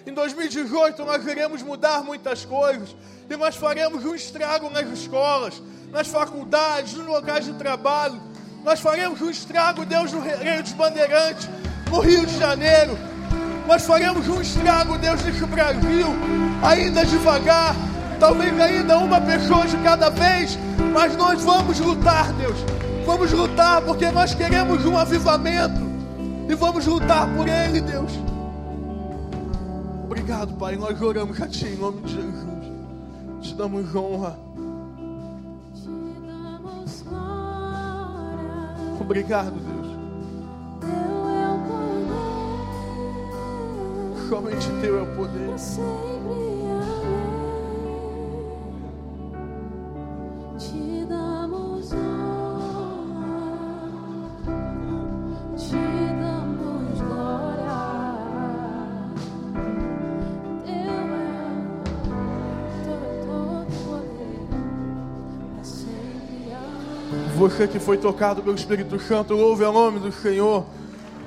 [0.07, 2.95] Em 2018 nós iremos mudar muitas coisas
[3.29, 8.21] e nós faremos um estrago nas escolas, nas faculdades, nos locais de trabalho.
[8.63, 11.49] Nós faremos um estrago, Deus, no Rio dos Bandeirantes,
[11.91, 12.99] no Rio de Janeiro.
[13.67, 16.09] Nós faremos um estrago, Deus, nesse Brasil,
[16.63, 17.75] ainda devagar,
[18.21, 20.59] talvez ainda uma pessoa de cada vez,
[20.93, 22.59] mas nós vamos lutar, Deus.
[23.07, 25.81] Vamos lutar porque nós queremos um avivamento
[26.47, 28.34] e vamos lutar por ele, Deus.
[30.15, 30.77] Obrigado, Pai.
[30.77, 32.45] Nós oramos a Ti em nome de Jesus.
[33.43, 34.39] Te damos honra.
[35.75, 35.91] Te
[36.25, 38.79] damos glória.
[39.01, 39.89] Obrigado, Deus.
[40.85, 40.95] É.
[44.29, 45.51] Somente Teu é o poder.
[67.57, 70.67] Você que foi tocado pelo Espírito Santo, louve ao nome do Senhor.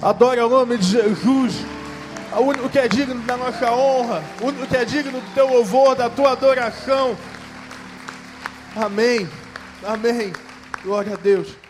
[0.01, 1.55] Adore ao nome de Jesus.
[2.35, 4.21] O único que é digno da nossa honra.
[4.41, 7.15] O único que é digno do teu louvor, da tua adoração.
[8.75, 9.25] Amém.
[9.81, 10.33] Amém.
[10.83, 11.66] Glória a Deus.